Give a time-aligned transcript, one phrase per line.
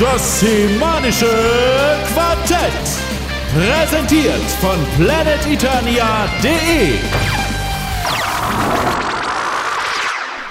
[0.00, 1.28] Das semanische
[2.14, 2.72] Quartett.
[3.52, 6.94] Präsentiert von planeteternia.de.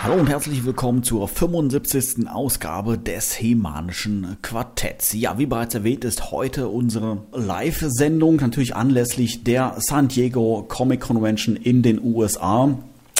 [0.03, 2.29] Hallo und herzlich willkommen zur 75.
[2.29, 5.13] Ausgabe des Hemanischen Quartetts.
[5.13, 11.55] Ja, wie bereits erwähnt, ist heute unsere Live-Sendung, natürlich anlässlich der San Diego Comic Convention
[11.55, 12.77] in den USA.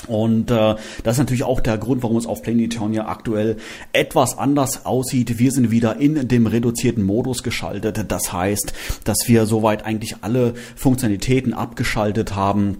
[0.07, 3.57] Und äh, das ist natürlich auch der Grund, warum es auf Planetonia aktuell
[3.93, 5.39] etwas anders aussieht.
[5.39, 8.05] Wir sind wieder in dem reduzierten Modus geschaltet.
[8.11, 12.77] Das heißt, dass wir soweit eigentlich alle Funktionalitäten abgeschaltet haben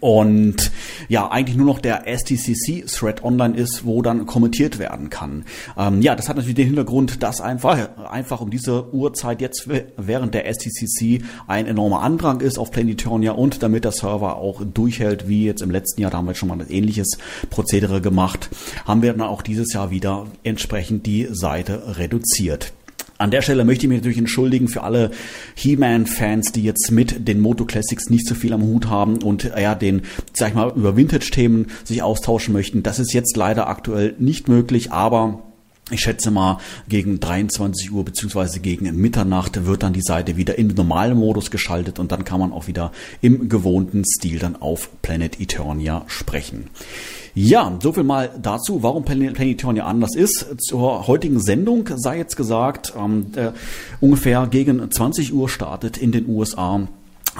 [0.00, 0.70] und
[1.08, 5.44] ja, eigentlich nur noch der STCC-Thread online ist, wo dann kommentiert werden kann.
[5.76, 10.34] Ähm, ja, das hat natürlich den Hintergrund, dass einfach, einfach um diese Uhrzeit jetzt während
[10.34, 15.46] der STCC ein enormer Andrang ist auf Planetonia und damit der Server auch durchhält, wie
[15.46, 17.18] jetzt im letzten Jahr, da haben wir schon mal ein ähnliches
[17.50, 18.50] Prozedere gemacht,
[18.84, 22.72] haben wir dann auch dieses Jahr wieder entsprechend die Seite reduziert.
[23.24, 25.10] An der Stelle möchte ich mich natürlich entschuldigen für alle
[25.54, 29.74] He-Man-Fans, die jetzt mit den Moto Classics nicht so viel am Hut haben und ja,
[29.74, 30.02] den,
[30.34, 32.82] sag ich mal, über Vintage-Themen sich austauschen möchten.
[32.82, 35.42] Das ist jetzt leider aktuell nicht möglich, aber
[35.90, 40.68] ich schätze mal, gegen 23 Uhr beziehungsweise gegen Mitternacht wird dann die Seite wieder in
[40.68, 45.40] normalen Modus geschaltet und dann kann man auch wieder im gewohnten Stil dann auf Planet
[45.40, 46.68] Eternia sprechen.
[47.36, 50.46] Ja, so viel mal dazu, warum Planet Eternia anders ist.
[50.58, 53.26] Zur heutigen Sendung sei jetzt gesagt, ähm,
[54.00, 56.86] ungefähr gegen 20 Uhr startet in den USA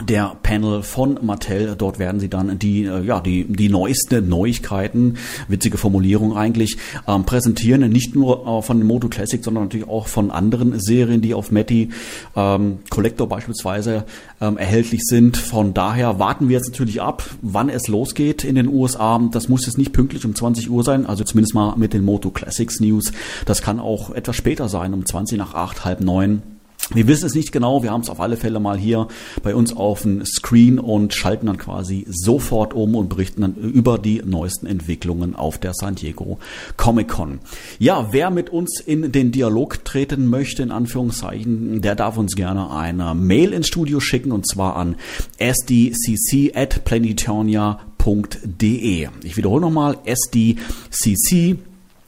[0.02, 1.74] der Panel von Mattel.
[1.76, 5.16] Dort werden sie dann die, äh, ja, die, die neuesten Neuigkeiten,
[5.48, 7.88] witzige Formulierung eigentlich, ähm, präsentieren.
[7.90, 11.50] Nicht nur äh, von dem Moto Classic, sondern natürlich auch von anderen Serien, die auf
[11.50, 11.90] Matty
[12.34, 14.04] ähm, Collector beispielsweise
[14.40, 15.36] ähm, erhältlich sind.
[15.36, 19.20] Von daher warten wir jetzt natürlich ab, wann es losgeht in den USA.
[19.30, 22.30] Das muss jetzt nicht pünktlich um 20 Uhr sein, also zumindest mal mit den Moto
[22.30, 23.12] Classics News.
[23.46, 26.53] Das kann auch etwas später sein, um 20 nach 8, halb 9.
[26.92, 29.08] Wir wissen es nicht genau, wir haben es auf alle Fälle mal hier
[29.42, 33.98] bei uns auf dem Screen und schalten dann quasi sofort um und berichten dann über
[33.98, 36.38] die neuesten Entwicklungen auf der San Diego
[36.76, 37.38] Comic Con.
[37.78, 42.70] Ja, wer mit uns in den Dialog treten möchte, in Anführungszeichen, der darf uns gerne
[42.70, 44.96] eine Mail ins Studio schicken und zwar an
[45.38, 49.08] sdcc at planetonia.de.
[49.22, 51.56] Ich wiederhole nochmal, sdcc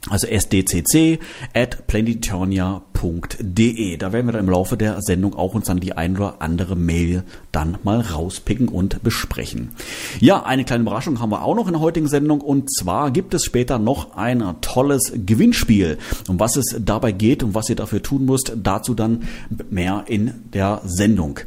[0.09, 1.19] also sdcc
[1.53, 3.97] at planetonia.de.
[3.97, 6.75] Da werden wir dann im Laufe der Sendung auch uns dann die ein oder andere
[6.75, 9.71] Mail dann mal rauspicken und besprechen.
[10.19, 13.33] Ja, eine kleine Überraschung haben wir auch noch in der heutigen Sendung und zwar gibt
[13.33, 15.97] es später noch ein tolles Gewinnspiel.
[16.27, 19.27] Um was es dabei geht und was ihr dafür tun müsst, dazu dann
[19.69, 21.39] mehr in der Sendung.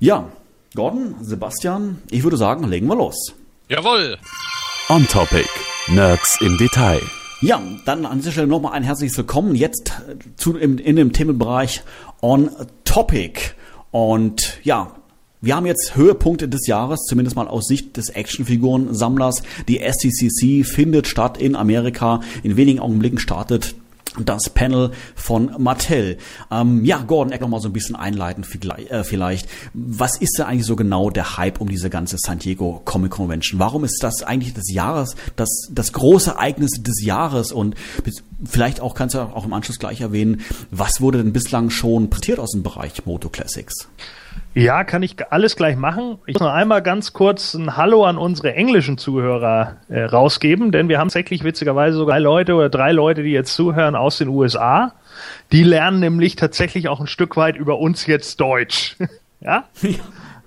[0.00, 0.28] Ja,
[0.74, 3.34] Gordon, Sebastian, ich würde sagen, legen wir los.
[3.68, 4.18] Jawohl.
[4.88, 5.48] On Topic.
[5.88, 7.00] Nerds im Detail.
[7.42, 9.92] Ja, dann an dieser Stelle nochmal ein herzliches Willkommen jetzt
[10.36, 11.82] zu, in, in dem Themenbereich
[12.22, 12.48] On
[12.84, 13.38] Topic.
[13.90, 14.96] Und ja,
[15.42, 19.42] wir haben jetzt Höhepunkte des Jahres, zumindest mal aus Sicht des Actionfiguren-Sammlers.
[19.68, 22.22] Die SCCC findet statt in Amerika.
[22.42, 23.74] In wenigen Augenblicken startet
[24.24, 26.18] das Panel von Mattel.
[26.50, 28.46] Ähm, ja, Gordon, erklär mal so ein bisschen einleitend
[28.90, 29.48] äh, vielleicht.
[29.72, 33.58] Was ist denn eigentlich so genau der Hype um diese ganze San Diego Comic Convention?
[33.58, 37.52] Warum ist das eigentlich des Jahres, das, das große Ereignis des Jahres?
[37.52, 37.76] Und
[38.44, 42.38] vielleicht auch kannst du auch im Anschluss gleich erwähnen, was wurde denn bislang schon präsentiert
[42.40, 43.88] aus dem Bereich Moto Classics?
[44.56, 46.16] Ja, kann ich alles gleich machen.
[46.24, 50.88] Ich muss noch einmal ganz kurz ein Hallo an unsere englischen Zuhörer äh, rausgeben, denn
[50.88, 54.94] wir haben tatsächlich witzigerweise sogar Leute oder drei Leute, die jetzt zuhören aus den USA.
[55.52, 58.96] Die lernen nämlich tatsächlich auch ein Stück weit über uns jetzt Deutsch.
[59.40, 59.64] ja?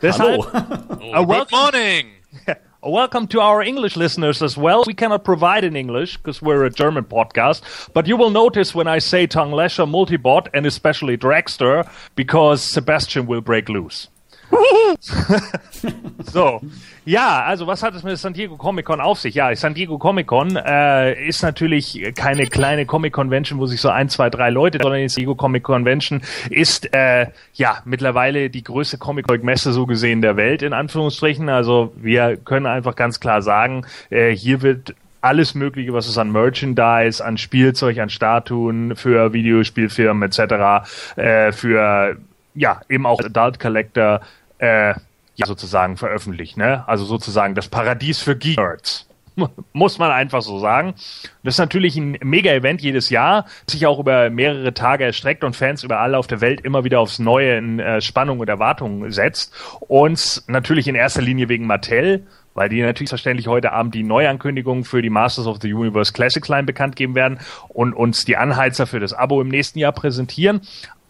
[0.01, 1.15] Deshalb, Hallo.
[1.15, 2.07] oh, good morning.
[2.81, 4.85] Welcome to our English listeners as well.
[4.87, 7.61] We cannot provide in English because we're a German podcast,
[7.93, 13.41] but you will notice when I say Tanglesha Multibot and especially Dragster because Sebastian will
[13.41, 14.07] break loose.
[16.31, 16.61] so,
[17.05, 19.35] ja, also was hat es mit San Diego Comic Con auf sich?
[19.35, 23.89] Ja, San Diego Comic Con äh, ist natürlich keine kleine Comic Convention, wo sich so
[23.89, 28.63] ein, zwei, drei Leute, sondern die San Diego Comic Convention ist äh, ja mittlerweile die
[28.63, 31.49] größte Comic Messe so gesehen der Welt in Anführungsstrichen.
[31.49, 36.31] Also wir können einfach ganz klar sagen, äh, hier wird alles Mögliche, was es an
[36.31, 42.17] Merchandise, an Spielzeug, an Statuen für Videospielfirmen etc., äh, für
[42.55, 44.21] ja eben auch Adult Collector
[44.59, 44.93] äh,
[45.35, 46.83] ja, sozusagen veröffentlicht, ne?
[46.87, 49.07] Also sozusagen das Paradies für Geek-Nerds.
[49.73, 50.95] Muss man einfach so sagen.
[51.43, 55.83] Das ist natürlich ein Mega-Event jedes Jahr, sich auch über mehrere Tage erstreckt und Fans
[55.83, 59.53] überall auf der Welt immer wieder aufs Neue in äh, Spannung und Erwartung setzt.
[59.79, 64.83] Und natürlich in erster Linie wegen Mattel, weil die natürlich verständlich heute Abend die Neuankündigungen
[64.83, 67.39] für die Masters of the Universe Classics Line bekannt geben werden
[67.69, 70.61] und uns die Anheizer für das Abo im nächsten Jahr präsentieren.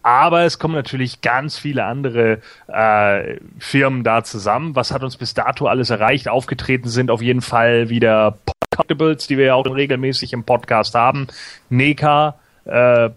[0.01, 4.75] Aber es kommen natürlich ganz viele andere äh, Firmen da zusammen.
[4.75, 6.29] Was hat uns bis dato alles erreicht?
[6.29, 11.27] Aufgetreten sind auf jeden Fall wieder Podcastables, die wir ja auch regelmäßig im Podcast haben.
[11.69, 12.35] NECA,
[12.65, 13.09] äh,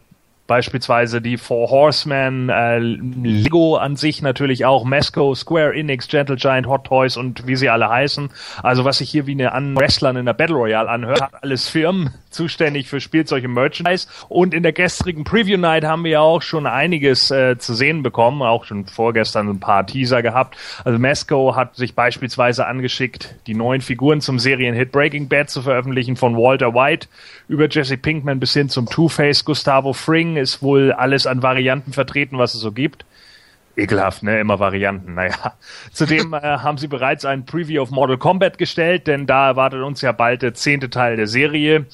[0.52, 6.66] Beispielsweise die Four Horsemen, äh, Lego an sich natürlich auch, Mesco, Square Enix, Gentle Giant,
[6.66, 8.28] Hot Toys und wie sie alle heißen.
[8.62, 11.70] Also was sich hier wie eine an Wrestlern in der Battle Royale anhört, hat alles
[11.70, 14.08] Firmen zuständig für Spielzeug und Merchandise.
[14.28, 18.02] Und in der gestrigen Preview Night haben wir ja auch schon einiges äh, zu sehen
[18.02, 20.58] bekommen, auch schon vorgestern ein paar Teaser gehabt.
[20.84, 26.16] Also Mesco hat sich beispielsweise angeschickt, die neuen Figuren zum Serienhit Breaking Bad zu veröffentlichen,
[26.16, 27.08] von Walter White
[27.48, 32.38] über Jesse Pinkman bis hin zum Two-Face Gustavo Fring ist wohl alles an Varianten vertreten,
[32.38, 33.04] was es so gibt.
[33.76, 34.38] Ekelhaft, ne?
[34.38, 35.14] Immer Varianten.
[35.14, 35.54] Naja.
[35.92, 40.02] Zudem äh, haben sie bereits ein Preview of Mortal Kombat gestellt, denn da erwartet uns
[40.02, 41.86] ja bald der zehnte Teil der Serie.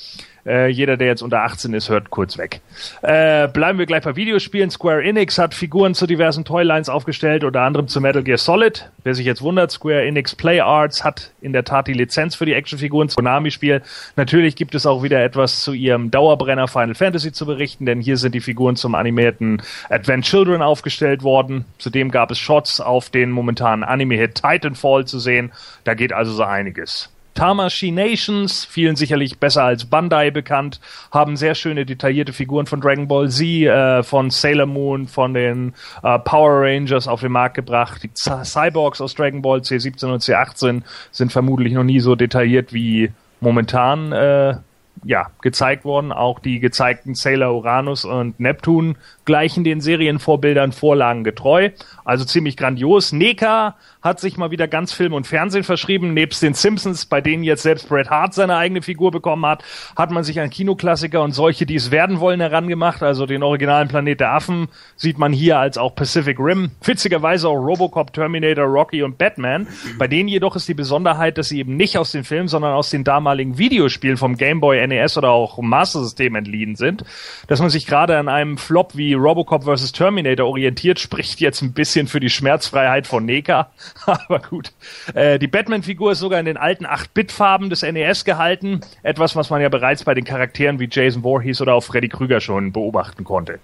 [0.49, 2.63] Äh, jeder, der jetzt unter 18 ist, hört kurz weg.
[3.03, 4.71] Äh, bleiben wir gleich bei Videospielen.
[4.71, 8.91] Square Enix hat Figuren zu diversen Toylines aufgestellt, unter anderem zu Metal Gear Solid.
[9.05, 12.47] Wer sich jetzt wundert, Square Enix Play Arts hat in der Tat die Lizenz für
[12.47, 13.83] die Actionfiguren zu Konami-Spiel.
[14.17, 18.17] Natürlich gibt es auch wieder etwas zu ihrem Dauerbrenner Final Fantasy zu berichten, denn hier
[18.17, 19.61] sind die Figuren zum animierten
[19.91, 21.67] Advent Children aufgestellt worden.
[21.79, 25.53] Zudem gab es Shots auf den momentanen Anime-Hit Titanfall zu sehen.
[25.85, 27.11] Da geht also so einiges.
[27.39, 30.81] Tamashii Nations, vielen sicherlich besser als Bandai bekannt,
[31.13, 35.73] haben sehr schöne detaillierte Figuren von Dragon Ball Z, äh, von Sailor Moon, von den
[36.03, 38.03] äh, Power Rangers auf den Markt gebracht.
[38.03, 40.83] Die Cyborgs aus Dragon Ball C17 und C18
[41.13, 44.57] sind vermutlich noch nie so detailliert wie momentan äh,
[45.05, 46.11] ja, gezeigt worden.
[46.11, 48.97] Auch die gezeigten Sailor Uranus und Neptun
[49.29, 51.69] gleichen den Serienvorbildern Vorlagen getreu.
[52.03, 53.13] Also ziemlich grandios.
[53.13, 56.15] NECA hat sich mal wieder ganz Film und Fernsehen verschrieben.
[56.15, 59.63] Nebst den Simpsons, bei denen jetzt selbst Bret Hart seine eigene Figur bekommen hat,
[59.97, 63.03] hat man sich an Kinoklassiker und solche, die es werden wollen, herangemacht.
[63.03, 66.71] Also den originalen Planet der Affen sieht man hier als auch Pacific Rim.
[66.83, 69.69] Witzigerweise auch Robocop, Terminator, Rocky und Batman.
[69.99, 72.89] Bei denen jedoch ist die Besonderheit, dass sie eben nicht aus den Filmen, sondern aus
[72.89, 77.05] den damaligen Videospielen vom Game Boy, NES oder auch Master System entliehen sind.
[77.47, 79.93] Dass man sich gerade an einem Flop wie Robocop vs.
[79.93, 83.71] Terminator orientiert, spricht jetzt ein bisschen für die Schmerzfreiheit von NECA.
[84.07, 84.73] Aber gut.
[85.15, 88.81] Äh, die Batman-Figur ist sogar in den alten 8-Bit-Farben des NES gehalten.
[89.03, 92.41] Etwas, was man ja bereits bei den Charakteren wie Jason Voorhees oder auch Freddy Krüger
[92.41, 93.59] schon beobachten konnte.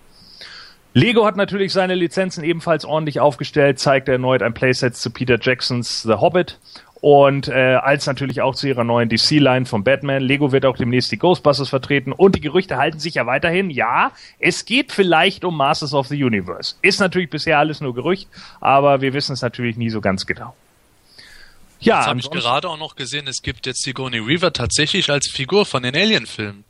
[0.97, 6.03] Lego hat natürlich seine Lizenzen ebenfalls ordentlich aufgestellt, zeigt erneut ein Playset zu Peter Jacksons
[6.03, 6.61] The Hobbit
[7.05, 10.23] und äh, als natürlich auch zu ihrer neuen DC-Line von Batman.
[10.23, 13.69] Lego wird auch demnächst die Ghostbusters vertreten und die Gerüchte halten sich ja weiterhin.
[13.69, 16.77] Ja, es geht vielleicht um Masters of the Universe.
[16.81, 18.27] Ist natürlich bisher alles nur Gerücht,
[18.59, 20.57] aber wir wissen es natürlich nie so ganz genau.
[21.79, 25.29] Ja, jetzt habe ich gerade auch noch gesehen, es gibt jetzt Sigourney Weaver tatsächlich als
[25.31, 26.65] Figur von den Alien-Filmen.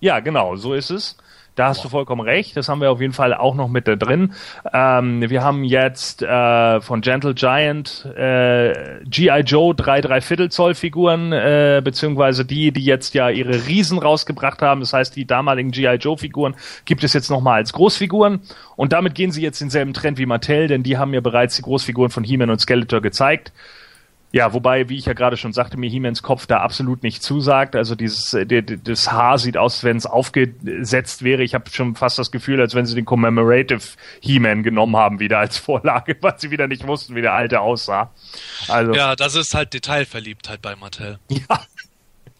[0.00, 1.16] Ja, genau, so ist es.
[1.56, 2.54] Da hast du vollkommen recht.
[2.56, 4.34] Das haben wir auf jeden Fall auch noch mit da drin.
[4.74, 9.40] Ähm, wir haben jetzt äh, von Gentle Giant äh, G.I.
[9.40, 14.60] Joe drei drei Viertel Zoll Figuren, äh, beziehungsweise die, die jetzt ja ihre Riesen rausgebracht
[14.60, 14.80] haben.
[14.80, 15.94] Das heißt, die damaligen G.I.
[15.94, 16.54] Joe Figuren
[16.84, 18.40] gibt es jetzt nochmal als Großfiguren.
[18.76, 21.62] Und damit gehen sie jetzt denselben Trend wie Mattel, denn die haben ja bereits die
[21.62, 23.52] Großfiguren von He-Man und Skeletor gezeigt.
[24.32, 27.76] Ja, wobei, wie ich ja gerade schon sagte, mir He-Mans Kopf da absolut nicht zusagt.
[27.76, 31.42] Also dieses, äh, das Haar sieht aus, wenn es aufgesetzt wäre.
[31.42, 33.80] Ich habe schon fast das Gefühl, als wenn sie den Commemorative
[34.20, 38.10] He-Man genommen haben, wieder als Vorlage, weil sie wieder nicht wussten, wie der alte aussah.
[38.68, 41.18] Also, ja, das ist halt Detailverliebtheit bei Mattel.
[41.28, 41.60] Ja,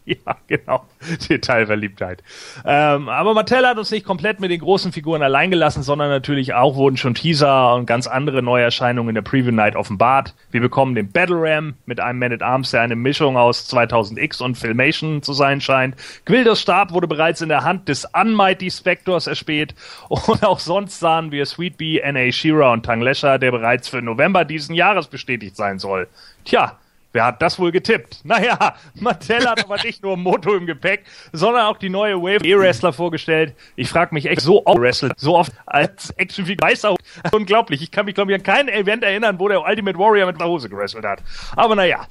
[0.26, 0.84] ja, genau.
[1.28, 2.22] Detailverliebtheit.
[2.64, 6.54] Ähm, aber Mattel hat uns nicht komplett mit den großen Figuren allein gelassen, sondern natürlich
[6.54, 10.34] auch wurden schon Teaser und ganz andere Neuerscheinungen in der Preview Night offenbart.
[10.52, 14.40] Wir bekommen den Battle Ram mit einem Man at Arms, der eine Mischung aus 2000X
[14.40, 15.96] und Filmation zu sein scheint.
[16.24, 19.74] Gwildos Stab wurde bereits in der Hand des Unmighty Spectors erspäht
[20.08, 22.30] und auch sonst sahen wir Sweet Bee, N.A.
[22.30, 26.06] Shira und Tang Lesher, der bereits für November diesen Jahres bestätigt sein soll.
[26.44, 26.78] Tja,
[27.16, 28.20] Wer hat das wohl getippt?
[28.24, 32.92] Naja, Mattel hat aber nicht nur Moto im Gepäck, sondern auch die neue Wave E-Wrestler
[32.92, 33.54] vorgestellt.
[33.74, 36.68] Ich frage mich echt, so oft wrestelt, so oft als Actionfigur.
[37.32, 37.80] Unglaublich.
[37.80, 40.46] Ich kann mich, glaube ich, an kein Event erinnern, wo der Ultimate Warrior mit der
[40.46, 41.22] Hose gewrestelt hat.
[41.56, 42.06] Aber naja.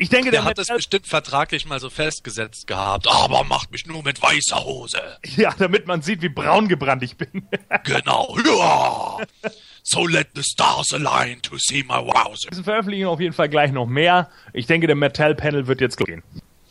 [0.00, 3.06] Ich denke, der, der hat es bestimmt vertraglich mal so festgesetzt gehabt.
[3.06, 4.98] Aber macht mich nur mit weißer Hose.
[5.36, 7.46] Ja, damit man sieht, wie braun gebrannt ich bin.
[7.84, 8.34] genau.
[8.46, 9.18] Ja.
[9.82, 12.48] So let the stars align to see my wowzer.
[12.50, 14.30] Wir veröffentlichen auf jeden Fall gleich noch mehr.
[14.54, 16.22] Ich denke, der Metal Panel wird jetzt gehen.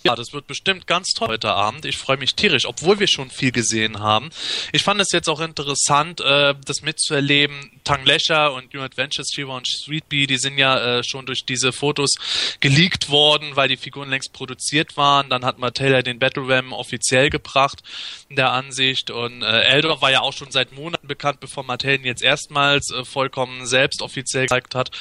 [0.03, 1.85] Ja, das wird bestimmt ganz toll heute Abend.
[1.85, 4.29] Ich freue mich tierisch, obwohl wir schon viel gesehen haben.
[4.71, 7.81] Ich fand es jetzt auch interessant, äh, das mitzuerleben.
[7.83, 11.45] Tang Lesher und New Adventures Fever und Sweet Bee, die sind ja äh, schon durch
[11.45, 12.11] diese Fotos
[12.59, 15.29] geleakt worden, weil die Figuren längst produziert waren.
[15.29, 17.81] Dann hat Mattel den Battle Ram offiziell gebracht
[18.29, 21.95] in der Ansicht und äh, Eldor war ja auch schon seit Monaten bekannt, bevor Mattel
[21.95, 24.91] ihn jetzt erstmals äh, vollkommen selbst offiziell gezeigt hat.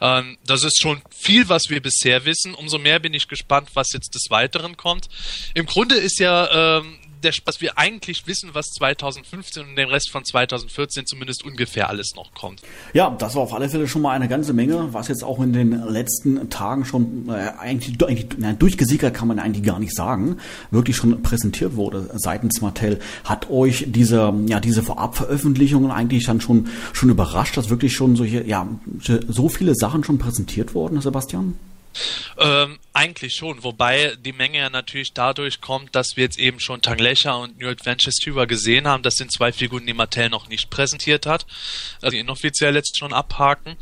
[0.00, 2.54] Ähm, das ist schon viel, was wir bisher wissen.
[2.54, 5.08] Umso mehr bin ich gespannt, was jetzt des Weiteren kommt.
[5.54, 10.10] Im Grunde ist ja ähm, der, was wir eigentlich wissen, was 2015 und den Rest
[10.10, 12.60] von 2014 zumindest ungefähr alles noch kommt.
[12.92, 15.54] Ja, das war auf alle Fälle schon mal eine ganze Menge, was jetzt auch in
[15.54, 20.36] den letzten Tagen schon äh, eigentlich, eigentlich na, durchgesickert kann man eigentlich gar nicht sagen,
[20.70, 23.00] wirklich schon präsentiert wurde seitens Mattel.
[23.24, 28.46] Hat euch diese, ja, diese Vorabveröffentlichungen eigentlich dann schon, schon überrascht, dass wirklich schon solche,
[28.46, 28.68] ja,
[29.28, 31.54] so viele Sachen schon präsentiert wurden, Sebastian?
[32.38, 36.82] Ähm, eigentlich schon, wobei die Menge ja natürlich dadurch kommt, dass wir jetzt eben schon
[36.82, 39.02] Tanglecha und New Adventures Tuber gesehen haben.
[39.02, 41.46] Das sind zwei Figuren, die Mattel noch nicht präsentiert hat,
[42.00, 43.76] also inoffiziell jetzt schon abhaken.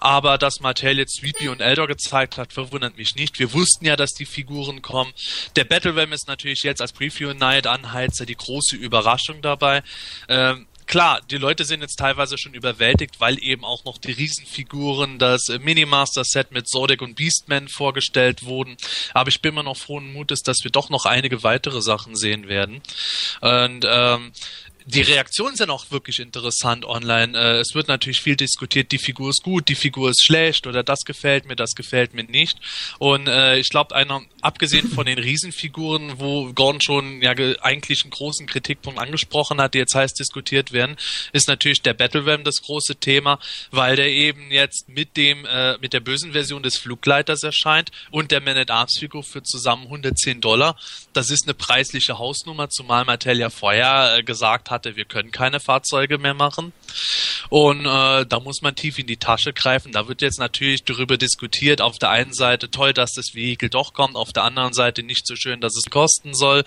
[0.00, 3.38] Aber dass Mattel jetzt Sweetbee und Eldor gezeigt hat, verwundert mich nicht.
[3.38, 5.12] Wir wussten ja, dass die Figuren kommen.
[5.56, 9.82] Der Battle Ram ist natürlich jetzt als Preview Night Anheizer die große Überraschung dabei.
[10.28, 15.18] Ähm, klar, die Leute sind jetzt teilweise schon überwältigt, weil eben auch noch die Riesenfiguren,
[15.18, 18.76] das Minimaster-Set mit Zodiac und Beastman vorgestellt wurden.
[19.14, 22.48] Aber ich bin immer noch frohen Mutes, dass wir doch noch einige weitere Sachen sehen
[22.48, 22.82] werden.
[23.40, 24.32] Und ähm,
[24.86, 27.38] die Reaktionen sind auch wirklich interessant online.
[27.38, 30.82] Äh, es wird natürlich viel diskutiert, die Figur ist gut, die Figur ist schlecht oder
[30.82, 32.58] das gefällt mir, das gefällt mir nicht.
[32.98, 38.10] Und äh, ich glaube, einer, abgesehen von den Riesenfiguren, wo Gordon schon ja eigentlich einen
[38.10, 40.96] großen Kritikpunkt angesprochen hat, die jetzt heiß diskutiert werden,
[41.32, 43.38] ist natürlich der Battle Ram das große Thema,
[43.70, 48.30] weil der eben jetzt mit dem äh, mit der bösen Version des Flugleiters erscheint und
[48.30, 50.76] der Man at Arms Figur für zusammen 110 Dollar.
[51.12, 55.60] Das ist eine preisliche Hausnummer, zumal Mattel ja vorher äh, gesagt hatte, wir können keine
[55.60, 56.72] Fahrzeuge mehr machen.
[57.48, 59.92] Und äh, da muss man tief in die Tasche greifen.
[59.92, 63.92] Da wird jetzt natürlich darüber diskutiert, auf der einen Seite toll, dass das Vehikel doch
[63.92, 66.64] kommt, auf der anderen Seite nicht so schön, dass es kosten soll.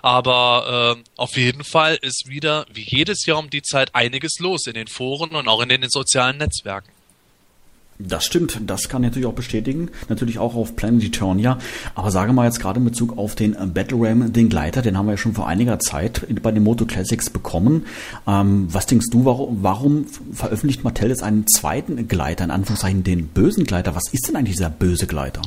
[0.00, 4.66] Aber äh, auf jeden Fall ist wieder, wie jedes Jahr um die Zeit, einiges los
[4.66, 6.97] in den Foren und auch in den sozialen Netzwerken.
[8.00, 9.90] Das stimmt, das kann ich natürlich auch bestätigen.
[10.08, 11.58] Natürlich auch auf Planet Eternia.
[11.96, 14.96] Aber sage mal jetzt gerade in Bezug auf den äh, Battle Ram, den Gleiter, den
[14.96, 17.86] haben wir ja schon vor einiger Zeit bei den Moto Classics bekommen.
[18.26, 23.26] Ähm, was denkst du, warum, warum veröffentlicht Mattel jetzt einen zweiten Gleiter, in Anführungszeichen den
[23.28, 23.96] bösen Gleiter?
[23.96, 25.42] Was ist denn eigentlich dieser böse Gleiter?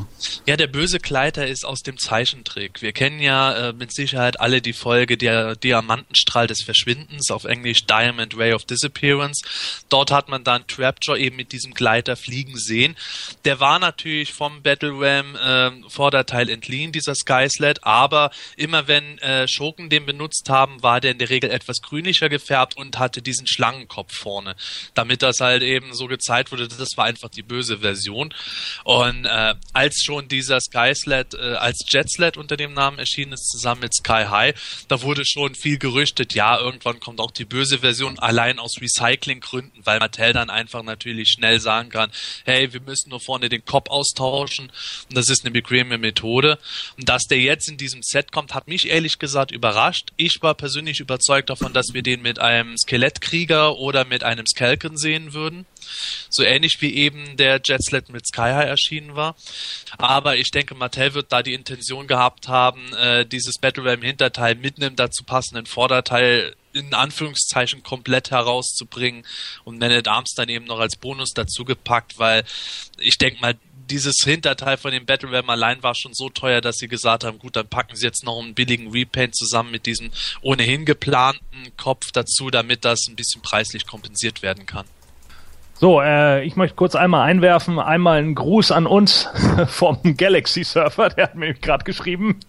[0.45, 2.81] Ja, der böse Gleiter ist aus dem Zeichentrick.
[2.81, 7.85] Wir kennen ja äh, mit Sicherheit alle die Folge der Diamantenstrahl des Verschwindens, auf Englisch
[7.85, 9.41] Diamond Ray of Disappearance.
[9.87, 12.95] Dort hat man dann Trapjaw eben mit diesem Gleiter fliegen fliegen sehen.
[13.45, 19.47] Der war natürlich vom Battle Ram äh, Vorderteil entliehen, dieser Skysled, aber immer wenn äh,
[19.47, 23.47] Schurken den benutzt haben, war der in der Regel etwas grünlicher gefärbt und hatte diesen
[23.47, 24.55] Schlangenkopf vorne,
[24.93, 28.33] damit das halt eben so gezeigt wurde, das war einfach die böse Version.
[28.83, 33.81] Und äh, als schon dieser Skysled äh, als Jetsled unter dem Namen erschienen ist, zusammen
[33.81, 38.17] mit Sky High, da wurde schon viel gerüchtet, ja, irgendwann kommt auch die böse Version,
[38.19, 42.11] allein aus Recyclinggründen, weil Mattel dann einfach natürlich schnell sagen kann,
[42.45, 44.71] hey, wir müssen nur vorne den Kopf austauschen
[45.09, 46.57] und das ist eine bequeme Methode.
[46.97, 50.09] Und dass der jetzt in diesem Set kommt, hat mich ehrlich gesagt überrascht.
[50.17, 54.97] Ich war persönlich überzeugt davon, dass wir den mit einem Skelettkrieger oder mit einem Skelken
[54.97, 55.65] sehen würden.
[56.29, 59.35] So ähnlich wie eben der Jetsled mit Sky High erschienen war.
[59.97, 64.55] Aber ich denke, Mattel wird da die Intention gehabt haben, äh, dieses Battle Ram Hinterteil
[64.55, 69.25] mit einem dazu passenden Vorderteil in Anführungszeichen komplett herauszubringen
[69.63, 72.43] und Man at Arms dann eben noch als Bonus dazu gepackt, weil
[72.97, 73.55] ich denke mal,
[73.91, 77.39] dieses Hinterteil von dem Battle Ram allein war schon so teuer, dass sie gesagt haben,
[77.39, 80.11] gut, dann packen sie jetzt noch einen billigen Repaint zusammen mit diesem
[80.41, 84.85] ohnehin geplanten Kopf dazu, damit das ein bisschen preislich kompensiert werden kann.
[85.73, 89.27] So, äh, ich möchte kurz einmal einwerfen, einmal einen Gruß an uns
[89.67, 92.39] vom Galaxy Surfer, der hat mir gerade geschrieben.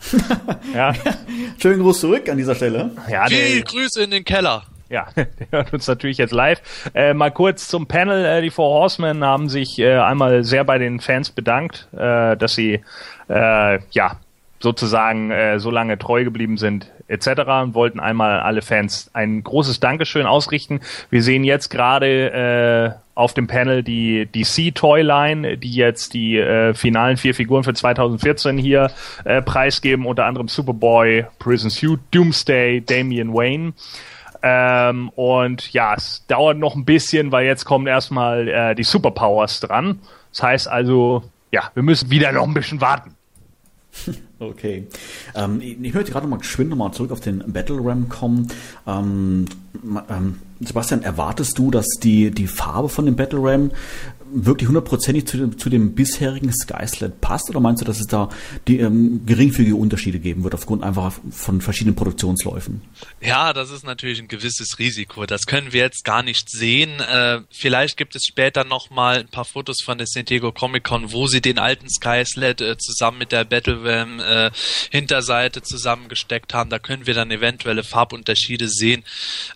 [0.74, 0.94] ja.
[1.60, 2.90] Schönen Gruß zurück an dieser Stelle.
[3.08, 4.64] Ja, Viel Grüße in den Keller.
[4.88, 6.60] Ja, der hört uns natürlich jetzt live.
[6.94, 8.24] Äh, mal kurz zum Panel.
[8.24, 12.54] Äh, die Four Horsemen haben sich äh, einmal sehr bei den Fans bedankt, äh, dass
[12.54, 12.80] sie
[13.28, 14.16] äh, ja
[14.58, 17.28] sozusagen äh, so lange treu geblieben sind etc.
[17.62, 20.80] und wollten einmal alle Fans ein großes Dankeschön ausrichten.
[21.08, 26.72] Wir sehen jetzt gerade äh, auf dem Panel die DC Toyline, die jetzt die äh,
[26.74, 28.90] finalen vier Figuren für 2014 hier
[29.24, 33.74] äh, preisgeben, unter anderem Superboy, Prison Suit, Doomsday, Damian Wayne.
[34.42, 39.60] Ähm, und ja, es dauert noch ein bisschen, weil jetzt kommen erstmal äh, die Superpowers
[39.60, 40.00] dran.
[40.32, 41.22] Das heißt also,
[41.52, 43.14] ja, wir müssen wieder noch ein bisschen warten.
[44.42, 44.86] Okay.
[45.34, 48.50] Ähm, ich möchte gerade mal geschwind noch mal zurück auf den Battle Ram kommen.
[48.86, 49.44] Ähm,
[50.08, 53.70] ähm, Sebastian, erwartest du, dass die, die Farbe von dem Battle Ram
[54.32, 57.50] wirklich hundertprozentig zu dem, zu dem bisherigen Skyslet passt?
[57.50, 58.28] Oder meinst du, dass es da
[58.68, 62.82] die ähm, geringfügige Unterschiede geben wird aufgrund einfach von verschiedenen Produktionsläufen?
[63.20, 65.26] Ja, das ist natürlich ein gewisses Risiko.
[65.26, 67.00] Das können wir jetzt gar nicht sehen.
[67.00, 70.84] Äh, vielleicht gibt es später noch mal ein paar Fotos von der San Diego Comic
[70.84, 74.50] Con, wo sie den alten Skyslet äh, zusammen mit der Battlewam äh,
[74.90, 76.70] Hinterseite zusammengesteckt haben.
[76.70, 79.04] Da können wir dann eventuelle Farbunterschiede sehen.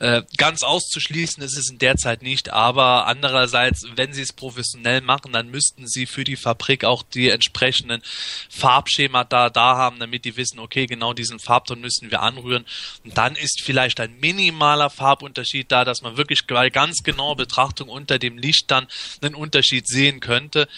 [0.01, 4.64] Äh, ganz auszuschließen ist es in der Zeit nicht, aber andererseits, wenn sie es professionell
[4.65, 8.03] professionell machen, dann müssten sie für die Fabrik auch die entsprechenden
[8.49, 12.65] Farbschemata da haben, damit die wissen, okay, genau diesen Farbton müssen wir anrühren.
[13.05, 17.89] Und dann ist vielleicht ein minimaler Farbunterschied da, dass man wirklich bei ganz genauer Betrachtung
[17.89, 18.87] unter dem Licht dann
[19.23, 20.69] einen Unterschied sehen könnte.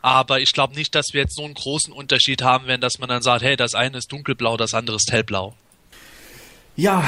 [0.00, 3.08] Aber ich glaube nicht, dass wir jetzt so einen großen Unterschied haben werden, dass man
[3.08, 5.54] dann sagt, hey, das eine ist dunkelblau, das andere ist hellblau.
[6.76, 7.04] Ja,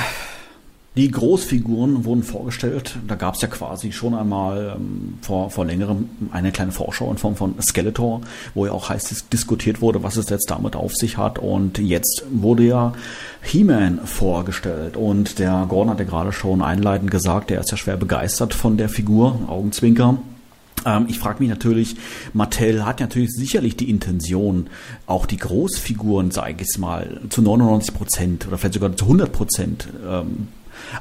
[0.96, 2.96] die Großfiguren wurden vorgestellt.
[3.06, 7.18] Da gab es ja quasi schon einmal ähm, vor, vor längerem eine kleine Vorschau in
[7.18, 8.22] Form von Skeletor,
[8.54, 11.38] wo ja auch heiß diskutiert wurde, was es jetzt damit auf sich hat.
[11.38, 12.94] Und jetzt wurde ja
[13.42, 14.96] He-Man vorgestellt.
[14.96, 18.78] Und der Gordon hat ja gerade schon einleitend gesagt, der ist ja schwer begeistert von
[18.78, 20.18] der Figur, Augenzwinker
[20.84, 21.96] ähm, ich frage mich natürlich,
[22.32, 24.68] Mattel hat natürlich sicherlich die Intention,
[25.06, 29.88] auch die Großfiguren, sage ich mal, zu 99 Prozent oder vielleicht sogar zu 100 Prozent
[30.06, 30.48] ähm,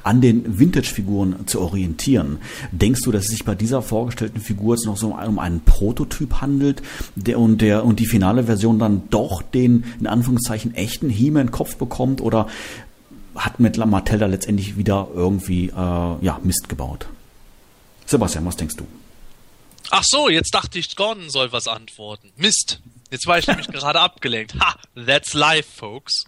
[0.03, 2.39] an den Vintage-Figuren zu orientieren.
[2.71, 6.41] Denkst du, dass es sich bei dieser vorgestellten Figur jetzt noch so um einen Prototyp
[6.41, 6.81] handelt
[7.15, 12.21] der und, der, und die finale Version dann doch den, in Anführungszeichen, echten He-Man-Kopf bekommt
[12.21, 12.47] oder
[13.35, 17.07] hat mit Mattel da letztendlich wieder irgendwie äh, ja, Mist gebaut?
[18.05, 18.85] Sebastian, was denkst du?
[19.91, 22.31] Ach so, jetzt dachte ich, Gordon soll was antworten.
[22.37, 22.81] Mist.
[23.11, 24.55] Jetzt war ich nämlich gerade abgelenkt.
[24.59, 26.25] Ha, that's life, folks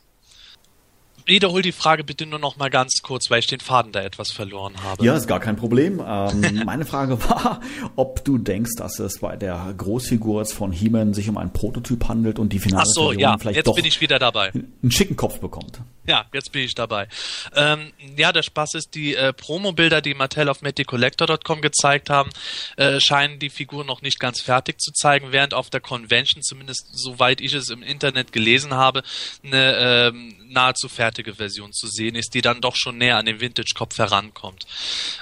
[1.27, 4.31] wiederhol die Frage bitte nur noch mal ganz kurz, weil ich den Faden da etwas
[4.31, 5.05] verloren habe.
[5.05, 6.01] Ja, ist gar kein Problem.
[6.05, 7.61] Ähm, meine Frage war,
[7.95, 12.39] ob du denkst, dass es bei der Großfigur von He-Man sich um einen Prototyp handelt
[12.39, 14.51] und die finale Ach so, ja, vielleicht jetzt doch bin ich wieder dabei.
[14.51, 15.79] einen schicken Kopf bekommt.
[16.07, 17.07] Ja, jetzt bin ich dabei.
[17.53, 22.29] Ähm, ja, der Spaß ist, die äh, Promo-Bilder, die Mattel auf MattyCollector.com gezeigt haben,
[22.77, 26.87] äh, scheinen die Figur noch nicht ganz fertig zu zeigen, während auf der Convention, zumindest
[26.93, 29.03] soweit ich es im Internet gelesen habe,
[29.43, 33.39] eine ähm, nahezu fertige Version zu sehen ist, die dann doch schon näher an den
[33.39, 34.65] Vintage-Kopf herankommt.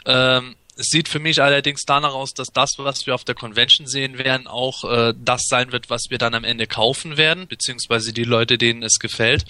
[0.06, 3.88] Ähm, es sieht für mich allerdings danach aus, dass das, was wir auf der Convention
[3.88, 8.12] sehen werden, auch äh, das sein wird, was wir dann am Ende kaufen werden, beziehungsweise
[8.12, 9.46] die Leute, denen es gefällt,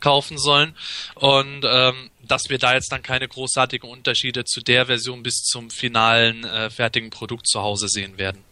[0.00, 0.76] kaufen sollen.
[1.14, 5.70] Und ähm, dass wir da jetzt dann keine großartigen Unterschiede zu der Version bis zum
[5.70, 8.44] finalen äh, fertigen Produkt zu Hause sehen werden.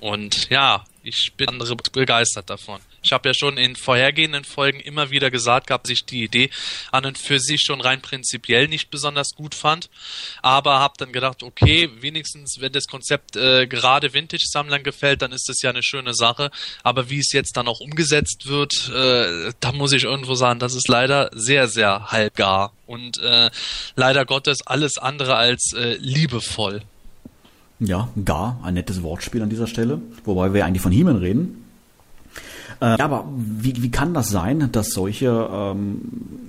[0.00, 2.80] Und ja, ich bin andere begeistert davon.
[3.04, 6.50] Ich habe ja schon in vorhergehenden Folgen immer wieder gesagt gehabt, dass ich die Idee
[6.90, 9.90] an und für sich schon rein prinzipiell nicht besonders gut fand,
[10.42, 15.48] aber habe dann gedacht, okay, wenigstens wenn das Konzept äh, gerade Vintage-Sammlern gefällt, dann ist
[15.48, 16.50] das ja eine schöne Sache,
[16.82, 20.74] aber wie es jetzt dann auch umgesetzt wird, äh, da muss ich irgendwo sagen, das
[20.74, 23.50] ist leider sehr, sehr halbgar und äh,
[23.96, 26.82] leider Gottes alles andere als äh, liebevoll.
[27.80, 31.63] Ja, gar, ein nettes Wortspiel an dieser Stelle, wobei wir eigentlich von Hiemen reden.
[32.80, 36.00] Äh, ja, aber wie, wie kann das sein, dass solche, ähm,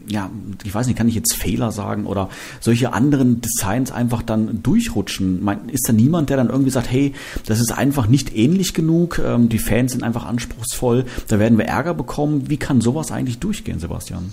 [0.08, 0.30] ja,
[0.64, 5.44] ich weiß nicht, kann ich jetzt Fehler sagen oder solche anderen Designs einfach dann durchrutschen?
[5.44, 7.14] Mein, ist da niemand, der dann irgendwie sagt, hey,
[7.46, 11.66] das ist einfach nicht ähnlich genug, ähm, die Fans sind einfach anspruchsvoll, da werden wir
[11.66, 12.50] Ärger bekommen.
[12.50, 14.32] Wie kann sowas eigentlich durchgehen, Sebastian?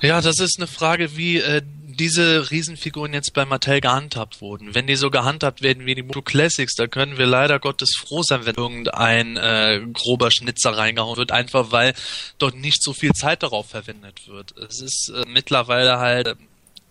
[0.00, 1.62] Ja, das ist eine Frage, wie äh,
[1.96, 4.74] diese Riesenfiguren jetzt bei Mattel gehandhabt wurden.
[4.74, 8.22] Wenn die so gehandhabt werden wie die Moto Classics, da können wir leider Gottes froh
[8.22, 11.94] sein, wenn irgendein äh, grober Schnitzer reingehauen wird, einfach weil
[12.38, 14.56] dort nicht so viel Zeit darauf verwendet wird.
[14.58, 16.36] Es ist äh, mittlerweile halt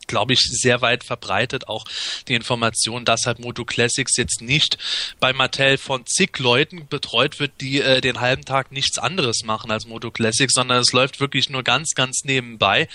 [0.09, 1.85] glaube ich, sehr weit verbreitet, auch
[2.27, 4.77] die Information, dass halt Moto Classics jetzt nicht
[5.19, 9.71] bei Mattel von zig Leuten betreut wird, die äh, den halben Tag nichts anderes machen
[9.71, 12.89] als Moto Classics, sondern es läuft wirklich nur ganz, ganz nebenbei.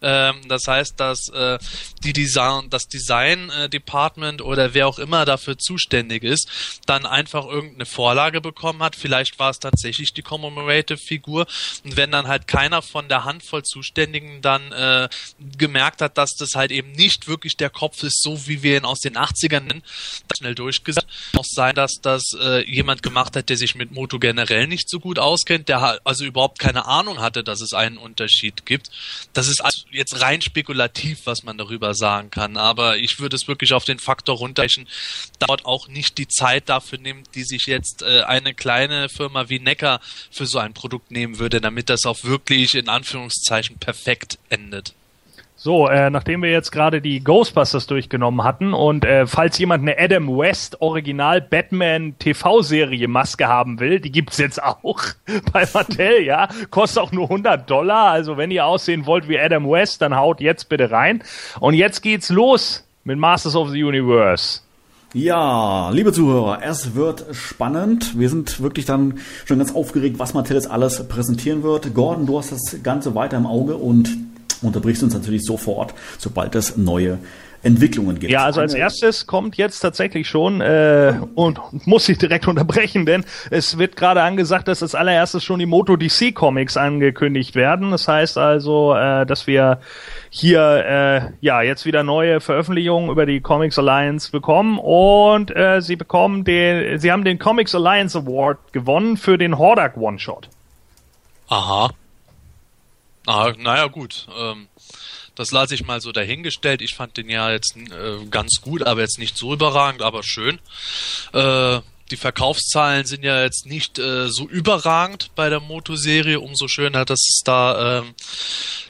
[0.00, 1.58] Ähm, das heißt, dass äh,
[2.04, 6.48] die Design, das Design äh, Department oder wer auch immer dafür zuständig ist,
[6.86, 8.94] dann einfach irgendeine Vorlage bekommen hat.
[8.94, 11.46] Vielleicht war es tatsächlich die Commemorative Figur.
[11.84, 15.08] Und wenn dann halt keiner von der Handvoll Zuständigen dann äh,
[15.58, 18.84] gemerkt hat, dass das halt eben nicht wirklich der Kopf ist, so wie wir ihn
[18.84, 19.82] aus den 80ern nennen,
[20.36, 21.06] schnell durchgesetzt.
[21.36, 25.00] Auch sein, dass das äh, jemand gemacht hat, der sich mit Moto generell nicht so
[25.00, 28.90] gut auskennt, der also überhaupt keine Ahnung hatte, dass es einen Unterschied gibt.
[29.32, 32.56] Das ist also jetzt rein spekulativ, was man darüber sagen kann.
[32.56, 34.88] Aber ich würde es wirklich auf den Faktor runterrechnen,
[35.38, 39.60] dort auch nicht die Zeit dafür nimmt, die sich jetzt äh, eine kleine Firma wie
[39.60, 44.94] Necker für so ein Produkt nehmen würde, damit das auch wirklich in Anführungszeichen perfekt endet.
[45.62, 49.98] So, äh, nachdem wir jetzt gerade die Ghostbusters durchgenommen hatten und äh, falls jemand eine
[49.98, 55.02] Adam West Original Batman TV-Serie Maske haben will, die gibt's jetzt auch
[55.52, 58.10] bei Mattel, ja, kostet auch nur 100 Dollar.
[58.10, 61.22] Also wenn ihr aussehen wollt wie Adam West, dann haut jetzt bitte rein.
[61.58, 64.60] Und jetzt geht's los mit Masters of the Universe.
[65.12, 68.18] Ja, liebe Zuhörer, es wird spannend.
[68.18, 71.92] Wir sind wirklich dann schon ganz aufgeregt, was Mattel jetzt alles präsentieren wird.
[71.92, 74.29] Gordon, du hast das Ganze weiter im Auge und
[74.62, 77.18] unterbrichst uns natürlich sofort, sobald es neue
[77.62, 78.32] Entwicklungen gibt.
[78.32, 83.24] Ja, also als erstes kommt jetzt tatsächlich schon äh, und muss ich direkt unterbrechen, denn
[83.50, 87.90] es wird gerade angesagt, dass als allererstes schon die Moto DC Comics angekündigt werden.
[87.90, 89.80] Das heißt also, äh, dass wir
[90.30, 95.96] hier äh, ja jetzt wieder neue Veröffentlichungen über die Comics Alliance bekommen und äh, sie
[95.96, 100.48] bekommen den, sie haben den Comics Alliance Award gewonnen für den Hordak One Shot.
[101.48, 101.90] Aha.
[103.30, 104.26] Ah, naja, gut.
[104.36, 104.66] Ähm,
[105.36, 106.82] das lasse ich mal so dahingestellt.
[106.82, 110.58] Ich fand den ja jetzt äh, ganz gut, aber jetzt nicht so überragend, aber schön.
[111.32, 116.40] Äh, die Verkaufszahlen sind ja jetzt nicht äh, so überragend bei der Moto-Serie.
[116.40, 118.14] Umso schöner, dass es da ähm,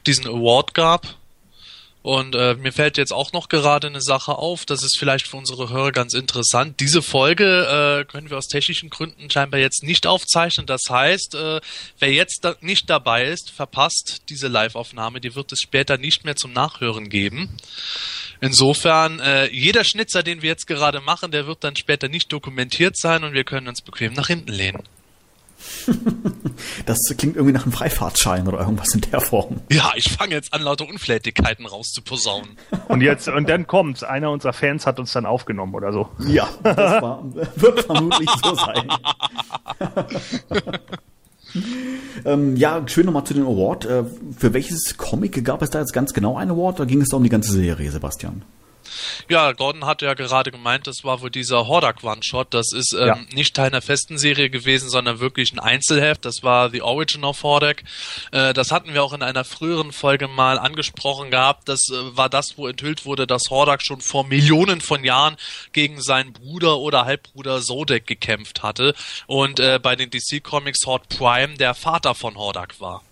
[0.06, 1.19] diesen Award gab.
[2.02, 5.36] Und äh, mir fällt jetzt auch noch gerade eine Sache auf, das ist vielleicht für
[5.36, 6.80] unsere Hörer ganz interessant.
[6.80, 10.66] Diese Folge äh, können wir aus technischen Gründen scheinbar jetzt nicht aufzeichnen.
[10.66, 11.60] Das heißt, äh,
[11.98, 15.20] wer jetzt da nicht dabei ist, verpasst diese Live-Aufnahme.
[15.20, 17.50] Die wird es später nicht mehr zum Nachhören geben.
[18.40, 22.96] Insofern, äh, jeder Schnitzer, den wir jetzt gerade machen, der wird dann später nicht dokumentiert
[22.96, 24.82] sein und wir können uns bequem nach hinten lehnen.
[26.86, 29.60] Das klingt irgendwie nach einem Freifahrtschein oder irgendwas in der Form.
[29.70, 32.56] Ja, ich fange jetzt an, lauter Unflätigkeiten rauszuposaunen.
[32.88, 34.02] Und jetzt, und dann kommt's.
[34.02, 36.08] Einer unserer Fans hat uns dann aufgenommen oder so.
[36.26, 37.22] Ja, das war,
[37.56, 38.88] wird vermutlich so sein.
[42.24, 43.84] ähm, ja, schön nochmal zu den Award.
[43.84, 44.04] Äh,
[44.36, 46.80] für welches Comic gab es da jetzt ganz genau einen Award?
[46.80, 48.42] Da ging es da um die ganze Serie, Sebastian?
[49.28, 52.52] Ja, Gordon hatte ja gerade gemeint, das war wohl dieser Hordak One-Shot.
[52.54, 53.18] Das ist ähm, ja.
[53.32, 56.24] nicht Teil einer festen Serie gewesen, sondern wirklich ein Einzelheft.
[56.24, 57.84] Das war The Origin of Hordak.
[58.32, 61.68] Äh, das hatten wir auch in einer früheren Folge mal angesprochen gehabt.
[61.68, 65.36] Das äh, war das, wo enthüllt wurde, dass Hordak schon vor Millionen von Jahren
[65.72, 68.94] gegen seinen Bruder oder Halbbruder Zodek gekämpft hatte
[69.26, 73.02] und äh, bei den DC Comics Horde Prime der Vater von Hordak war.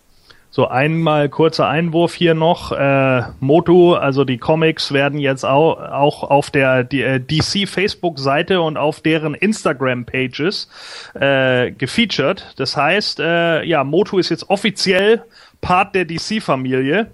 [0.51, 2.73] So einmal kurzer Einwurf hier noch.
[2.73, 8.79] Äh, Motu, also die Comics werden jetzt auch, auch auf der DC äh, Facebook-Seite und
[8.79, 10.69] auf deren Instagram-Pages
[11.15, 12.55] äh, gefeatured.
[12.57, 15.23] Das heißt, äh, ja, Motu ist jetzt offiziell
[15.61, 17.11] Part der DC-Familie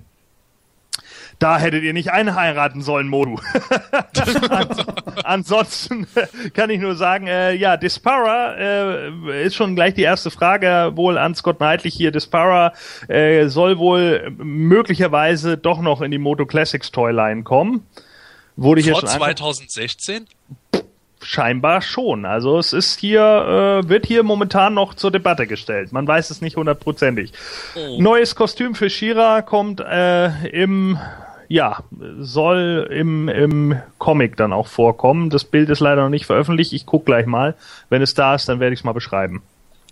[1.45, 3.37] da hättet ihr nicht einheiraten sollen, Modu.
[5.25, 6.07] Ansonsten
[6.55, 11.19] kann ich nur sagen, äh, ja, Dispara äh, ist schon gleich die erste Frage wohl
[11.19, 12.13] an Scott Knightley hier.
[12.13, 12.73] Dispara
[13.09, 17.87] äh, soll wohl möglicherweise doch noch in die Moto Classics Toyline kommen.
[18.57, 20.27] Wurde Vor hier schon 2016?
[21.21, 22.25] Scheinbar schon.
[22.25, 25.93] Also es ist hier, äh, wird hier momentan noch zur Debatte gestellt.
[25.93, 27.33] Man weiß es nicht hundertprozentig.
[27.77, 28.01] Oh.
[28.01, 30.99] Neues Kostüm für Shira kommt äh, im
[31.49, 31.83] ja,
[32.19, 35.31] soll im, im Comic dann auch vorkommen.
[35.31, 36.73] Das Bild ist leider noch nicht veröffentlicht.
[36.73, 37.55] Ich guck gleich mal.
[37.89, 39.43] Wenn es da ist, dann werde ich es mal beschreiben.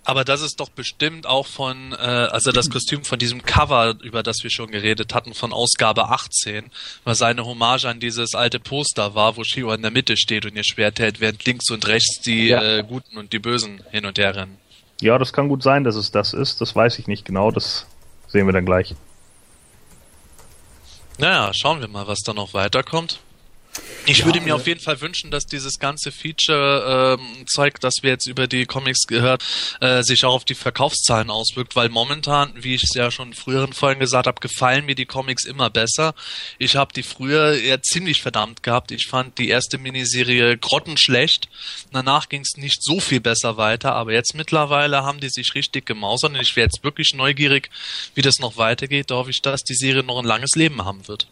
[0.05, 4.21] Aber das ist doch bestimmt auch von, äh, also das Kostüm von diesem Cover, über
[4.21, 6.65] das wir schon geredet hatten, von Ausgabe 18,
[7.05, 10.57] was seine Hommage an dieses alte Poster war, wo Shiro in der Mitte steht und
[10.57, 12.61] ihr Schwert hält, während links und rechts die ja.
[12.61, 14.57] äh, Guten und die Bösen hin und her rennen.
[14.99, 16.59] Ja, das kann gut sein, dass es das ist.
[16.59, 17.51] Das weiß ich nicht genau.
[17.51, 17.87] Das
[18.27, 18.95] sehen wir dann gleich.
[21.17, 23.19] Naja, schauen wir mal, was da noch weiterkommt.
[24.05, 28.09] Ich ja, würde mir auf jeden Fall wünschen, dass dieses ganze Feature-Zeug, ähm, das wir
[28.09, 29.43] jetzt über die Comics gehört,
[29.79, 33.33] äh, sich auch auf die Verkaufszahlen auswirkt, weil momentan, wie ich es ja schon in
[33.33, 36.15] früheren Folgen gesagt habe, gefallen mir die Comics immer besser.
[36.57, 38.91] Ich habe die früher eher ziemlich verdammt gehabt.
[38.91, 41.47] Ich fand die erste Miniserie grottenschlecht.
[41.93, 45.85] Danach ging es nicht so viel besser weiter, aber jetzt mittlerweile haben die sich richtig
[45.85, 47.69] gemausert und ich wäre jetzt wirklich neugierig,
[48.15, 49.11] wie das noch weitergeht.
[49.11, 51.27] Da hoffe ich, dass die Serie noch ein langes Leben haben wird.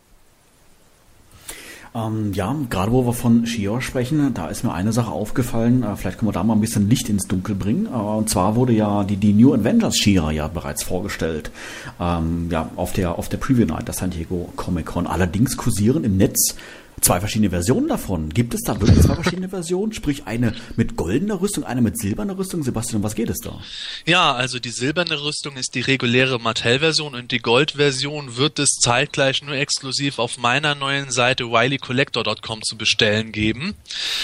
[1.93, 5.97] Ähm, ja, gerade wo wir von Shira sprechen, da ist mir eine Sache aufgefallen, äh,
[5.97, 7.87] vielleicht können wir da mal ein bisschen Licht ins Dunkel bringen.
[7.87, 11.51] Äh, und zwar wurde ja die, die New Avengers Shira ja bereits vorgestellt,
[11.99, 15.05] ähm, ja, auf der, auf der Preview Night der San Diego Comic Con.
[15.05, 16.55] Allerdings kursieren im Netz
[17.01, 18.29] zwei verschiedene Versionen davon.
[18.29, 19.91] Gibt es da wirklich zwei verschiedene Versionen?
[19.93, 22.63] Sprich eine mit goldener Rüstung, eine mit silberner Rüstung?
[22.63, 23.59] Sebastian, um was geht es da?
[24.05, 29.41] Ja, also die silberne Rüstung ist die reguläre Mattel-Version und die Gold-Version wird es zeitgleich
[29.41, 33.75] nur exklusiv auf meiner neuen Seite wileycollector.com zu bestellen geben.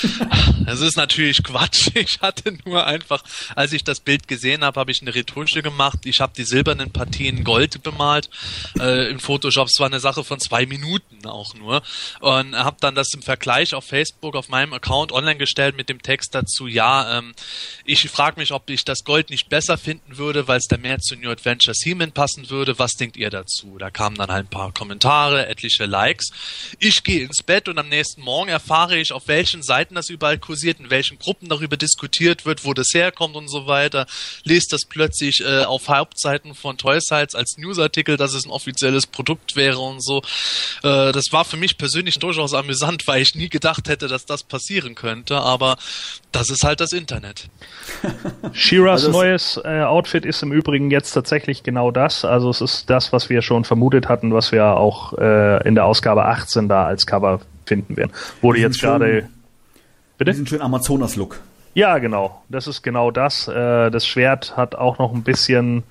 [0.65, 1.91] das ist natürlich Quatsch.
[1.95, 3.23] Ich hatte nur einfach,
[3.55, 5.99] als ich das Bild gesehen habe, habe ich eine Retusche gemacht.
[6.05, 8.29] Ich habe die silbernen Partien Gold bemalt.
[8.79, 9.67] Äh, Im Photoshop.
[9.67, 11.81] Es war eine Sache von zwei Minuten auch nur.
[12.19, 16.01] Und habe dann das im Vergleich auf Facebook auf meinem Account online gestellt mit dem
[16.01, 17.34] Text dazu, ja, ähm,
[17.86, 20.99] ich frage mich, ob ich das Gold nicht besser finden würde, weil es da mehr
[20.99, 22.77] zu New Adventures He-Man passen würde.
[22.77, 23.77] Was denkt ihr dazu?
[23.77, 26.30] Da kamen dann halt ein paar Kommentare, etliche Likes.
[26.80, 30.38] Ich gehe ins Bett und am nächsten Morgen erfahre ich, auf welchen Seiten das überall
[30.38, 34.06] kursiert, in welchen Gruppen darüber diskutiert wird, wo das herkommt und so weiter.
[34.43, 39.08] Lest das plötzlich äh, auf Hauptseiten von Toy Sites als Newsartikel, dass es ein offizielles
[39.08, 40.21] Produkt wäre und so.
[40.84, 44.43] Äh, das war für mich persönlich durchaus amüsant, weil ich nie gedacht hätte, dass das
[44.43, 45.77] passieren könnte, aber
[46.31, 47.49] das ist halt das Internet.
[48.53, 52.25] Shiras also neues äh, Outfit ist im Übrigen jetzt tatsächlich genau das.
[52.25, 55.85] Also es ist das, was wir schon vermutet hatten, was wir auch äh, in der
[55.85, 58.11] Ausgabe 18 da als Cover finden werden.
[58.41, 59.29] Wurde jetzt gerade.
[60.17, 60.31] Bitte?
[60.31, 61.39] Diesen schönen Amazonas-Look.
[61.73, 62.41] Ja, genau.
[62.49, 63.47] Das ist genau das.
[63.47, 65.83] Äh, das Schwert hat auch noch ein bisschen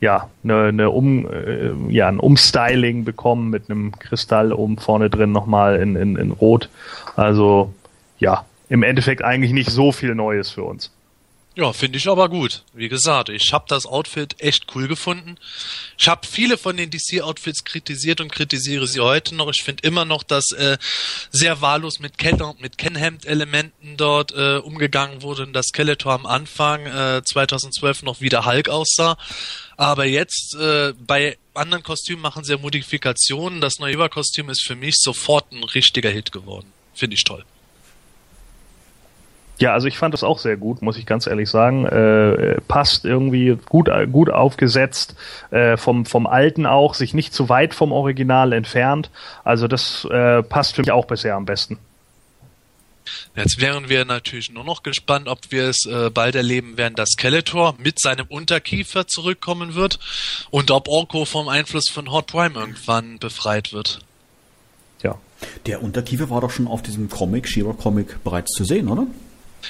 [0.00, 5.32] ja, eine, eine um, äh, ja, ein Umstyling bekommen mit einem Kristall oben vorne drin
[5.32, 6.70] nochmal in, in, in Rot.
[7.16, 7.74] Also
[8.18, 10.90] ja, im Endeffekt eigentlich nicht so viel Neues für uns.
[11.56, 12.62] Ja, finde ich aber gut.
[12.74, 15.36] Wie gesagt, ich habe das Outfit echt cool gefunden.
[15.98, 19.50] Ich habe viele von den DC-Outfits kritisiert und kritisiere sie heute noch.
[19.50, 20.78] Ich finde immer noch, dass äh,
[21.30, 26.86] sehr wahllos mit und mit Kennhemd-Elementen dort äh, umgegangen wurde und das Skeletor am Anfang
[26.86, 29.18] äh, 2012 noch wie der Hulk aussah.
[29.80, 33.62] Aber jetzt äh, bei anderen Kostümen machen sie ja Modifikationen.
[33.62, 36.66] Das neue Eva-Kostüm ist für mich sofort ein richtiger Hit geworden.
[36.92, 37.46] Finde ich toll.
[39.58, 41.86] Ja, also ich fand das auch sehr gut, muss ich ganz ehrlich sagen.
[41.86, 45.16] Äh, passt irgendwie gut, gut aufgesetzt,
[45.50, 49.08] äh, vom, vom Alten auch, sich nicht zu weit vom Original entfernt.
[49.44, 51.78] Also das äh, passt für mich auch bisher am besten.
[53.36, 57.10] Jetzt wären wir natürlich nur noch gespannt, ob wir es äh, bald erleben werden, dass
[57.10, 59.98] Skeletor mit seinem Unterkiefer zurückkommen wird
[60.50, 64.00] und ob Orko vom Einfluss von Hot Prime irgendwann befreit wird.
[65.02, 65.18] Ja.
[65.66, 69.06] Der Unterkiefer war doch schon auf diesem Comic, Shira Comic, bereits zu sehen, oder?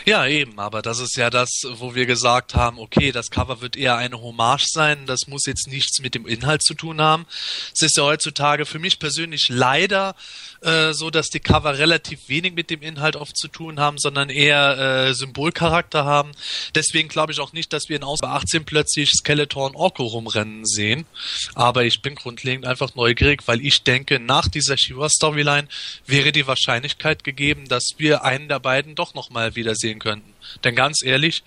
[0.04, 3.76] Ja, eben, aber das ist ja das, wo wir gesagt haben, okay, das Cover wird
[3.76, 7.26] eher eine Hommage sein, das muss jetzt nichts mit dem Inhalt zu tun haben.
[7.74, 10.14] Es ist ja heutzutage für mich persönlich leider
[10.62, 14.30] äh, so, dass die Cover relativ wenig mit dem Inhalt oft zu tun haben, sondern
[14.30, 16.32] eher äh, Symbolcharakter haben.
[16.74, 20.64] Deswegen glaube ich auch nicht, dass wir in Ausgabe 18 plötzlich Skeletor und Orko rumrennen
[20.66, 21.06] sehen.
[21.54, 25.68] Aber ich bin grundlegend einfach neugierig, weil ich denke, nach dieser Shiva-Storyline
[26.06, 30.32] wäre die Wahrscheinlichkeit gegeben, dass wir einen der beiden doch nochmal wieder sehen könnten.
[30.64, 31.42] Denn ganz ehrlich,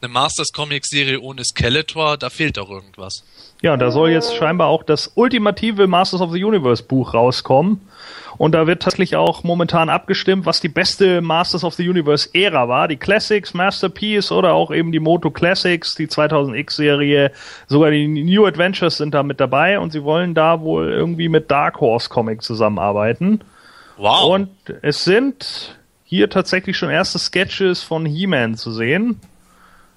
[0.00, 3.24] eine Masters Comic Serie ohne Skeletor, da fehlt doch irgendwas.
[3.62, 7.80] Ja, da soll jetzt scheinbar auch das ultimative Masters of the Universe Buch rauskommen.
[8.36, 12.68] Und da wird tatsächlich auch momentan abgestimmt, was die beste Masters of the Universe Ära
[12.68, 12.88] war.
[12.88, 17.30] Die Classics, Masterpiece oder auch eben die Moto Classics, die 2000X Serie.
[17.68, 21.50] Sogar die New Adventures sind da mit dabei und sie wollen da wohl irgendwie mit
[21.50, 23.40] Dark Horse Comic zusammenarbeiten.
[23.96, 24.34] Wow.
[24.34, 24.50] Und
[24.82, 25.78] es sind
[26.14, 29.20] hier tatsächlich schon erste Sketches von He-Man zu sehen.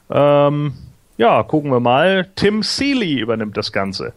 [0.09, 0.73] Ähm,
[1.17, 2.29] ja, gucken wir mal.
[2.35, 4.13] Tim Seeley übernimmt das Ganze.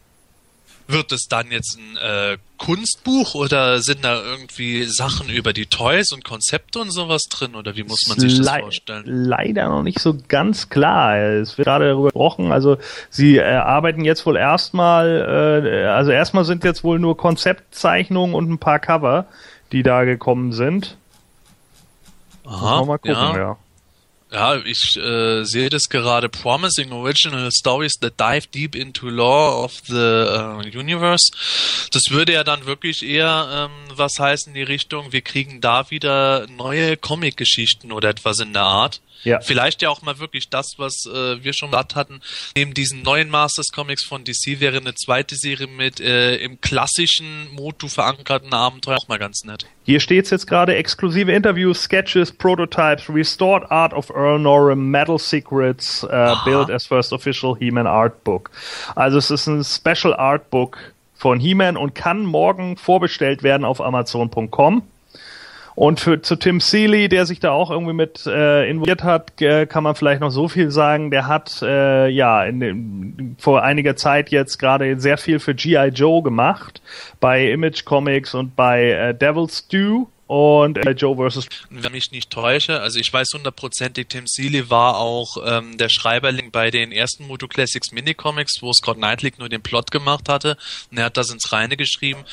[0.86, 6.10] Wird es dann jetzt ein äh, Kunstbuch oder sind da irgendwie Sachen über die Toys
[6.12, 9.04] und Konzepte und sowas drin oder wie muss man sich das Le vorstellen?
[9.06, 11.16] Leider noch nicht so ganz klar.
[11.16, 12.50] Es wird gerade darüber gesprochen.
[12.50, 18.34] Also sie äh, arbeiten jetzt wohl erstmal, äh, also erstmal sind jetzt wohl nur Konzeptzeichnungen
[18.34, 19.26] und ein paar Cover,
[19.70, 20.96] die da gekommen sind.
[22.50, 23.36] Aha, mal gucken, ja.
[23.36, 23.58] ja.
[24.32, 26.28] Ja, ich äh, sehe das gerade.
[26.28, 31.32] Promising Original Stories that dive deep into lore of the uh, universe.
[31.90, 35.90] Das würde ja dann wirklich eher ähm, was heißen in die Richtung, wir kriegen da
[35.90, 39.00] wieder neue Comic-Geschichten oder etwas in der Art.
[39.24, 39.40] Ja.
[39.40, 42.20] Vielleicht ja auch mal wirklich das, was äh, wir schon satt hatten.
[42.56, 47.52] Neben diesen neuen Masters Comics von DC wäre eine zweite Serie mit äh, im klassischen
[47.52, 49.66] Motu verankerten Abenteuer auch mal ganz nett.
[49.84, 56.04] Hier steht's jetzt gerade exklusive Interviews, Sketches, Prototypes, Restored Art of Earl Norham, Metal Secrets,
[56.04, 58.50] uh, Build as First Official He-Man Art Book.
[58.94, 60.78] Also es ist ein Special Art Book
[61.14, 64.82] von He-Man und kann morgen vorbestellt werden auf Amazon.com.
[65.80, 69.64] Und für zu Tim Seeley, der sich da auch irgendwie mit äh, involviert hat, äh,
[69.64, 71.10] kann man vielleicht noch so viel sagen.
[71.10, 75.86] Der hat äh, ja in dem, vor einiger Zeit jetzt gerade sehr viel für GI
[75.86, 76.82] Joe gemacht
[77.18, 81.48] bei Image Comics und bei äh, Devil's Stew und äh, Joe versus.
[81.70, 86.52] Wenn mich nicht täusche, also ich weiß hundertprozentig, Tim Seeley war auch ähm, der Schreiberling
[86.52, 90.56] bei den ersten Moto Classics Minicomics, wo Scott Knightley nur den Plot gemacht hatte.
[90.88, 92.24] Und er hat das ins Reine geschrieben.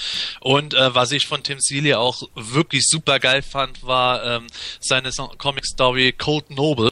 [0.41, 4.45] Und äh, was ich von Tim Seeley auch wirklich super geil fand, war ähm,
[4.79, 6.91] seine Comic Story Cold Noble.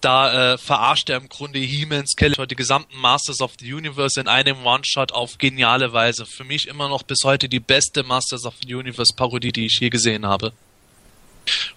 [0.00, 4.28] Da äh, verarscht er im Grunde He-Man, Skeletor, die gesamten Masters of the Universe in
[4.28, 6.26] einem One-Shot auf geniale Weise.
[6.26, 9.80] Für mich immer noch bis heute die beste Masters of the Universe Parodie, die ich
[9.80, 10.43] je gesehen habe.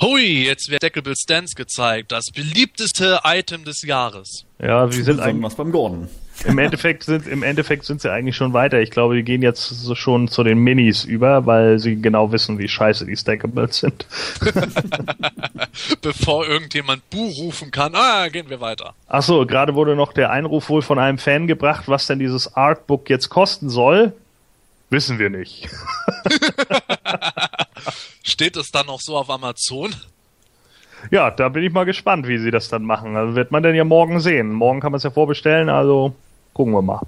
[0.01, 4.45] Hui, jetzt wird Deckable Stance gezeigt, das beliebteste Item des Jahres.
[4.59, 6.07] Ja, sie sind eigentlich was beim Gordon.
[6.45, 8.79] Im Endeffekt sind im Endeffekt sind sie eigentlich schon weiter.
[8.79, 12.59] Ich glaube, die gehen jetzt so schon zu den Minis über, weil sie genau wissen,
[12.59, 14.05] wie scheiße die Stackables sind.
[16.01, 18.93] Bevor irgendjemand Buh rufen kann, ah, gehen wir weiter.
[19.07, 22.55] Ach so, gerade wurde noch der Einruf wohl von einem Fan gebracht, was denn dieses
[22.55, 24.13] Artbook jetzt kosten soll.
[24.89, 25.67] Wissen wir nicht.
[28.27, 29.95] Steht es dann auch so auf Amazon?
[31.11, 33.15] Ja, da bin ich mal gespannt, wie sie das dann machen.
[33.15, 34.51] Also wird man denn ja morgen sehen.
[34.51, 36.13] Morgen kann man es ja vorbestellen, also
[36.53, 37.01] gucken wir mal.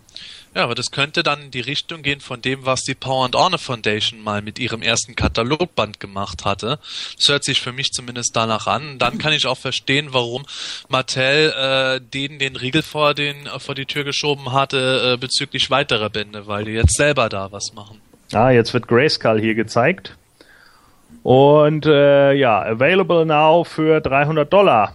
[0.56, 3.36] Ja, aber das könnte dann in die Richtung gehen von dem, was die Power and
[3.36, 6.80] Honor Foundation mal mit ihrem ersten Katalogband gemacht hatte.
[7.18, 8.98] Das hört sich für mich zumindest danach an.
[8.98, 10.46] Dann kann ich auch verstehen, warum
[10.88, 16.10] Mattel äh, denen den Riegel vor, den, vor die Tür geschoben hatte äh, bezüglich weiterer
[16.10, 18.02] Bände, weil die jetzt selber da was machen.
[18.32, 20.16] Ah, jetzt wird Grayskull hier gezeigt.
[21.24, 24.94] Und äh, ja, available now für 300 Dollar.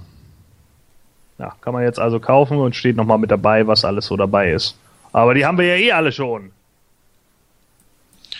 [1.38, 4.52] Ja, kann man jetzt also kaufen und steht nochmal mit dabei, was alles so dabei
[4.52, 4.76] ist.
[5.12, 6.52] Aber die haben wir ja eh alle schon.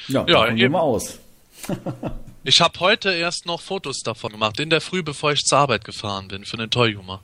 [0.09, 1.19] Ja, ja gehen wir aus.
[2.45, 5.85] ich habe heute erst noch Fotos davon gemacht, in der Früh, bevor ich zur Arbeit
[5.85, 7.21] gefahren bin, für den Toy Humor.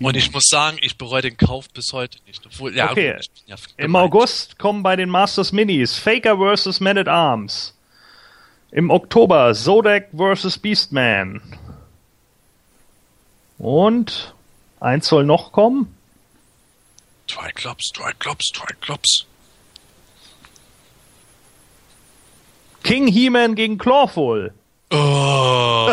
[0.00, 2.44] Und ich muss sagen, ich bereue den Kauf bis heute nicht.
[2.46, 3.16] Obwohl, ja, okay.
[3.16, 6.80] Gut, ja Im August kommen bei den Masters Minis Faker vs.
[6.80, 7.74] Man at Arms.
[8.72, 10.58] Im Oktober Zodiac vs.
[10.58, 11.40] Beastman.
[13.58, 14.34] Und
[14.78, 15.94] eins soll noch kommen.
[17.26, 19.26] Triclops, Triclops, Triclops.
[22.82, 24.52] King He-Man gegen Clawful.
[24.90, 24.96] Oh.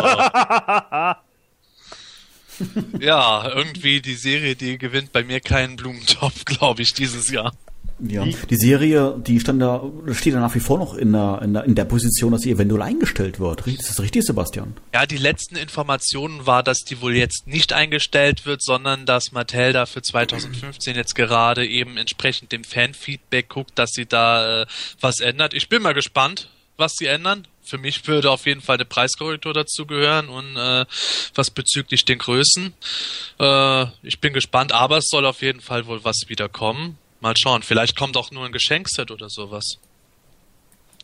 [2.98, 7.52] ja, irgendwie die Serie, die gewinnt bei mir keinen Blumentopf, glaube ich, dieses Jahr.
[8.00, 9.82] Ja, die Serie, die stand da,
[10.12, 12.50] steht da nach wie vor noch in der, in der, in der Position, dass sie
[12.52, 13.66] eventuell eingestellt wird.
[13.66, 14.76] Ist das richtig, Sebastian?
[14.94, 19.72] Ja, die letzten Informationen war, dass die wohl jetzt nicht eingestellt wird, sondern dass Mattel
[19.72, 24.66] da für 2015 jetzt gerade eben entsprechend dem Fanfeedback guckt, dass sie da äh,
[25.00, 25.54] was ändert.
[25.54, 27.46] Ich bin mal gespannt, was sie ändern.
[27.62, 30.86] Für mich würde auf jeden Fall eine Preiskorrektur dazugehören und äh,
[31.34, 32.72] was bezüglich den Größen.
[33.40, 36.96] Äh, ich bin gespannt, aber es soll auf jeden Fall wohl was wieder kommen.
[37.20, 39.78] Mal schauen, vielleicht kommt auch nur ein Geschenkset oder sowas.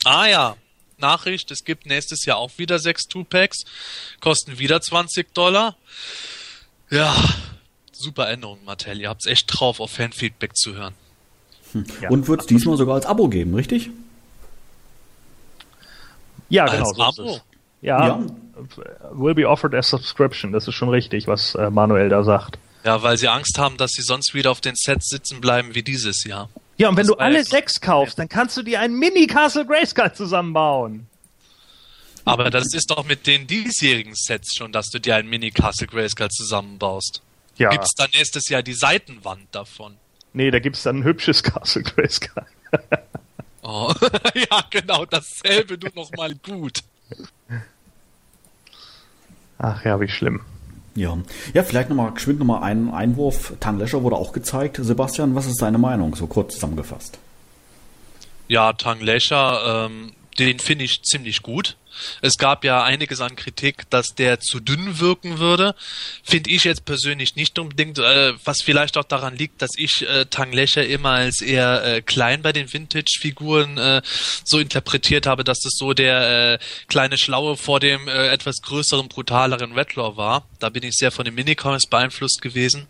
[0.05, 0.57] Ah ja,
[0.99, 3.65] Nachricht, es gibt nächstes Jahr auch wieder sechs Two-Packs,
[4.21, 5.77] kosten wieder 20 Dollar.
[6.91, 7.15] Ja,
[7.93, 9.01] super Änderung, Mattel.
[9.01, 10.95] Ihr habt's echt drauf, auf Fanfeedback zu hören.
[11.73, 11.87] Hm.
[12.01, 12.11] Ja.
[12.11, 13.91] Und wird es diesmal sogar als Abo geben, richtig?
[16.49, 16.89] Ja, genau.
[16.89, 17.41] Als Abo?
[17.83, 18.27] Ja, ja,
[19.13, 20.53] will be offered as subscription.
[20.53, 22.59] Das ist schon richtig, was äh, Manuel da sagt.
[22.85, 25.83] Ja, weil sie Angst haben, dass sie sonst wieder auf den Sets sitzen bleiben wie
[25.83, 26.51] dieses Jahr.
[26.77, 30.13] Ja, und wenn das du alle sechs kaufst, dann kannst du dir einen Mini-Castle Grayskull
[30.13, 31.07] zusammenbauen.
[32.27, 36.29] Aber das ist doch mit den diesjährigen Sets schon, dass du dir einen Mini-Castle Grayskull
[36.29, 37.23] zusammenbaust.
[37.57, 37.71] Ja.
[37.71, 39.97] Gibt's dann nächstes Jahr die Seitenwand davon?
[40.33, 42.45] Nee, da gibt's dann ein hübsches Castle Grayskull.
[43.63, 43.95] oh,
[44.35, 46.81] ja, genau, dasselbe, nur noch mal gut.
[49.59, 50.41] Ach ja, wie schlimm.
[50.95, 51.19] Ja,
[51.53, 53.55] ja vielleicht nochmal geschwind nochmal einen Einwurf.
[53.61, 54.79] Tanglescher wurde auch gezeigt.
[54.81, 57.19] Sebastian, was ist deine Meinung, so kurz zusammengefasst?
[58.47, 61.77] Ja, Tanglescher, ähm, den finde ich ziemlich gut.
[62.23, 65.75] Es gab ja einiges an Kritik, dass der zu dünn wirken würde.
[66.23, 70.27] Finde ich jetzt persönlich nicht unbedingt, äh, was vielleicht auch daran liegt, dass ich äh,
[70.27, 74.03] Tanglecher immer als eher äh, klein bei den Vintage-Figuren äh,
[74.45, 79.09] so interpretiert habe, dass das so der äh, kleine Schlaue vor dem äh, etwas größeren,
[79.09, 80.47] brutaleren Redlaw war.
[80.59, 82.87] Da bin ich sehr von den Minicomics beeinflusst gewesen.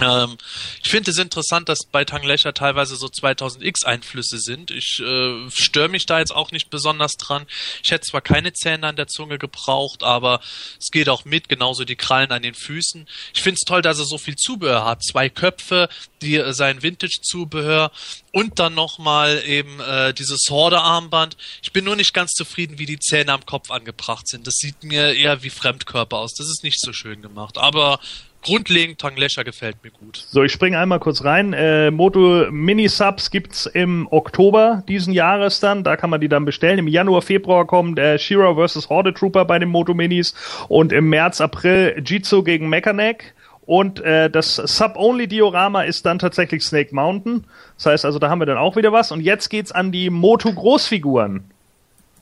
[0.00, 0.36] Ähm,
[0.82, 4.70] ich finde es interessant, dass bei Tanglecher teilweise so 2000X Einflüsse sind.
[4.70, 7.46] Ich äh, störe mich da jetzt auch nicht besonders dran.
[7.82, 10.40] Ich hätte zwar keine Zähne an der Zunge gebraucht, aber
[10.78, 13.08] es geht auch mit, genauso die Krallen an den Füßen.
[13.34, 15.02] Ich finde es toll, dass er so viel Zubehör hat.
[15.02, 15.88] Zwei Köpfe,
[16.20, 17.90] die äh, sein Vintage-Zubehör
[18.32, 21.36] und dann nochmal eben äh, dieses Horde-Armband.
[21.62, 24.46] Ich bin nur nicht ganz zufrieden, wie die Zähne am Kopf angebracht sind.
[24.46, 26.34] Das sieht mir eher wie Fremdkörper aus.
[26.34, 27.56] Das ist nicht so schön gemacht.
[27.56, 27.98] Aber
[28.46, 30.24] grundlegend Tanglescher gefällt mir gut.
[30.28, 31.52] So, ich springe einmal kurz rein.
[31.52, 35.84] Äh, Moto Mini Subs gibt's im Oktober diesen Jahres dann.
[35.84, 36.78] Da kann man die dann bestellen.
[36.78, 38.88] Im Januar, Februar kommt äh, Shira vs.
[38.88, 40.34] Horde Trooper bei den Moto Minis
[40.68, 43.34] und im März, April Jitsu gegen Mechaneck.
[43.66, 47.44] Und äh, das Sub-Only-Diorama ist dann tatsächlich Snake Mountain.
[47.76, 49.10] Das heißt also, da haben wir dann auch wieder was.
[49.10, 51.50] Und jetzt geht's an die Moto-Großfiguren.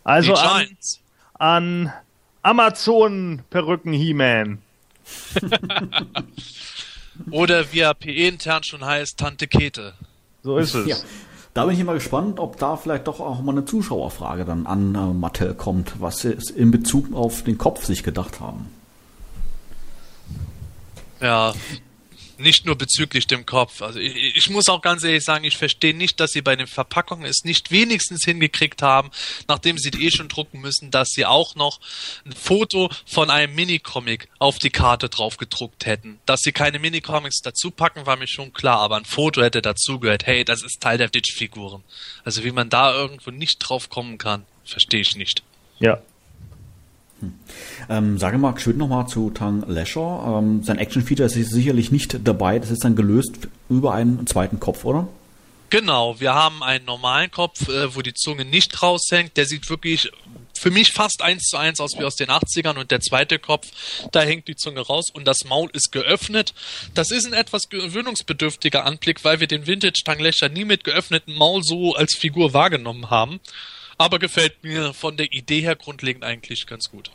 [0.04, 0.66] Also an,
[1.34, 1.92] an
[2.42, 4.58] Amazon-Perücken He-Man.
[7.30, 9.94] Oder wie er PE intern schon heißt, Tante Kete.
[10.42, 10.86] So ist es.
[10.86, 10.96] Ja.
[11.54, 14.94] Da bin ich immer gespannt, ob da vielleicht doch auch mal eine Zuschauerfrage dann an
[14.96, 18.68] äh, Mattel kommt, was sie in Bezug auf den Kopf sich gedacht haben.
[21.20, 21.54] Ja,
[22.38, 23.82] nicht nur bezüglich dem Kopf.
[23.82, 26.66] Also ich, ich, muss auch ganz ehrlich sagen, ich verstehe nicht, dass sie bei den
[26.66, 29.10] Verpackungen es nicht wenigstens hingekriegt haben,
[29.48, 31.80] nachdem sie die eh schon drucken müssen, dass sie auch noch
[32.24, 36.20] ein Foto von einem Minicomic auf die Karte drauf gedruckt hätten.
[36.26, 40.26] Dass sie keine Minicomics dazu packen, war mir schon klar, aber ein Foto hätte dazugehört.
[40.26, 41.82] Hey, das ist Teil der Ditch-Figuren.
[42.24, 45.42] Also wie man da irgendwo nicht drauf kommen kann, verstehe ich nicht.
[45.80, 46.00] Ja,
[47.88, 50.38] ähm, sage mal schön nochmal zu Tang Lasher.
[50.38, 52.58] Ähm, sein Action-Feature ist sicherlich nicht dabei.
[52.58, 55.08] Das ist dann gelöst über einen zweiten Kopf, oder?
[55.70, 59.36] Genau, wir haben einen normalen Kopf, äh, wo die Zunge nicht raushängt.
[59.36, 60.10] Der sieht wirklich
[60.56, 63.66] für mich fast eins zu eins aus wie aus den 80ern und der zweite Kopf,
[64.12, 66.54] da hängt die Zunge raus und das Maul ist geöffnet.
[66.94, 71.62] Das ist ein etwas gewöhnungsbedürftiger Anblick, weil wir den Vintage Tanglöcher nie mit geöffnetem Maul
[71.62, 73.40] so als Figur wahrgenommen haben.
[73.98, 77.10] Aber gefällt mir von der Idee her grundlegend eigentlich ganz gut.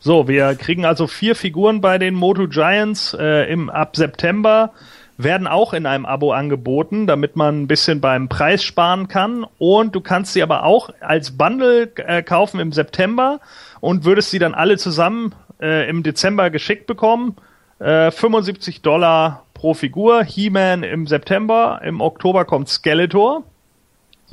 [0.00, 4.72] So, wir kriegen also vier Figuren bei den Moto Giants äh, im, ab September
[5.16, 9.46] werden auch in einem Abo angeboten, damit man ein bisschen beim Preis sparen kann.
[9.58, 13.40] Und du kannst sie aber auch als Bundle äh, kaufen im September
[13.80, 17.36] und würdest sie dann alle zusammen äh, im Dezember geschickt bekommen.
[17.78, 20.24] Äh, 75 Dollar pro Figur.
[20.24, 21.80] He-Man im September.
[21.84, 23.44] Im Oktober kommt Skeletor.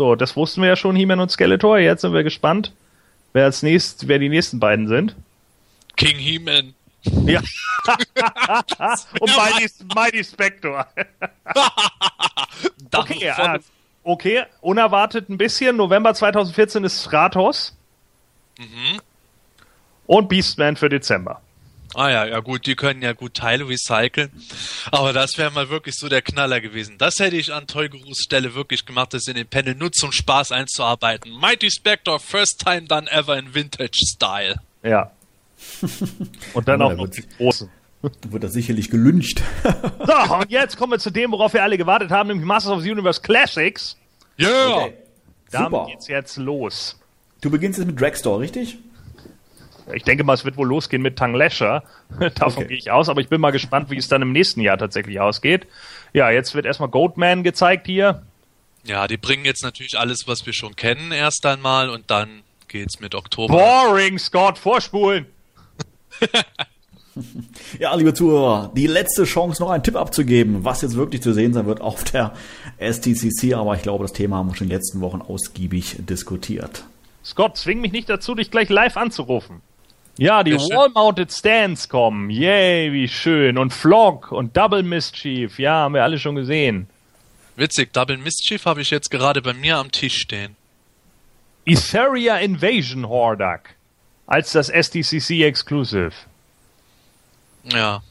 [0.02, 1.78] So, das wussten wir ja schon, He-Man und Skeletor.
[1.78, 2.74] Jetzt sind wir gespannt,
[3.34, 5.16] wer als nächst, wer die nächsten beiden sind.
[5.95, 6.74] King He-Man.
[7.28, 7.39] Ja.
[9.20, 10.88] und Mighty, Mighty Spector.
[12.95, 13.60] okay, äh,
[14.02, 15.76] okay, unerwartet ein bisschen.
[15.76, 17.78] November 2014 ist Stratos.
[18.58, 19.02] Mhm.
[20.08, 21.41] Und Beastman für Dezember.
[21.94, 24.32] Ah ja, ja gut, die können ja gut Teile recyceln.
[24.92, 26.98] Aber das wäre mal wirklich so der Knaller gewesen.
[26.98, 30.52] Das hätte ich an Toygerus Stelle wirklich gemacht, das in den Panel nur zum Spaß
[30.52, 31.38] einzuarbeiten.
[31.39, 34.56] Mighty Spectre, first time done ever in Vintage Style.
[34.84, 35.12] Ja.
[36.54, 37.70] Und dann auch noch die große.
[38.02, 39.42] Wird er sicherlich gelünscht.
[39.64, 42.82] so, und jetzt kommen wir zu dem, worauf wir alle gewartet haben, nämlich Masters of
[42.82, 43.96] the Universe Classics.
[44.38, 44.50] Ja!
[44.50, 44.76] Yeah.
[44.76, 44.94] Okay.
[45.52, 45.86] Damit Super.
[45.86, 47.00] geht's jetzt los.
[47.42, 48.80] Du beginnst jetzt mit Dragstore, richtig?
[49.93, 51.84] Ich denke mal, es wird wohl losgehen mit Tang Lasher.
[52.36, 52.67] Davon okay.
[52.67, 55.19] gehe ich aus, aber ich bin mal gespannt, wie es dann im nächsten Jahr tatsächlich
[55.19, 55.67] ausgeht.
[56.13, 58.23] Ja, jetzt wird erstmal Goatman gezeigt hier.
[58.84, 62.99] Ja, die bringen jetzt natürlich alles, was wir schon kennen, erst einmal und dann geht's
[62.99, 63.53] mit Oktober.
[63.53, 65.27] Boring, Scott, vorspulen!
[67.79, 71.53] ja, liebe Zuhörer, die letzte Chance, noch einen Tipp abzugeben, was jetzt wirklich zu sehen
[71.53, 72.34] sein wird auf der
[72.79, 76.84] STCC, aber ich glaube, das Thema haben wir schon in den letzten Wochen ausgiebig diskutiert.
[77.23, 79.61] Scott, zwing mich nicht dazu, dich gleich live anzurufen.
[80.18, 82.30] Ja, die Wall-Mounted Stands kommen.
[82.30, 83.57] Yay, wie schön.
[83.57, 85.57] Und Flock und Double Mischief.
[85.57, 86.88] Ja, haben wir alle schon gesehen.
[87.55, 90.55] Witzig, Double Mischief habe ich jetzt gerade bei mir am Tisch stehen.
[91.66, 93.76] Etheria Invasion Hordak.
[94.28, 96.12] Als das SDCC Exclusive.
[97.64, 98.01] Ja.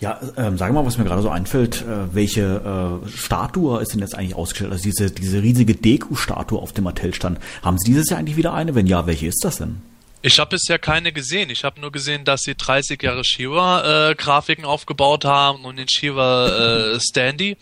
[0.00, 4.00] Ja, ähm, sag mal, was mir gerade so einfällt, äh, welche äh, Statue ist denn
[4.00, 4.72] jetzt eigentlich ausgestellt?
[4.72, 7.38] Also diese, diese riesige Deku-Statue auf dem Mattel-Stand.
[7.62, 8.74] Haben Sie dieses Jahr eigentlich wieder eine?
[8.74, 9.82] Wenn ja, welche ist das denn?
[10.22, 11.48] Ich habe bisher keine gesehen.
[11.48, 16.94] Ich habe nur gesehen, dass sie 30 Jahre Shiva-Grafiken äh, aufgebaut haben und den Shiva
[16.94, 17.56] äh, Standy.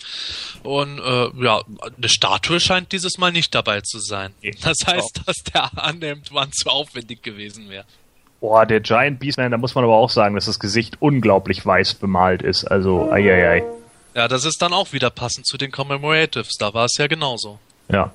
[0.65, 1.63] Und äh, ja,
[1.97, 4.35] eine Statue scheint dieses Mal nicht dabei zu sein.
[4.63, 7.85] Das heißt, dass der annimmt, wann zu aufwendig gewesen wäre.
[8.41, 11.95] Boah, der Giant Beastman, da muss man aber auch sagen, dass das Gesicht unglaublich weiß
[11.95, 12.65] bemalt ist.
[12.65, 13.65] Also, ei, ei, ei.
[14.15, 16.55] Ja, das ist dann auch wieder passend zu den Commemoratives.
[16.59, 17.61] Da war es ja genauso.
[17.89, 18.13] Ja.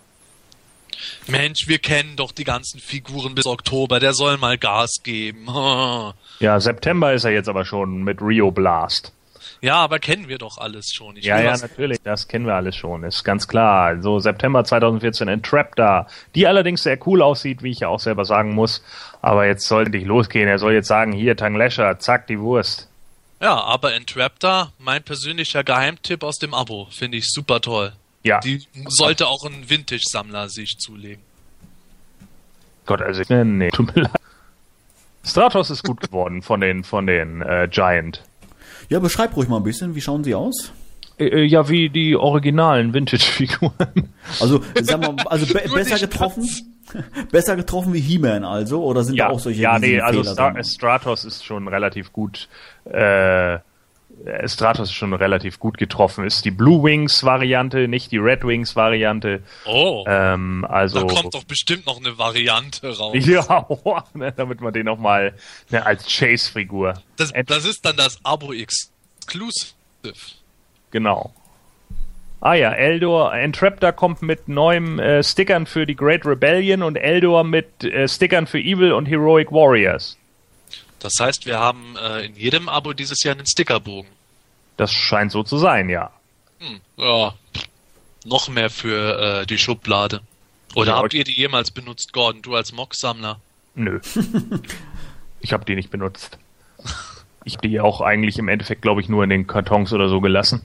[1.27, 5.47] Mensch, wir kennen doch die ganzen Figuren bis Oktober, der soll mal Gas geben.
[6.39, 9.13] ja, September ist er jetzt aber schon mit Rio Blast.
[9.63, 11.15] Ja, aber kennen wir doch alles schon.
[11.15, 14.01] Ich ja, ja, natürlich, das kennen wir alles schon, ist ganz klar.
[14.01, 18.01] So September 2014 in Trap da, die allerdings sehr cool aussieht, wie ich ja auch
[18.01, 18.83] selber sagen muss.
[19.21, 20.49] Aber jetzt sollte nicht losgehen.
[20.49, 22.89] Er soll jetzt sagen, hier Tanglescher, zack, die Wurst.
[23.41, 27.93] Ja, aber Entraptor, mein persönlicher Geheimtipp aus dem Abo, finde ich super toll.
[28.23, 28.39] Ja.
[28.39, 31.21] Die sollte auch ein Vintage-Sammler sich zulegen.
[32.85, 34.11] Gott, also ich, nee, nee, tut mir leid.
[35.25, 38.23] Stratos ist gut geworden von den von den äh, Giant.
[38.89, 40.73] Ja, beschreib ruhig mal ein bisschen, wie schauen sie aus?
[41.17, 44.09] Äh, äh ja, wie die originalen Vintage-Figuren.
[44.39, 46.47] Also, sag mal, also be besser getroffen?
[47.31, 48.83] besser getroffen wie He-Man also?
[48.83, 52.49] Oder sind ja, da auch solche Ja, nee, also Star Stratos ist schon relativ gut
[52.85, 53.59] äh,
[54.45, 56.25] Stratos ist schon relativ gut getroffen.
[56.25, 59.43] Ist die Blue Wings Variante, nicht die Red Wings Variante.
[59.65, 60.05] Oh.
[60.07, 61.05] Ähm, also.
[61.05, 63.13] Da kommt doch bestimmt noch eine Variante raus.
[63.25, 65.33] Ja, oh, ne, damit man den nochmal
[65.69, 66.93] ne, als Chase-Figur.
[67.17, 69.73] Das, das ist dann das Abo Exclusive.
[70.91, 71.33] Genau.
[72.41, 77.45] Ah ja, Eldor, Entraptor kommt mit neuen äh, Stickern für die Great Rebellion und Eldor
[77.45, 80.17] mit äh, Stickern für Evil und Heroic Warriors.
[81.03, 84.09] Das heißt, wir haben äh, in jedem Abo dieses Jahr einen Stickerbogen.
[84.77, 86.11] Das scheint so zu sein, ja.
[86.59, 87.33] Hm, ja,
[88.25, 90.21] noch mehr für äh, die Schublade.
[90.75, 93.41] Oder ja, habt ihr die jemals benutzt, Gordon, du als Mock-Sammler?
[93.75, 93.99] Nö.
[95.41, 96.37] ich habe die nicht benutzt.
[97.43, 100.21] Ich habe die auch eigentlich im Endeffekt, glaube ich, nur in den Kartons oder so
[100.21, 100.63] gelassen.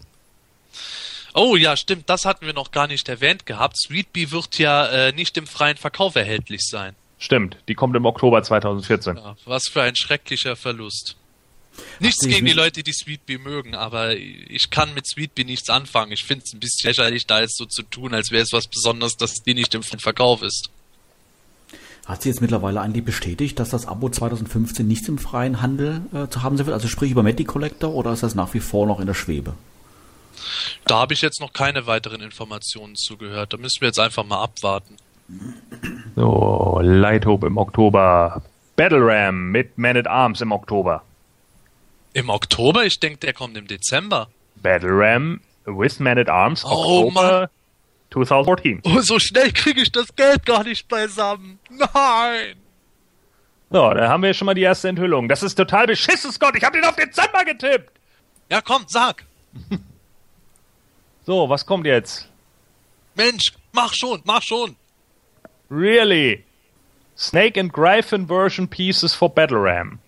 [1.34, 3.76] Oh ja, stimmt, das hatten wir noch gar nicht erwähnt gehabt.
[3.76, 6.94] Sweet Bee wird ja äh, nicht im freien Verkauf erhältlich sein.
[7.18, 9.16] Stimmt, die kommt im Oktober 2014.
[9.16, 11.16] Ja, was für ein schrecklicher Verlust.
[12.00, 16.12] Nichts Ach, gegen die Leute, die Sweetbee mögen, aber ich kann mit Sweetbee nichts anfangen.
[16.12, 18.66] Ich finde es ein bisschen lächerlich, da jetzt so zu tun, als wäre es was
[18.66, 20.70] Besonderes, dass die nicht im Verkauf ist.
[22.06, 26.26] Hat sie jetzt mittlerweile eigentlich bestätigt, dass das Abo 2015 nicht im freien Handel äh,
[26.28, 26.74] zu haben sein wird?
[26.74, 29.54] Also sprich über Meti Collector oder ist das nach wie vor noch in der Schwebe?
[30.86, 33.52] Da habe ich jetzt noch keine weiteren Informationen zugehört.
[33.52, 34.96] Da müssen wir jetzt einfach mal abwarten.
[36.14, 38.42] So, Light Hope im Oktober.
[38.76, 41.02] Battle Ram mit Man at Arms im Oktober.
[42.12, 42.84] Im Oktober?
[42.84, 44.28] Ich denke, der kommt im Dezember.
[44.56, 47.48] Battle Ram with Man at Arms, oh, Oktober Mann.
[48.10, 48.82] 2014.
[48.84, 51.58] Oh, so schnell kriege ich das Geld gar nicht beisammen.
[51.68, 52.54] Nein!
[53.70, 55.28] So, da haben wir schon mal die erste Enthüllung.
[55.28, 56.56] Das ist total beschissen, Scott.
[56.56, 57.92] Ich habe den auf Dezember getippt.
[58.50, 59.24] Ja, komm, sag.
[61.26, 62.30] so, was kommt jetzt?
[63.14, 64.74] Mensch, mach schon, mach schon.
[65.70, 66.44] Really?
[67.16, 69.98] Snake and Gryphon Version Pieces for Battle Ram.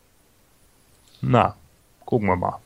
[1.21, 1.57] Na,
[2.07, 2.61] gucken wir mal.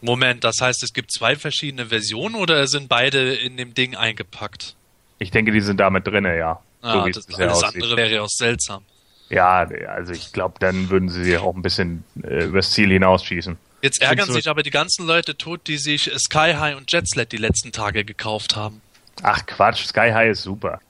[0.00, 4.74] Moment, das heißt, es gibt zwei verschiedene Versionen oder sind beide in dem Ding eingepackt?
[5.18, 6.60] Ich denke, die sind damit drin, ja.
[6.82, 7.82] Ah, so das, alles aussieht.
[7.82, 8.84] andere wäre ja auch seltsam.
[9.30, 13.56] Ja, also ich glaube, dann würden sie auch ein bisschen äh, übers Ziel hinausschießen.
[13.80, 17.36] Jetzt ärgern sich aber die ganzen Leute tot, die sich Sky High und Jetslet die
[17.36, 18.80] letzten Tage gekauft haben.
[19.22, 20.80] Ach Quatsch, Sky High ist super.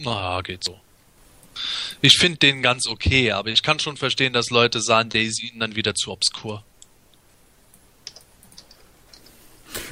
[0.00, 0.78] Naja, geht so.
[2.00, 5.60] Ich finde den ganz okay, aber ich kann schon verstehen, dass Leute sagen, Daisy ihnen
[5.60, 6.64] dann wieder zu obskur.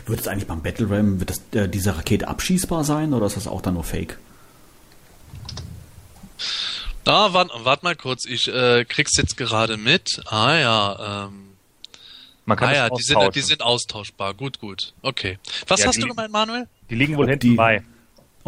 [0.06, 3.36] Wird es eigentlich beim Battle Ram, wird das, äh, diese Rakete abschießbar sein oder ist
[3.36, 4.18] das auch dann nur Fake?
[7.04, 10.20] Da, warte wart mal kurz, ich äh, krieg's jetzt gerade mit.
[10.26, 11.44] Ah ja, ähm.
[12.46, 14.32] Man kann ah ja, die sind, die sind austauschbar.
[14.32, 14.94] Gut, gut.
[15.02, 15.38] Okay.
[15.66, 16.66] Was ja, hast die, du gemeint, Manuel?
[16.88, 17.84] Die liegen wohl hinten bei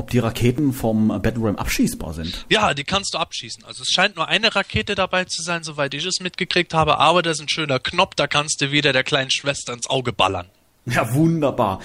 [0.01, 2.47] ob die Raketen vom Battle Ram abschießbar sind.
[2.49, 3.65] Ja, die kannst du abschießen.
[3.65, 7.23] Also es scheint nur eine Rakete dabei zu sein, soweit ich es mitgekriegt habe, aber
[7.23, 10.47] das ist ein schöner Knopf, da kannst du wieder der kleinen Schwester ins Auge ballern.
[10.87, 11.81] Ja, wunderbar.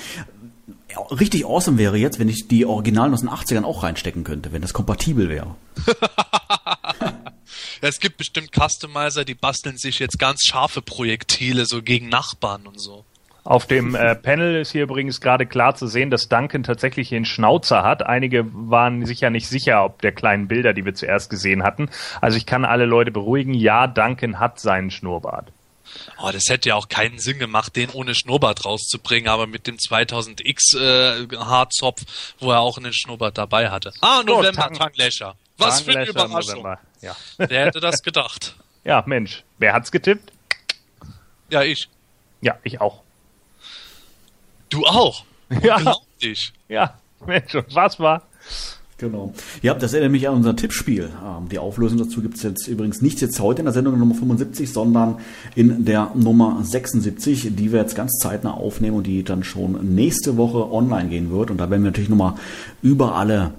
[1.12, 4.62] Richtig awesome wäre jetzt, wenn ich die Originalen aus den 80ern auch reinstecken könnte, wenn
[4.62, 5.56] das kompatibel wäre.
[7.82, 12.80] es gibt bestimmt Customizer, die basteln sich jetzt ganz scharfe Projektile so gegen Nachbarn und
[12.80, 13.05] so.
[13.46, 17.26] Auf dem äh, Panel ist hier übrigens gerade klar zu sehen, dass Duncan tatsächlich den
[17.26, 18.04] Schnauzer hat.
[18.04, 21.90] Einige waren sich ja nicht sicher, ob der kleinen Bilder, die wir zuerst gesehen hatten.
[22.22, 23.54] Also ich kann alle Leute beruhigen.
[23.54, 25.52] Ja, Duncan hat seinen Schnurrbart.
[26.18, 29.78] Oh, das hätte ja auch keinen Sinn gemacht, den ohne Schnurrbart rauszubringen, aber mit dem
[29.78, 32.02] 2000X äh, Haarzopf,
[32.40, 33.94] wo er auch einen Schnurrbart dabei hatte.
[34.02, 35.36] Ah, November, oh, Tanglöcher.
[35.60, 36.66] Was für eine Überraschung.
[37.02, 37.16] Ja.
[37.38, 38.56] Wer hätte das gedacht?
[38.88, 39.44] Ja, Mensch.
[39.58, 40.32] Wer hat's getippt?
[41.50, 41.90] Ja, ich.
[42.42, 43.02] Ja, ich auch.
[44.76, 45.24] Du auch?
[45.64, 45.78] Ja.
[45.78, 46.52] Glaub dich.
[46.68, 46.96] Ja,
[47.26, 48.24] Mensch, was war?
[48.98, 49.34] Genau.
[49.62, 51.10] Ja, das erinnert mich an unser Tippspiel.
[51.24, 54.16] Ähm, die Auflösung dazu gibt es jetzt übrigens nicht jetzt heute in der Sendung Nummer
[54.16, 55.20] 75, sondern
[55.56, 60.36] in der Nummer 76, die wir jetzt ganz zeitnah aufnehmen und die dann schon nächste
[60.36, 61.52] Woche online gehen wird.
[61.52, 62.34] Und da werden wir natürlich nochmal
[62.82, 63.54] über alle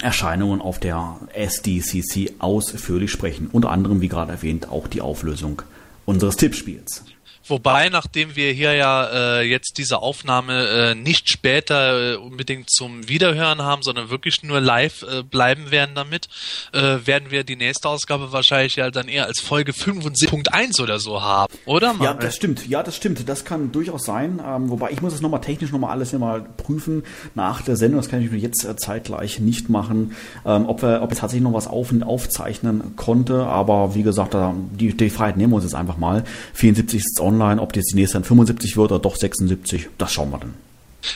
[0.00, 3.48] Erscheinungen auf der SDCC ausführlich sprechen.
[3.50, 5.62] Unter anderem, wie gerade erwähnt, auch die Auflösung
[6.04, 7.04] unseres Tippspiels.
[7.46, 13.08] Wobei, nachdem wir hier ja äh, jetzt diese Aufnahme äh, nicht später äh, unbedingt zum
[13.08, 16.28] Wiederhören haben, sondern wirklich nur live äh, bleiben werden damit,
[16.72, 21.22] äh, werden wir die nächste Ausgabe wahrscheinlich ja dann eher als Folge 75.1 oder so
[21.22, 21.94] haben, oder?
[22.00, 22.68] Ja, das stimmt.
[22.68, 23.28] Ja, das stimmt.
[23.28, 24.40] Das kann durchaus sein.
[24.46, 27.02] Ähm, wobei ich muss es nochmal technisch nochmal alles immer prüfen
[27.34, 28.00] nach der Sendung.
[28.00, 30.14] Das kann ich jetzt äh, zeitgleich nicht machen,
[30.44, 33.46] ähm, ob wir, ob wir tatsächlich noch was auf, aufzeichnen konnte.
[33.46, 34.36] Aber wie gesagt,
[34.72, 36.24] die, die Freiheit nehmen wir uns jetzt einfach mal.
[36.54, 40.30] 74 ist online, ob jetzt die nächste dann 75 wird oder doch 76, das schauen
[40.30, 40.54] wir dann.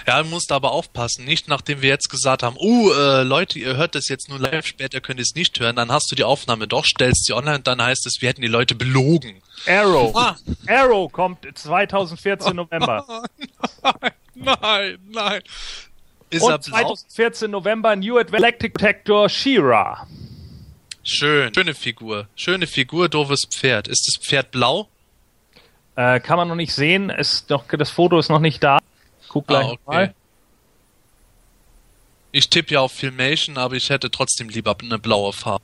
[0.07, 3.77] Ja, du musst aber aufpassen, nicht nachdem wir jetzt gesagt haben, uh, äh, Leute, ihr
[3.77, 6.25] hört das jetzt nur live, später könnt ihr es nicht hören, dann hast du die
[6.25, 9.43] Aufnahme doch, stellst sie online, dann heißt es, wir hätten die Leute belogen.
[9.67, 10.15] Arrow.
[10.17, 10.37] Ah.
[10.67, 13.25] Arrow kommt 2014 November.
[13.83, 15.43] nein, nein, nein.
[16.31, 20.07] Ist Und 2014 November New Galactic Protector She-Ra.
[21.03, 23.89] Schön, schöne Figur, schöne Figur, doofes Pferd.
[23.89, 24.89] Ist das Pferd blau?
[25.97, 27.11] Äh, kann man noch nicht sehen.
[27.11, 28.79] Ist noch, das Foto ist noch nicht da.
[29.29, 29.81] Guck gleich ah, okay.
[29.87, 30.15] mal.
[32.33, 35.63] Ich tippe ja auf Filmation, aber ich hätte trotzdem lieber eine blaue Farbe.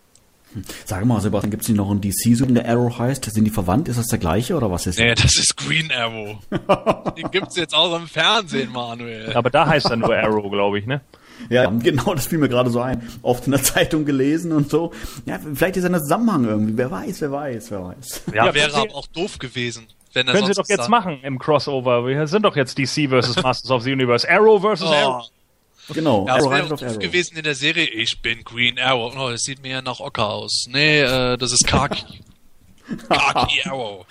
[0.52, 0.64] Hm.
[0.84, 3.24] Sag mal, Sebastian, gibt es nicht noch einen DC-Suit, der Arrow heißt?
[3.24, 3.88] Sind die verwandt?
[3.88, 6.38] Ist das der gleiche oder was ist Nee, das ist Green Arrow.
[7.16, 9.32] Den gibt es jetzt auch im Fernsehen, Manuel.
[9.34, 11.00] Aber da heißt er nur Arrow, glaube ich, ne?
[11.48, 13.08] Ja, genau, das fiel mir gerade so ein.
[13.22, 14.92] Oft in der Zeitung gelesen und so.
[15.24, 16.76] Ja, vielleicht ist er ein Zusammenhang irgendwie.
[16.76, 18.22] Wer weiß, wer weiß, wer weiß.
[18.34, 19.86] Ja, ja wäre aber auch doof gewesen.
[20.12, 20.88] Wenn Können Sie doch jetzt sagt.
[20.88, 22.06] machen im Crossover.
[22.06, 23.36] Wir sind doch jetzt DC vs.
[23.42, 24.28] Masters of the Universe.
[24.28, 24.82] Arrow vs.
[24.82, 24.92] Oh.
[24.92, 25.24] Arrow.
[25.94, 26.26] Genau.
[26.26, 27.86] Ja, Arrow wäre doof gewesen in der Serie.
[27.86, 29.14] Ich bin Green Arrow.
[29.16, 30.66] Oh, das sieht mir ja nach Ocker aus.
[30.68, 32.04] Nee, äh, das ist Kaki.
[33.08, 34.06] Kaki Arrow.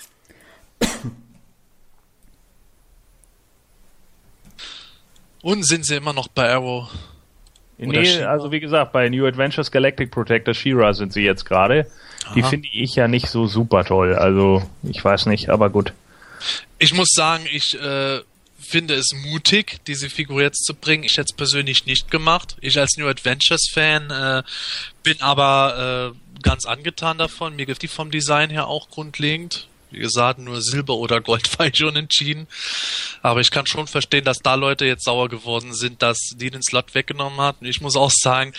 [5.41, 6.89] Und sind sie immer noch bei Arrow?
[7.77, 11.89] nee, also wie gesagt, bei New Adventures Galactic Protector Shira sind sie jetzt gerade.
[12.35, 14.15] Die finde ich ja nicht so super toll.
[14.15, 15.93] Also, ich weiß nicht, aber gut.
[16.77, 18.21] Ich muss sagen, ich äh,
[18.69, 21.03] finde es mutig, diese Figur jetzt zu bringen.
[21.03, 22.55] Ich hätte es persönlich nicht gemacht.
[22.61, 24.43] Ich als New Adventures Fan äh,
[25.03, 27.55] bin aber äh, ganz angetan davon.
[27.55, 29.67] Mir gefällt die vom Design her auch grundlegend.
[29.91, 32.47] Wie gesagt, nur Silber oder Gold war ich schon entschieden.
[33.21, 36.61] Aber ich kann schon verstehen, dass da Leute jetzt sauer geworden sind, dass die den
[36.61, 37.57] Slot weggenommen hat.
[37.61, 38.53] Und ich muss auch sagen,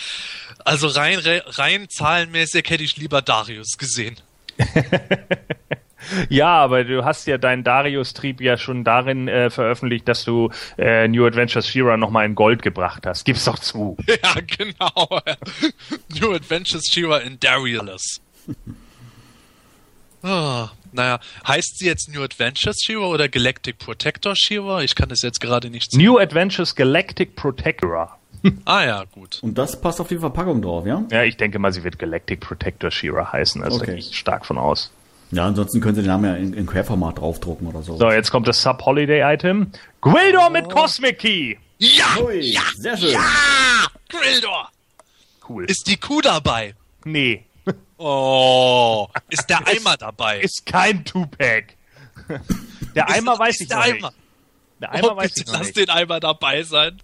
[0.65, 4.17] also rein, rein zahlenmäßig hätte ich lieber Darius gesehen.
[6.29, 11.07] Ja, aber du hast ja deinen Darius-Trieb ja schon darin äh, veröffentlicht, dass du äh,
[11.07, 13.23] New Adventures Shira nochmal in Gold gebracht hast.
[13.25, 13.97] Gib's doch zu.
[14.07, 15.21] Ja, genau.
[16.19, 18.21] New Adventures Shira in Darius.
[20.23, 24.81] Oh, naja, heißt sie jetzt New Adventures Shira oder Galactic Protector Shira?
[24.81, 26.01] Ich kann das jetzt gerade nicht sehen.
[26.01, 28.17] New Adventures Galactic Protector.
[28.65, 29.39] Ah ja, gut.
[29.41, 31.03] Und das passt auf die Verpackung drauf, ja?
[31.11, 33.63] Ja, ich denke mal, sie wird Galactic Protector Shira heißen.
[33.63, 33.91] Also okay.
[33.91, 34.91] gehe ich stark von aus.
[35.31, 37.97] Ja, ansonsten können Sie den Namen ja in, in Querformat draufdrucken oder so.
[37.97, 39.71] So, jetzt kommt das Sub-Holiday-Item.
[40.01, 40.49] Gwildor oh.
[40.49, 41.55] mit Cosmic Key!
[41.77, 42.17] Ja!
[42.21, 42.61] Ui, ja!
[42.75, 43.11] Sehr schön!
[43.11, 43.87] Ja!
[44.09, 44.69] Gwildor!
[45.47, 45.65] Cool.
[45.65, 46.75] Ist die Kuh dabei?
[47.05, 47.45] Nee.
[47.97, 50.41] Oh, ist der Eimer dabei?
[50.41, 51.75] Ist kein Tupac.
[52.95, 54.09] Der Eimer ist, weiß ist ich der noch Eimer.
[54.09, 54.13] nicht.
[54.81, 55.77] Der Eimer oh, weiß ich noch lass nicht.
[55.77, 57.01] den Eimer dabei sein.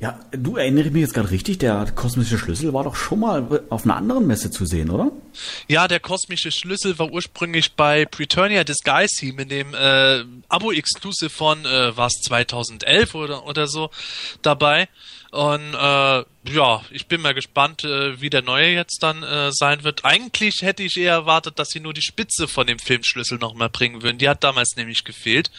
[0.00, 3.84] Ja, du erinnere mich jetzt gerade richtig, der kosmische Schlüssel war doch schon mal auf
[3.84, 5.12] einer anderen Messe zu sehen, oder?
[5.68, 11.66] Ja, der kosmische Schlüssel war ursprünglich bei Preturnia Disguise Team in dem äh, Abo-Exclusive von,
[11.66, 13.90] äh, war es 2011 oder, oder so
[14.40, 14.88] dabei.
[15.30, 19.84] Und äh, ja, ich bin mal gespannt, äh, wie der neue jetzt dann äh, sein
[19.84, 20.04] wird.
[20.04, 24.02] Eigentlich hätte ich eher erwartet, dass sie nur die Spitze von dem Filmschlüssel nochmal bringen
[24.02, 24.18] würden.
[24.18, 25.52] Die hat damals nämlich gefehlt.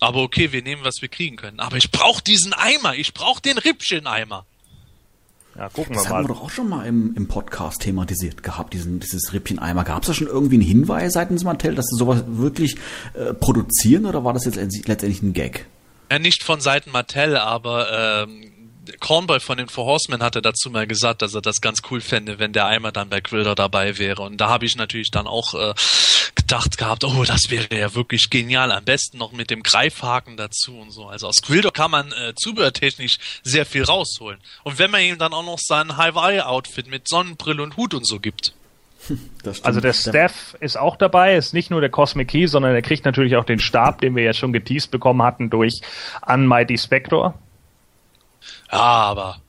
[0.00, 1.60] Aber okay, wir nehmen, was wir kriegen können.
[1.60, 2.94] Aber ich brauche diesen Eimer.
[2.94, 4.46] Ich brauche den Rippchen-Eimer.
[5.58, 6.08] Ja, gucken wir das mal.
[6.08, 9.84] Das haben wir doch auch schon mal im, im Podcast thematisiert gehabt, diesen, dieses Rippchen-Eimer.
[9.84, 12.76] Gab es da schon irgendwie einen Hinweis seitens Mattel, dass sie sowas wirklich
[13.12, 15.66] äh, produzieren oder war das jetzt letztendlich ein Gag?
[16.10, 18.52] Ja, nicht von Seiten Mattel, aber ähm,
[19.00, 22.38] Cornboy von den Four Horsemen hatte dazu mal gesagt, dass er das ganz cool fände,
[22.38, 24.22] wenn der Eimer dann bei Quilder dabei wäre.
[24.22, 25.74] Und da habe ich natürlich dann auch äh,
[26.34, 28.72] gedacht gehabt, oh, das wäre ja wirklich genial.
[28.72, 31.06] Am besten noch mit dem Greifhaken dazu und so.
[31.06, 34.38] Also aus Quilder kann man äh, zubehörtechnisch sehr viel rausholen.
[34.64, 38.18] Und wenn man ihm dann auch noch sein Hawaii-Outfit mit Sonnenbrille und Hut und so
[38.18, 38.54] gibt.
[39.62, 43.06] Also der Steph ist auch dabei, ist nicht nur der Cosmic Key, sondern er kriegt
[43.06, 45.80] natürlich auch den Stab, den wir ja schon geteased bekommen hatten durch
[46.26, 47.32] Unmighty Spectre.
[48.70, 49.40] Ja, aber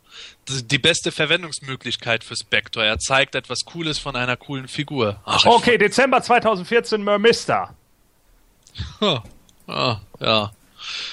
[0.49, 2.85] die beste Verwendungsmöglichkeit für Spectre.
[2.85, 5.17] Er zeigt etwas Cooles von einer coolen Figur.
[5.25, 7.75] Ach, okay, Dezember 2014, Mermista.
[9.67, 10.51] ah, ja.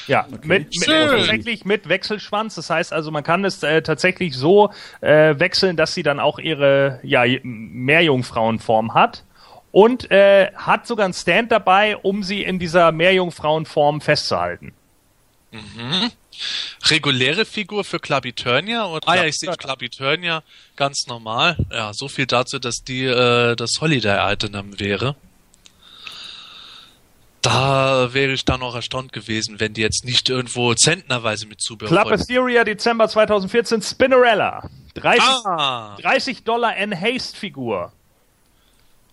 [0.06, 0.46] Ja, okay.
[0.46, 2.54] mit, mit tatsächlich mit Wechselschwanz.
[2.54, 6.38] Das heißt also, man kann es äh, tatsächlich so äh, wechseln, dass sie dann auch
[6.38, 9.24] ihre ja, Meerjungfrauenform hat.
[9.72, 14.72] und äh, hat sogar einen Stand dabei, um sie in dieser Meerjungfrauenform festzuhalten.
[16.88, 18.86] Reguläre Figur für Clubby-Turnier?
[18.86, 20.42] Und, ah ja, ich sehe Clubby-Turnier
[20.76, 21.56] ganz normal.
[21.72, 25.16] Ja, so viel dazu, dass die äh, das Holiday-Item wäre.
[27.42, 32.04] Da wäre ich dann noch erstaunt gewesen, wenn die jetzt nicht irgendwo zentnerweise mit Zubehör.
[32.10, 34.68] Asteria, Dezember 2014, Spinnerella.
[34.94, 37.92] 30, Ah, 30 Dollar Enhanced-Figur.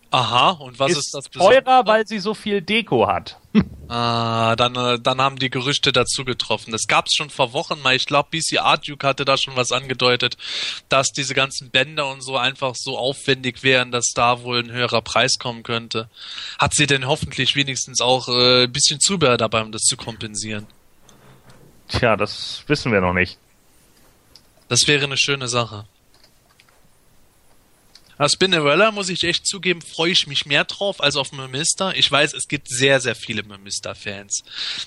[0.09, 3.39] aha, und was ist, Ist, das teurer, weil sie so viel Deko hat.
[3.89, 6.71] Ah, dann, äh, dann haben die Gerüchte dazu getroffen.
[6.71, 7.95] Das gab's schon vor Wochen mal.
[7.95, 10.37] Ich glaube, BC Art Duke hatte da schon was angedeutet,
[10.89, 15.01] dass diese ganzen Bänder und so einfach so aufwendig wären, dass da wohl ein höherer
[15.01, 16.09] Preis kommen könnte.
[16.57, 20.65] Hat sie denn hoffentlich wenigstens auch äh, ein bisschen Zubehör dabei, um das zu kompensieren?
[21.89, 23.37] Tja, das wissen wir noch nicht.
[24.69, 25.85] Das wäre eine schöne Sache.
[28.23, 31.93] Auf Spinnerella muss ich echt zugeben, freue ich mich mehr drauf als auf Mimister.
[31.97, 34.45] Ich weiß, es gibt sehr, sehr viele Mimister-Fans.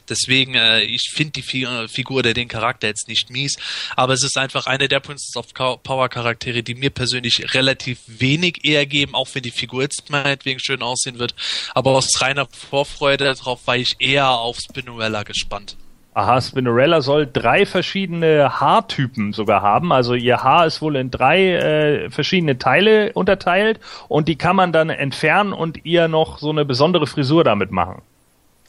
[0.09, 3.57] Deswegen, äh, ich finde die Fi äh, Figur oder den Charakter jetzt nicht mies,
[3.95, 7.99] aber es ist einfach eine der Princess of Cow- Power Charaktere, die mir persönlich relativ
[8.07, 11.35] wenig eher geben, auch wenn die Figur jetzt meinetwegen schön aussehen wird.
[11.75, 15.77] Aber aus reiner Vorfreude darauf war ich eher auf Spinnerella gespannt.
[16.17, 19.93] Aha, Spinnerella soll drei verschiedene Haartypen sogar haben.
[19.93, 24.73] Also ihr Haar ist wohl in drei äh, verschiedene Teile unterteilt und die kann man
[24.73, 28.01] dann entfernen und ihr noch so eine besondere Frisur damit machen.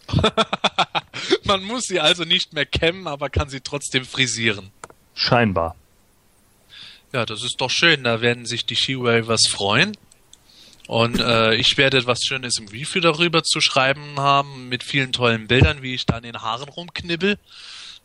[1.46, 4.72] Man muss sie also nicht mehr kämmen, aber kann sie trotzdem frisieren.
[5.16, 5.78] Scheinbar.
[7.14, 8.04] Ja, das ist doch schön.
[8.04, 9.96] Da werden sich die She-Wavers freuen.
[10.88, 15.48] Und äh, ich werde was Schönes im Review darüber zu schreiben haben, mit vielen tollen
[15.48, 17.38] Bildern, wie ich da an den Haaren rumknibbel.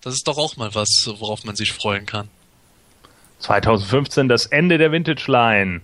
[0.00, 2.28] Das ist doch auch mal was, worauf man sich freuen kann.
[3.38, 5.80] 2015 das Ende der Vintage Line.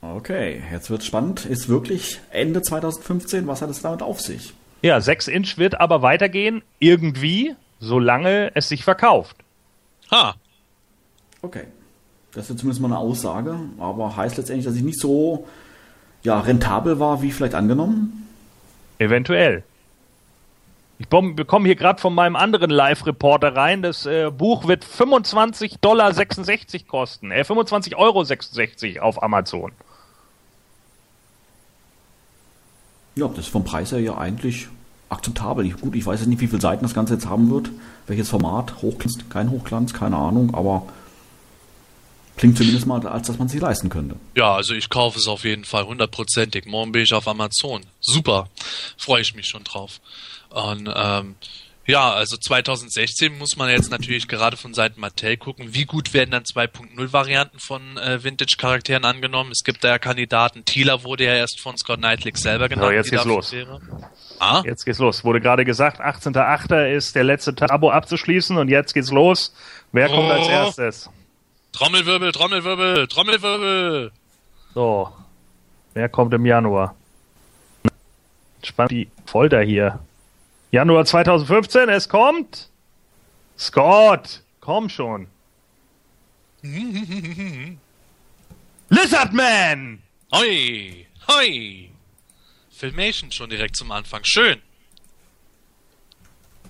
[0.00, 1.44] Okay, jetzt wird's spannend.
[1.44, 3.46] Ist wirklich Ende 2015?
[3.46, 4.52] Was hat es damit auf sich?
[4.80, 9.36] Ja, 6 Inch wird aber weitergehen, irgendwie, solange es sich verkauft.
[10.10, 10.34] Ha,
[11.42, 11.64] Okay.
[12.34, 15.46] Das ist zumindest mal eine Aussage, aber heißt letztendlich, dass ich nicht so
[16.22, 18.28] ja, rentabel war, wie vielleicht angenommen.
[18.98, 19.64] Eventuell.
[20.98, 26.12] Ich bekomme hier gerade von meinem anderen Live-Reporter rein, das äh, Buch wird 25,66 Dollar
[26.86, 27.32] kosten.
[27.32, 29.72] Äh, 25,66 Euro auf Amazon.
[33.16, 34.68] Ja, das ist vom Preis her ja eigentlich
[35.08, 35.66] akzeptabel.
[35.66, 37.70] Ich, gut, ich weiß jetzt nicht, wie viele Seiten das Ganze jetzt haben wird.
[38.06, 38.80] Welches Format?
[38.80, 40.86] Hochglanz, kein Hochglanz, keine Ahnung, aber
[42.36, 44.16] klingt zumindest mal, als dass man es sich leisten könnte.
[44.36, 46.66] ja, also ich kaufe es auf jeden Fall hundertprozentig.
[46.66, 47.82] Morgen bin ich auf Amazon.
[48.00, 48.48] Super,
[48.96, 50.00] freue ich mich schon drauf.
[50.50, 51.34] Und ähm,
[51.84, 56.30] ja, also 2016 muss man jetzt natürlich gerade von Seiten Mattel gucken, wie gut werden
[56.30, 59.50] dann 2.0 Varianten von äh, Vintage-Charakteren angenommen.
[59.50, 60.64] Es gibt da ja Kandidaten.
[60.64, 62.92] Thieler wurde ja erst von Scott Knightlick selber genannt.
[62.92, 63.50] jetzt die geht's los.
[63.52, 63.80] Wäre.
[64.38, 65.24] Ah, Jetzt geht's los.
[65.24, 66.94] Wurde gerade gesagt, 18.8.
[66.96, 69.52] ist der letzte Tag, Abo abzuschließen und jetzt geht's los.
[69.90, 70.50] Wer kommt als Oh.
[70.50, 71.10] erstes?
[71.72, 74.12] Trommelwirbel, Trommelwirbel, Trommelwirbel.
[74.74, 75.12] So.
[75.94, 76.94] Wer kommt im Januar?
[78.62, 79.98] Spannend die Folter hier.
[80.70, 82.70] Januar 2015, es kommt.
[83.58, 85.26] Scott, komm schon.
[88.88, 90.02] Lizardman!
[90.32, 91.90] Hoi, hoi.
[92.70, 94.22] Filmation schon direkt zum Anfang.
[94.24, 94.62] Schön.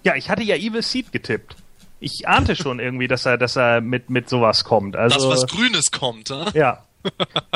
[0.02, 1.54] Ja, ich hatte ja Evil Seed getippt.
[2.02, 4.96] Ich ahnte schon irgendwie, dass er, dass er mit, mit sowas kommt.
[4.96, 6.44] Also, Das, was Grünes kommt, hä?
[6.58, 6.84] ja.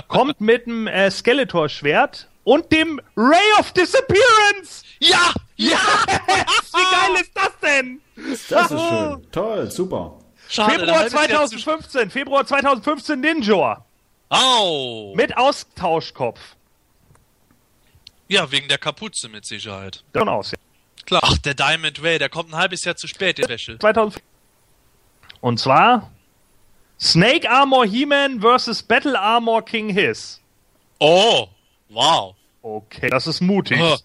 [0.09, 4.85] kommt mit dem äh, Skeletor-Schwert und dem Ray of Disappearance!
[5.01, 5.33] Ja!
[5.57, 5.79] Ja!
[6.07, 8.01] Wie geil ist das denn?
[8.49, 9.27] Das ist schön.
[9.33, 10.19] Toll, super.
[10.49, 13.85] Schade, Februar da hätte ich jetzt zu- 2015, Februar 2015 Ninja
[14.29, 15.13] Au!
[15.17, 16.41] mit Austauschkopf.
[18.29, 20.03] Ja, wegen der Kapuze mit Sicherheit.
[20.13, 20.59] Davon aus, ja.
[21.05, 21.23] Klar.
[21.25, 23.79] Ach, der Diamond Ray, der kommt ein halbes Jahr zu spät, der Special.
[23.79, 24.23] 2015.
[25.47, 26.11] Und zwar
[26.99, 30.41] Snake Armor He-Man versus Battle Armor King Hiss.
[30.99, 31.47] Oh!
[31.89, 32.35] Wow.
[32.63, 33.79] Okay, das ist mutig.
[33.81, 33.97] Oh,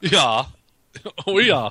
[0.00, 0.48] ja.
[1.26, 1.70] Oh ja.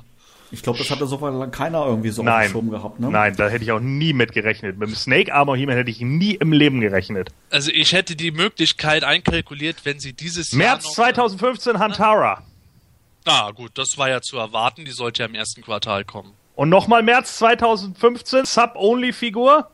[0.51, 2.47] Ich glaube, das hatte so weit keiner irgendwie so auf Nein.
[2.47, 3.09] dem Schirm gehabt, ne?
[3.09, 4.77] Nein, da hätte ich auch nie mit gerechnet.
[4.77, 7.27] Mit dem Snake Armor He-Man hätte ich nie im Leben gerechnet.
[7.49, 11.15] Also ich hätte die Möglichkeit einkalkuliert, wenn sie dieses März Jahr noch...
[11.17, 12.43] 2015 Hantara.
[13.25, 14.85] Ah, gut, das war ja zu erwarten.
[14.85, 16.33] Die sollte ja im ersten Quartal kommen.
[16.57, 19.69] Und nochmal März 2015 Sub-Only-Figur.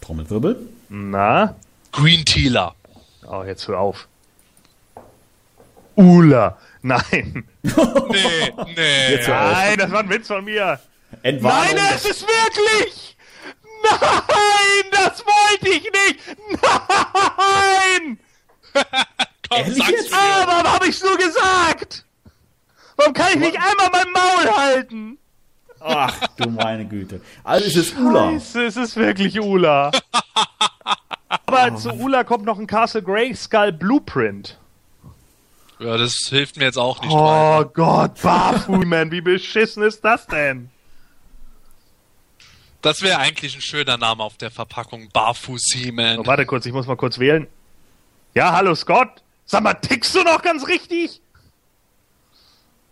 [0.00, 0.68] Trommelwirbel.
[0.88, 1.54] Na?
[1.92, 2.74] Green Tealer.
[3.28, 4.08] Oh, jetzt hör auf.
[5.94, 6.58] Ula.
[6.82, 7.48] Nein.
[7.62, 9.10] Nee, nee.
[9.12, 9.52] Jetzt hör auf.
[9.52, 10.78] Nein, das war ein Witz von mir.
[11.22, 11.74] Entwarnung.
[11.76, 13.16] Nein, es ist wirklich!
[13.82, 16.36] Nein, das wollte ich nicht!
[16.60, 18.18] Nein!
[19.48, 20.10] Komm, Ehrlich sag's jetzt?
[20.10, 20.18] mir.
[20.18, 22.04] Aber habe ich's nur gesagt?
[22.96, 25.18] Warum kann ich nicht einmal mein Maul halten?
[25.86, 27.20] Ach, du meine Güte.
[27.42, 28.30] Also es ist Ula.
[28.32, 29.90] Scheiße, es ist wirklich Ula.
[31.46, 34.58] Aber zu Ula kommt noch ein Castle Grayskull Blueprint.
[35.78, 37.68] Ja, das hilft mir jetzt auch nicht weiter.
[37.68, 40.70] Oh Gott, Barfuman, wie beschissen ist das denn?
[42.80, 45.10] Das wäre eigentlich ein schöner Name auf der Verpackung.
[45.12, 46.18] Barfuß He-Man.
[46.18, 47.46] Oh, warte kurz, ich muss mal kurz wählen.
[48.34, 49.22] Ja, hallo Scott.
[49.44, 51.20] Sag mal, tickst du noch ganz richtig?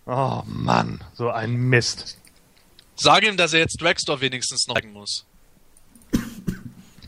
[0.05, 2.18] Oh Mann, so ein Mist.
[3.03, 5.24] Sag ihm, dass er jetzt Dragstore wenigstens noch zeigen muss.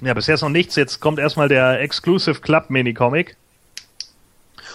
[0.00, 0.74] Ja, bisher ist noch nichts.
[0.74, 3.36] Jetzt kommt erstmal der Exclusive Club Mini-Comic.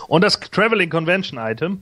[0.08, 1.82] Und das Traveling Convention Item.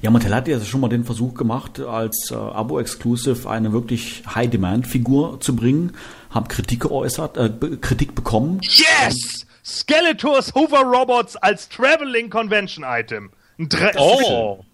[0.00, 5.40] Ja, Mattel hat ja schon mal den Versuch gemacht, als äh, Abo-Exclusive eine wirklich High-Demand-Figur
[5.40, 5.92] zu bringen,
[6.30, 8.60] haben Kritik geäußert, äh, be- Kritik bekommen.
[8.62, 9.46] Yes!
[9.62, 13.30] Skeletors Hoover Robots als Traveling Convention Item.
[13.58, 14.64] Ein Dre Oh.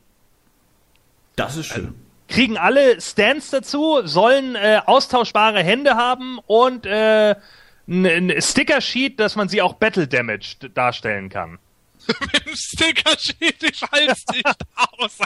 [1.39, 1.95] Das ist schön.
[2.27, 7.37] Kriegen alle Stands dazu, sollen äh, austauschbare Hände haben und äh,
[7.87, 11.59] ein, Sticker-Sheet, dass man sie auch Battle Damage darstellen kann.
[12.21, 15.19] Mit dem Sticker-Sheet, ich halte nicht aus.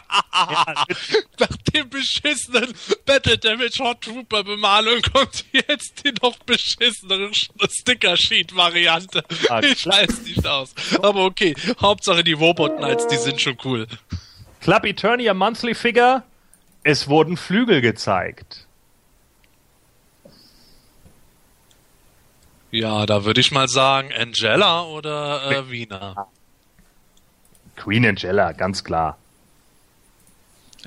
[1.38, 2.74] Nach dem beschissenen
[3.06, 7.30] Battle Damage Hot Trooper Bemalung kommt jetzt die noch beschissenere
[7.68, 9.24] Sticker-Sheet-Variante.
[9.48, 10.74] Ah, Ich halte nicht aus.
[11.02, 13.86] Aber okay, Hauptsache die Robot Knights, die sind schon cool.
[14.62, 16.22] Club Eternia Monthly Figure,
[16.84, 18.68] es wurden Flügel gezeigt.
[22.70, 26.28] Ja, da würde ich mal sagen, Angela oder äh, Wiener.
[27.74, 29.18] Queen Angela, ganz klar.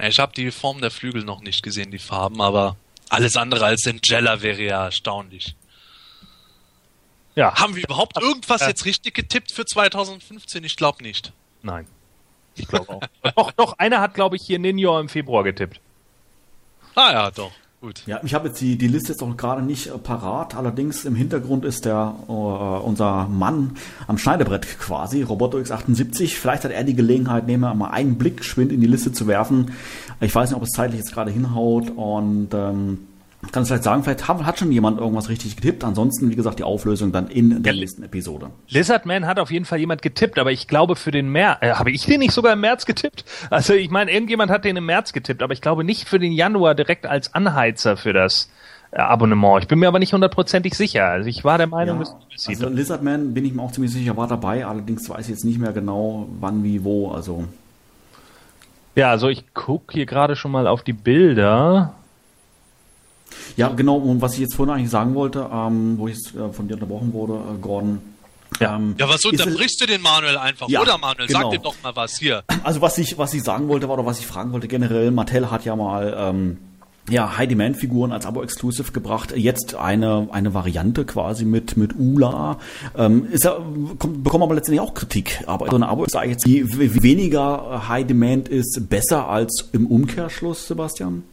[0.01, 2.77] Ich habe die Form der Flügel noch nicht gesehen, die Farben, aber
[3.09, 5.55] alles andere als Angela wäre ja erstaunlich.
[7.35, 10.63] Ja, Haben wir überhaupt irgendwas jetzt richtig getippt für 2015?
[10.63, 11.33] Ich glaube nicht.
[11.61, 11.85] nein.
[12.55, 13.01] Ich glaube auch.
[13.35, 15.79] doch, doch, einer hat, glaube ich, hier Ninja im Februar getippt.
[16.95, 17.51] Ah ja, doch.
[17.81, 18.01] Gut.
[18.07, 20.55] Ja, ich habe jetzt die, die Liste jetzt auch gerade nicht äh, parat.
[20.55, 23.77] Allerdings im Hintergrund ist der äh, unser Mann
[24.07, 26.35] am Schneidebrett quasi, Roboto X78.
[26.35, 29.27] Vielleicht hat er die Gelegenheit, nehmen wir mal einen Blick geschwind in die Liste zu
[29.27, 29.71] werfen.
[30.19, 33.05] Ich weiß nicht, ob es zeitlich jetzt gerade hinhaut und ähm,
[33.51, 35.83] kann es vielleicht sagen, vielleicht hat, schon jemand irgendwas richtig getippt.
[35.83, 37.79] Ansonsten, wie gesagt, die Auflösung dann in der Ja.
[37.79, 38.49] Listenepisode.
[38.69, 41.91] Lizardman hat auf jeden Fall jemand getippt, aber ich glaube für den März, äh, habe
[41.91, 43.25] ich den nicht sogar im März getippt?
[43.49, 46.31] Also ich meine, irgendjemand hat den im März getippt, aber ich glaube nicht für den
[46.31, 48.49] Januar direkt als Anheizer für das
[48.91, 49.61] äh, Abonnement.
[49.61, 51.05] Ich bin mir aber nicht hundertprozentig sicher.
[51.05, 54.15] Also ich war der Meinung, Ja, dass also Lizardman bin ich mir auch ziemlich sicher,
[54.17, 54.65] war dabei.
[54.65, 57.11] Allerdings weiß ich jetzt nicht mehr genau, wann, wie, wo.
[57.11, 57.45] Also
[58.95, 61.93] ja, also ich gucke hier gerade schon mal auf die Bilder.
[63.57, 66.51] Ja, genau, und was ich jetzt vorhin eigentlich sagen wollte, ähm, wo ich jetzt äh,
[66.51, 67.99] von dir unterbrochen wurde, äh, Gordon.
[68.59, 68.75] Ja.
[68.77, 70.69] ähm, Ja, was unterbrichst du den Manuel einfach?
[70.69, 71.41] Ja, Oder Manuel, genau.
[71.41, 72.43] sag dem doch mal was hier.
[72.63, 75.51] Also was ich, was ich sagen wollte, war, oder was ich fragen wollte, generell, Mattel
[75.51, 76.57] hat ja mal ähm,
[77.09, 79.31] ja, High-Demand-Figuren als Abo-Exclusive gebracht.
[79.35, 82.57] Jetzt eine, eine Variante quasi mit, mit Ula.
[82.97, 83.57] Ähm, ist ja,
[83.99, 85.43] kommt, bekommen aber letztendlich auch Kritik.
[85.47, 90.67] Aber so eine Abo ist jetzt, die w- weniger High-Demand ist, besser als im Umkehrschluss,
[90.67, 91.23] Sebastian?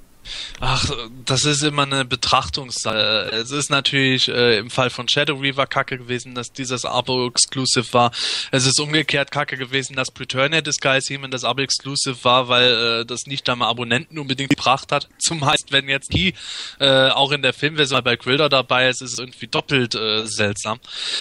[0.61, 0.89] Ach,
[1.25, 3.31] das ist immer eine Betrachtungssache.
[3.33, 8.13] Es ist natürlich äh, im Fall von Shadow Reaver kacke gewesen, dass dieses Abo-Exclusive war.
[8.51, 13.27] Es ist umgekehrt kacke gewesen, dass Preturnia Disguise Human das Abo-Exclusive war, weil äh, das
[13.27, 15.09] nicht einmal Abonnenten unbedingt gebracht hat.
[15.19, 16.35] Zumeist, wenn jetzt die
[16.79, 20.79] äh, auch in der Filmversion bei Quilder dabei ist, ist es irgendwie doppelt äh, seltsam.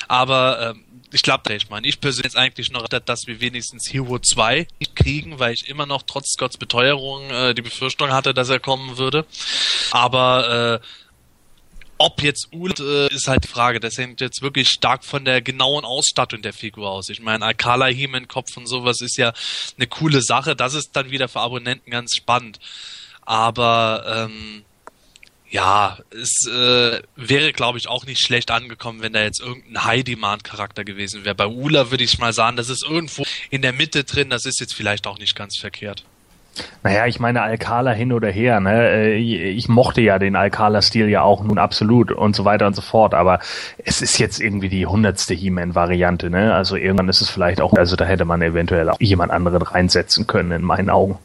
[0.08, 4.20] Aber ähm, ich glaube, ich meine, ich persönlich jetzt eigentlich noch, dass wir wenigstens Hero
[4.20, 8.49] 2 nicht kriegen, weil ich immer noch trotz Scotts Beteuerung äh, die Befürchtung hatte, dass
[8.49, 9.26] er kommen würde.
[9.91, 10.86] Aber äh,
[11.97, 13.80] ob jetzt Ulat äh, ist halt die Frage.
[13.80, 17.09] Das hängt jetzt wirklich stark von der genauen Ausstattung der Figur aus.
[17.09, 19.34] Ich meine, Alcala He-Man Kopf und sowas ist ja
[19.78, 20.55] eine coole Sache.
[20.55, 22.59] Das ist dann wieder für Abonnenten ganz spannend.
[23.22, 24.64] Aber ähm,
[25.52, 30.86] ja, es äh, wäre, glaube ich, auch nicht schlecht angekommen, wenn da jetzt irgendein High-Demand-Charakter
[30.86, 31.36] gewesen wäre.
[31.36, 34.62] Bei Ula würde ich mal sagen, das ist irgendwo in der Mitte drin, das ist
[34.62, 36.06] jetzt vielleicht auch nicht ganz verkehrt.
[36.84, 38.89] Naja, ich meine Alcala hin oder her, ne?
[38.91, 39.18] Äh,
[39.52, 43.14] Ich mochte ja den Alcala-Stil ja auch nun absolut und so weiter und so fort,
[43.14, 43.39] aber
[43.78, 46.54] es ist jetzt irgendwie die hundertste He-Man-Variante, ne?
[46.54, 50.28] Also irgendwann ist es vielleicht auch, also da hätte man eventuell auch jemand anderen reinsetzen
[50.28, 51.18] können, in meinen Augen.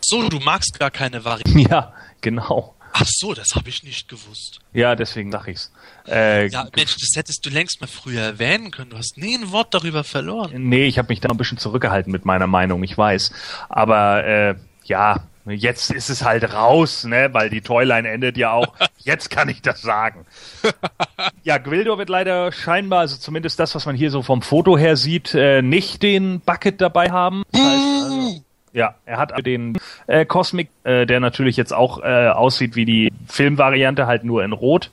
[0.00, 1.58] So, du magst gar keine Variante.
[1.70, 2.74] Ja, genau.
[2.92, 4.60] Ach so, das habe ich nicht gewusst.
[4.72, 5.72] Ja, deswegen sag ich's.
[6.06, 8.90] Äh, Ja, Mensch, das hättest du längst mal früher erwähnen können.
[8.90, 10.50] Du hast nie ein Wort darüber verloren.
[10.68, 13.32] Nee, ich habe mich da ein bisschen zurückgehalten mit meiner Meinung, ich weiß.
[13.68, 18.74] Aber äh, ja, jetzt ist es halt raus, ne, weil die Toyline endet ja auch.
[19.04, 20.24] Jetzt kann ich das sagen.
[21.42, 24.96] ja, Gwildor wird leider scheinbar, also zumindest das, was man hier so vom Foto her
[24.96, 27.42] sieht, äh, nicht den Bucket dabei haben.
[27.50, 27.81] Das heißt,
[28.72, 33.12] ja, er hat den äh, Cosmic, äh, der natürlich jetzt auch äh, aussieht wie die
[33.26, 34.90] Filmvariante, halt nur in Rot.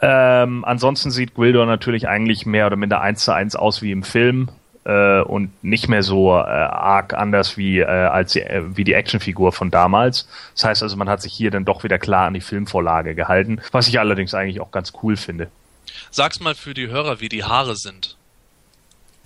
[0.00, 4.02] Ähm, ansonsten sieht Gwildor natürlich eigentlich mehr oder minder eins zu eins aus wie im
[4.02, 4.48] Film
[4.84, 8.92] äh, und nicht mehr so äh, arg anders wie äh, als die, äh, wie die
[8.94, 10.28] Actionfigur von damals.
[10.54, 13.60] Das heißt also, man hat sich hier dann doch wieder klar an die Filmvorlage gehalten,
[13.72, 15.48] was ich allerdings eigentlich auch ganz cool finde.
[16.10, 18.16] Sag's mal für die Hörer, wie die Haare sind.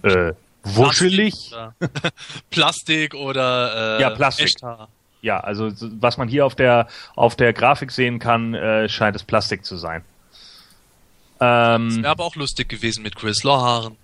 [0.03, 0.33] Äh,
[0.65, 1.53] wuschelig.
[2.51, 4.47] Plastik oder, äh, ja, Plastik.
[4.47, 4.89] Echthaar.
[5.23, 9.23] Ja, also was man hier auf der auf der Grafik sehen kann, äh, scheint es
[9.23, 10.03] Plastik zu sein.
[11.41, 13.97] Ähm, das wäre aber auch lustig gewesen mit Chris Haaren.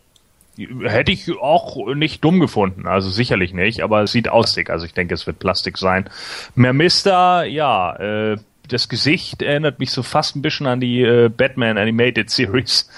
[0.57, 4.95] Hätte ich auch nicht dumm gefunden, also sicherlich nicht, aber es sieht aussieht, also ich
[4.95, 6.09] denke, es wird Plastik sein.
[6.55, 8.39] Mermista, ja, äh,
[8.69, 12.89] das Gesicht erinnert mich so fast ein bisschen an die äh, Batman Animated Series.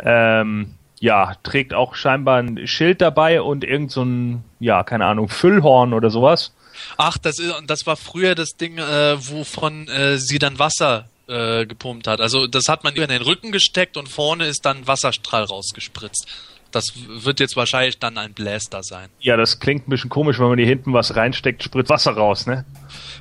[0.00, 5.28] Ähm, ja, trägt auch scheinbar ein Schild dabei und irgend so ein, ja, keine Ahnung,
[5.28, 6.52] Füllhorn oder sowas.
[6.96, 11.66] Ach, das ist, das war früher das Ding, äh, wovon äh, sie dann Wasser äh,
[11.66, 12.20] gepumpt hat.
[12.20, 16.26] Also das hat man über den Rücken gesteckt und vorne ist dann Wasserstrahl rausgespritzt.
[16.70, 19.08] Das wird jetzt wahrscheinlich dann ein Bläster sein.
[19.20, 22.46] Ja, das klingt ein bisschen komisch, wenn man hier hinten was reinsteckt, spritzt Wasser raus,
[22.46, 22.66] ne?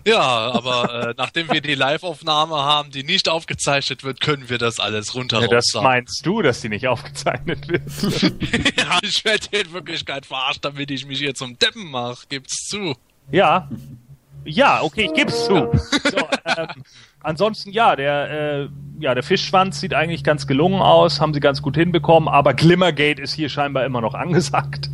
[0.08, 0.22] Ja,
[0.54, 5.14] aber äh, nachdem wir die Live-Aufnahme haben, die nicht aufgezeichnet wird, können wir das alles
[5.16, 7.84] runter ja, Das meinst du, dass die nicht aufgezeichnet wird?
[8.78, 12.26] ja, ich werde in Wirklichkeit verarscht, damit ich mich hier zum Deppen mache.
[12.30, 12.96] Gibt's zu.
[13.32, 13.70] Ja.
[14.46, 15.56] Ja, okay, ich geb's zu.
[15.56, 15.78] Ja.
[15.78, 16.18] So,
[16.58, 16.84] ähm,
[17.20, 21.62] ansonsten ja, der äh, ja, der Fischschwanz sieht eigentlich ganz gelungen aus, haben sie ganz
[21.62, 24.90] gut hinbekommen, aber Glimmergate ist hier scheinbar immer noch angesagt.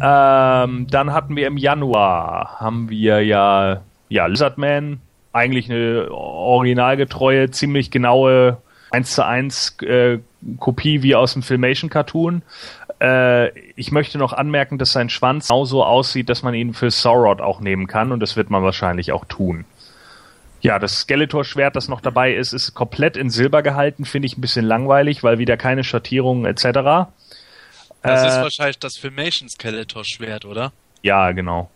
[0.00, 5.00] Ähm, dann hatten wir im Januar, haben wir ja, ja, Lizardman,
[5.32, 8.58] eigentlich eine originalgetreue, ziemlich genaue
[8.90, 10.18] 1 zu 1 äh,
[10.58, 12.42] Kopie wie aus dem Filmation Cartoon.
[13.00, 17.40] Äh, ich möchte noch anmerken, dass sein Schwanz genauso aussieht, dass man ihn für Sorod
[17.40, 19.64] auch nehmen kann und das wird man wahrscheinlich auch tun.
[20.60, 24.40] Ja, das Skeletor-Schwert, das noch dabei ist, ist komplett in Silber gehalten, finde ich ein
[24.40, 27.08] bisschen langweilig, weil wieder keine Schattierungen etc.
[28.02, 30.72] Das äh, ist wahrscheinlich das Filmation Skeletor-Schwert, oder?
[31.02, 31.70] Ja, genau.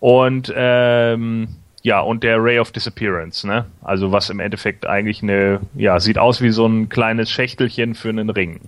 [0.00, 3.66] Und ähm, ja, und der Ray of Disappearance, ne?
[3.82, 8.08] Also was im Endeffekt eigentlich eine, ja, sieht aus wie so ein kleines Schächtelchen für
[8.08, 8.60] einen Ring.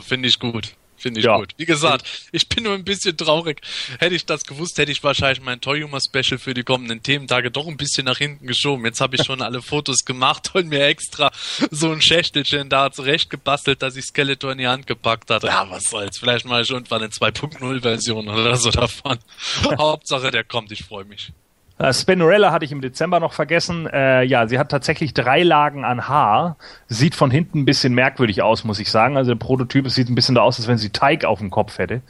[0.00, 0.74] Finde ich gut.
[1.00, 1.38] Finde ich ja.
[1.38, 1.54] gut.
[1.56, 3.62] Wie gesagt, ich bin nur ein bisschen traurig.
[3.98, 7.50] Hätte ich das gewusst, hätte ich wahrscheinlich mein Toy Humor Special für die kommenden Thementage
[7.50, 8.84] doch ein bisschen nach hinten geschoben.
[8.84, 11.30] Jetzt habe ich schon alle Fotos gemacht und mir extra
[11.70, 15.46] so ein Schächtelchen da zurecht gebastelt, dass ich Skeletor in die Hand gepackt hatte.
[15.46, 16.18] Ja, was soll's.
[16.18, 19.18] Vielleicht mache ich irgendwann eine 2.0 Version oder so davon.
[19.78, 20.70] Hauptsache, der kommt.
[20.70, 21.32] Ich freue mich.
[21.80, 23.86] Äh, Spinorella hatte ich im Dezember noch vergessen.
[23.86, 26.56] Äh, ja, sie hat tatsächlich drei Lagen an Haar.
[26.88, 29.16] Sieht von hinten ein bisschen merkwürdig aus, muss ich sagen.
[29.16, 31.78] Also der Prototyp sieht ein bisschen so aus, als wenn sie Teig auf dem Kopf
[31.78, 32.02] hätte.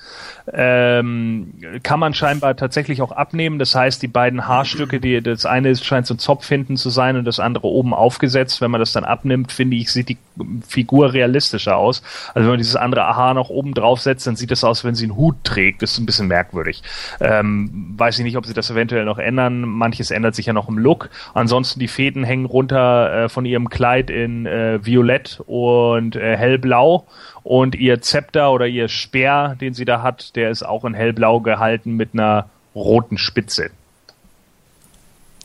[0.52, 1.54] Ähm,
[1.84, 3.60] kann man scheinbar tatsächlich auch abnehmen.
[3.60, 7.24] Das heißt, die beiden Haarstücke, die, das eine scheint so Zopf hinten zu sein und
[7.24, 8.60] das andere oben aufgesetzt.
[8.60, 10.18] Wenn man das dann abnimmt, finde ich, sieht die
[10.66, 12.02] Figur realistischer aus.
[12.34, 14.96] Also wenn man dieses andere Haar noch oben drauf setzt, dann sieht das aus, wenn
[14.96, 15.82] sie einen Hut trägt.
[15.82, 16.82] Das ist ein bisschen merkwürdig.
[17.20, 20.68] Ähm, weiß ich nicht, ob sie das eventuell noch ändern manches ändert sich ja noch
[20.68, 21.10] im Look.
[21.34, 27.06] Ansonsten die Fäden hängen runter äh, von ihrem Kleid in äh, Violett und äh, hellblau
[27.42, 31.40] und ihr Zepter oder ihr Speer, den sie da hat, der ist auch in hellblau
[31.40, 33.70] gehalten mit einer roten Spitze.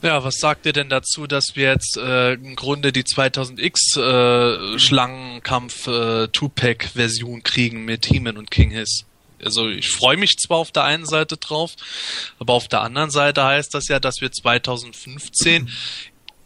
[0.01, 4.77] Ja, was sagt ihr denn dazu, dass wir jetzt äh, im Grunde die 2000X äh,
[5.87, 6.27] äh,
[7.41, 9.05] kriegen mit He-Man und King Hiss?
[9.45, 11.75] Also ich freue mich zwar auf der einen Seite drauf,
[12.39, 15.71] aber auf der anderen Seite heißt das ja, dass wir 2015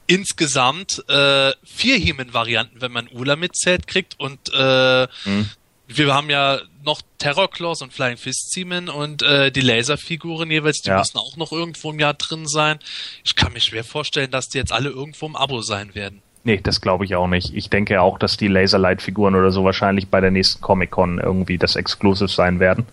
[0.05, 5.49] insgesamt äh, vier He-Man-Varianten, wenn man Ula mitzählt, kriegt und äh, mhm.
[5.87, 10.81] wir haben ja noch Terror Claws und Flying Fist Seaman und äh, die Laserfiguren jeweils,
[10.81, 10.97] die ja.
[10.97, 12.79] müssen auch noch irgendwo im Jahr drin sein.
[13.23, 16.23] Ich kann mir schwer vorstellen, dass die jetzt alle irgendwo im Abo sein werden.
[16.43, 17.53] Nee, das glaube ich auch nicht.
[17.53, 21.75] Ich denke auch, dass die Laserlight-Figuren oder so wahrscheinlich bei der nächsten Comic-Con irgendwie das
[21.75, 22.85] Exclusive sein werden.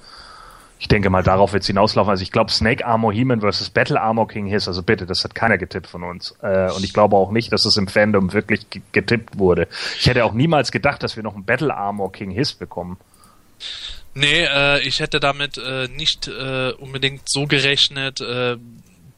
[0.79, 2.11] Ich denke mal, darauf wird es hinauslaufen.
[2.11, 5.35] Also ich glaube, Snake Armor He-Man versus Battle Armor King Hiss, also bitte, das hat
[5.35, 6.35] keiner getippt von uns.
[6.43, 9.69] Äh, und ich glaube auch nicht, dass es im Fandom wirklich getippt wurde.
[9.99, 12.99] Ich hätte auch niemals gedacht, dass wir noch einen Battle Armor King Hiss bekommen.
[14.13, 18.21] Nee, äh, ich hätte damit äh, nicht äh, unbedingt so gerechnet.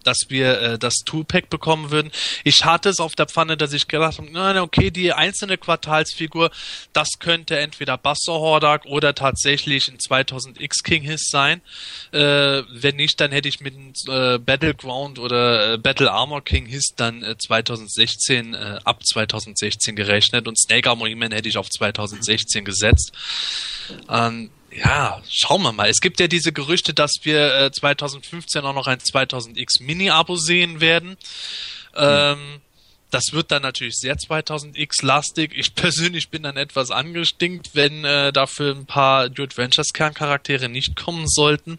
[0.05, 2.11] Dass wir äh, das Two-Pack bekommen würden.
[2.45, 6.51] Ich hatte es auf der Pfanne, dass ich gedacht habe, na, okay, die einzelne Quartalsfigur,
[6.93, 11.61] das könnte entweder Buster Hordak oder tatsächlich ein 2000X King Hiss sein.
[12.13, 16.67] Äh, wenn nicht, dann hätte ich mit einem äh, Battleground oder äh, Battle Armor King
[16.67, 21.69] Hiss dann äh, 2016 äh, ab 2016 gerechnet und Snake Armor He-Man hätte ich auf
[21.69, 23.13] 2016 gesetzt.
[24.09, 25.89] Ähm, ja, schauen wir mal.
[25.89, 30.81] Es gibt ja diese Gerüchte, dass wir äh, 2015 auch noch ein 2000X Mini-Abo sehen
[30.81, 31.17] werden.
[31.97, 32.61] Ähm,
[33.11, 35.53] das wird dann natürlich sehr 2000X lastig.
[35.57, 40.97] Ich persönlich bin dann etwas angestinkt, wenn äh, dafür ein paar New Adventures Kerncharaktere nicht
[40.97, 41.79] kommen sollten.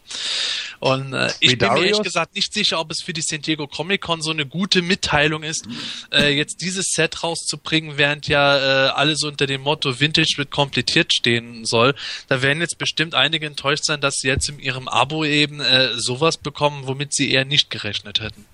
[0.79, 3.67] Und äh, ich bin mir ehrlich gesagt nicht sicher, ob es für die San Diego
[3.67, 5.67] Comic Con so eine gute Mitteilung ist,
[6.11, 11.13] äh, jetzt dieses Set rauszubringen, während ja äh, alles unter dem Motto Vintage wird komplettiert
[11.13, 11.95] stehen soll.
[12.27, 15.93] Da werden jetzt bestimmt einige enttäuscht sein, dass sie jetzt in ihrem Abo eben äh,
[15.95, 18.45] sowas bekommen, womit sie eher nicht gerechnet hätten.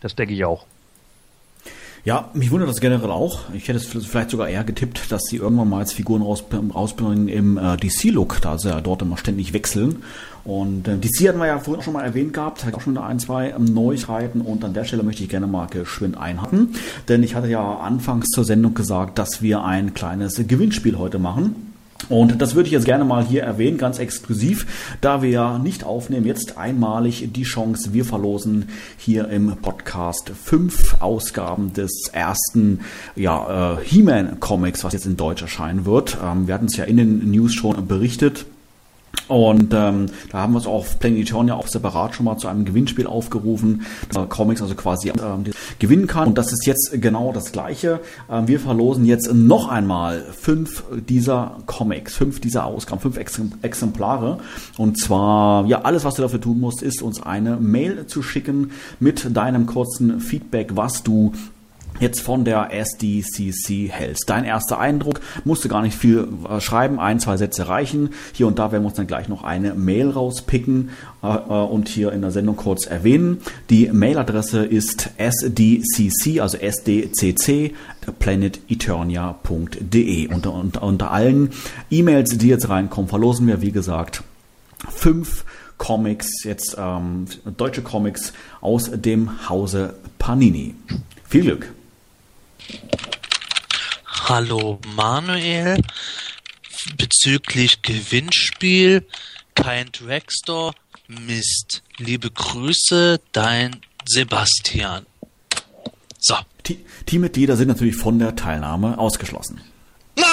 [0.00, 0.66] Das denke ich auch.
[2.04, 3.40] Ja, mich wundert das generell auch.
[3.52, 6.44] Ich hätte es vielleicht sogar eher getippt, dass sie irgendwann mal als Figuren raus,
[6.74, 10.02] rausbringen im äh, DC-Look, da sie ja dort immer ständig wechseln.
[10.44, 12.96] Und äh, DC hatten wir ja vorhin auch schon mal erwähnt gehabt, hat auch schon
[12.96, 16.74] ein, zwei ähm, Neuigkeiten und an der Stelle möchte ich gerne mal geschwind einhaken,
[17.08, 21.69] denn ich hatte ja anfangs zur Sendung gesagt, dass wir ein kleines Gewinnspiel heute machen.
[22.08, 24.66] Und das würde ich jetzt gerne mal hier erwähnen, ganz exklusiv,
[25.00, 30.96] da wir ja nicht aufnehmen, jetzt einmalig die Chance, wir verlosen hier im Podcast fünf
[31.00, 32.80] Ausgaben des ersten
[33.16, 36.18] ja, äh, He-Man Comics, was jetzt in Deutsch erscheinen wird.
[36.24, 38.46] Ähm, wir hatten es ja in den News schon berichtet.
[39.30, 43.06] Und ähm, da haben wir es auf Planetonia auch separat schon mal zu einem Gewinnspiel
[43.06, 43.82] aufgerufen,
[44.12, 45.44] dass Comics also quasi ähm,
[45.78, 46.28] gewinnen kann.
[46.28, 48.00] Und das ist jetzt genau das Gleiche.
[48.28, 53.18] Ähm, wir verlosen jetzt noch einmal fünf dieser Comics, fünf dieser Ausgaben, fünf
[53.62, 54.38] Exemplare.
[54.76, 58.72] Und zwar, ja, alles, was du dafür tun musst, ist uns eine Mail zu schicken
[58.98, 61.32] mit deinem kurzen Feedback, was du
[62.00, 64.28] jetzt von der SDCC hältst.
[64.28, 68.10] Dein erster Eindruck, musst du gar nicht viel äh, schreiben, ein, zwei Sätze reichen.
[68.32, 70.88] Hier und da werden wir uns dann gleich noch eine Mail rauspicken
[71.22, 73.42] äh, äh und hier in der Sendung kurz erwähnen.
[73.68, 77.74] Die Mailadresse ist sdcc, also sdcc,
[78.18, 80.28] planeteternia.de.
[80.28, 81.50] Unter, unter, unter allen
[81.90, 84.22] E-Mails, die jetzt reinkommen, verlosen wir, wie gesagt,
[84.88, 85.44] fünf
[85.78, 87.24] Comics, jetzt ähm,
[87.56, 90.74] deutsche Comics aus dem Hause Panini.
[91.24, 91.72] Viel Glück!
[94.06, 95.82] Hallo Manuel.
[96.96, 99.06] Bezüglich Gewinnspiel,
[99.54, 100.74] kein Dragstore,
[101.08, 101.82] Mist.
[101.98, 105.06] Liebe Grüße, dein Sebastian.
[106.18, 106.36] So.
[107.06, 109.60] Teammitglieder sind natürlich von der Teilnahme ausgeschlossen.
[110.16, 110.30] Nein!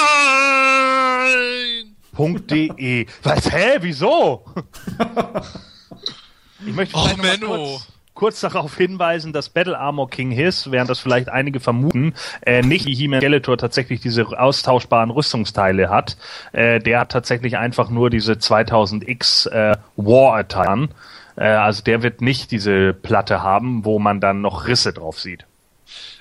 [2.49, 3.05] .de.
[3.23, 4.45] Was, hä, wieso?
[6.65, 7.97] ich möchte oh, Menno kurz
[8.39, 12.13] darauf hinweisen, dass Battle Armor King Hiss, während das vielleicht einige vermuten,
[12.45, 16.18] äh, nicht wie He-Man Skeletor tatsächlich diese austauschbaren Rüstungsteile hat.
[16.51, 20.89] Äh, der hat tatsächlich einfach nur diese 2000X äh, War Attire.
[21.36, 25.45] Äh, also der wird nicht diese Platte haben, wo man dann noch Risse drauf sieht.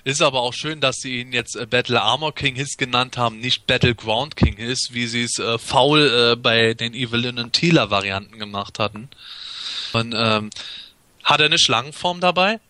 [0.04, 3.40] Ist aber auch schön, dass sie ihn jetzt äh, Battle Armor King Hiss genannt haben,
[3.40, 7.90] nicht Battleground King Hiss, wie sie es äh, faul äh, bei den Evelyn und Teela
[7.90, 9.08] Varianten gemacht hatten.
[9.92, 10.50] Und ähm,
[11.26, 12.60] hat er eine Schlangenform dabei?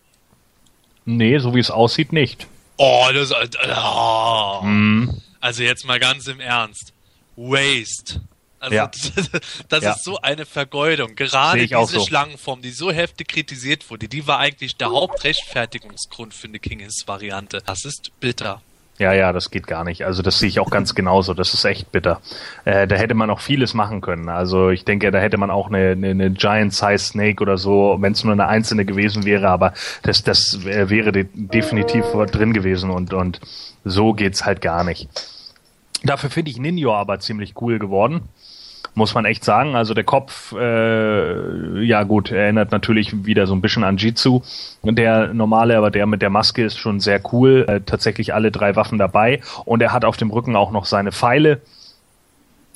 [1.05, 2.47] Nee, so wie es aussieht, nicht.
[2.75, 4.61] Oh, das, oh.
[4.63, 5.21] Mm.
[5.39, 6.91] Also jetzt mal ganz im Ernst.
[7.37, 8.21] Waste.
[8.59, 8.91] Also ja.
[9.69, 9.91] das, ja.
[9.91, 11.15] ist so eine Vergeudung.
[11.15, 12.05] Gerade diese so.
[12.05, 17.61] Schlangenform, die so heftig kritisiert wurde, die war eigentlich der Hauptrechtfertigungsgrund für eine King Variante.
[17.65, 18.61] Das ist bitter.
[18.99, 20.05] Ja, ja, das geht gar nicht.
[20.05, 21.35] Also das sehe ich auch ganz genauso.
[21.35, 22.19] Das ist echt bitter.
[22.65, 24.27] Äh, da hätte man auch vieles machen können.
[24.27, 27.97] Also ich denke, da hätte man auch eine, eine, eine Giant Size Snake oder so,
[27.99, 32.89] wenn es nur eine einzelne gewesen wäre, aber das, das wäre de definitiv drin gewesen
[32.89, 33.39] und, und
[33.85, 35.07] so geht's halt gar nicht.
[36.03, 38.29] Dafür finde ich Ninja aber ziemlich cool geworden
[38.97, 39.75] muss man echt sagen.
[39.75, 44.41] Also der Kopf, äh, ja gut, erinnert natürlich wieder so ein bisschen an Jitsu.
[44.83, 47.65] Der normale, aber der mit der Maske ist schon sehr cool.
[47.67, 49.41] Äh, tatsächlich alle drei Waffen dabei.
[49.65, 51.61] Und er hat auf dem Rücken auch noch seine Pfeile.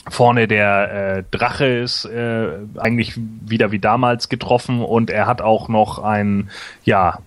[0.07, 5.69] Vorne der äh, Drache ist äh, eigentlich wieder wie damals getroffen und er hat auch
[5.69, 6.49] noch ein,
[6.83, 7.19] ja,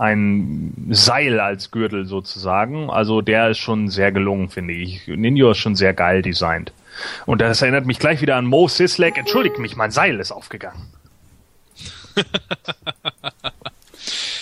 [0.00, 2.88] ein Seil als Gürtel sozusagen.
[2.88, 5.06] Also der ist schon sehr gelungen, finde ich.
[5.06, 6.72] Ninja ist schon sehr geil designt.
[7.26, 9.18] Und das erinnert mich gleich wieder an Mo Sislek.
[9.18, 10.86] Entschuldigt mich, mein Seil ist aufgegangen.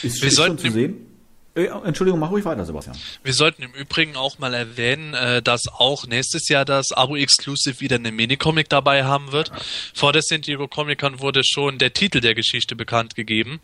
[0.02, 1.06] ist, Wir ist sollten zu sehen?
[1.56, 2.96] Äh, Entschuldigung, mach ruhig weiter, Sebastian.
[3.24, 7.80] Wir sollten im Übrigen auch mal erwähnen, äh, dass auch nächstes Jahr das Abo Exclusive
[7.80, 9.50] wieder eine Minicomic dabei haben wird.
[9.92, 13.58] Vor der San Diego Comic Con wurde schon der Titel der Geschichte bekannt gegeben.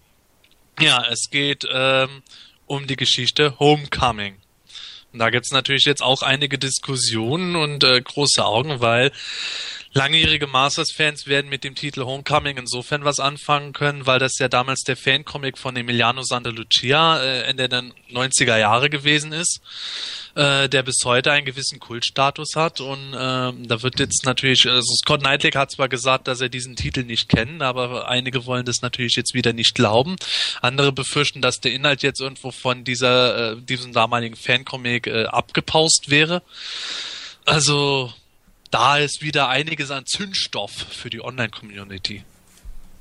[0.81, 2.23] Ja, es geht ähm,
[2.67, 4.37] um die Geschichte Homecoming.
[5.13, 9.13] Und da gibt's natürlich jetzt auch einige Diskussionen und äh, große Augen, weil
[9.95, 14.83] langjährige Masters-Fans werden mit dem Titel Homecoming insofern was anfangen können, weil das ja damals
[14.83, 19.61] der Fancomic von Emiliano Santalucia äh, Ende der 90er Jahre gewesen ist,
[20.35, 24.95] äh, der bis heute einen gewissen Kultstatus hat und äh, da wird jetzt natürlich, also
[24.97, 28.83] Scott Knightley hat zwar gesagt, dass er diesen Titel nicht kennt, aber einige wollen das
[28.83, 30.17] natürlich jetzt wieder nicht glauben.
[30.61, 36.11] Andere befürchten, dass der Inhalt jetzt irgendwo von dieser, äh, diesem damaligen Fancomic äh, abgepaust
[36.11, 36.43] wäre.
[37.45, 38.13] Also
[38.75, 42.25] da ist wieder einiges an Zündstoff für die Online-Community.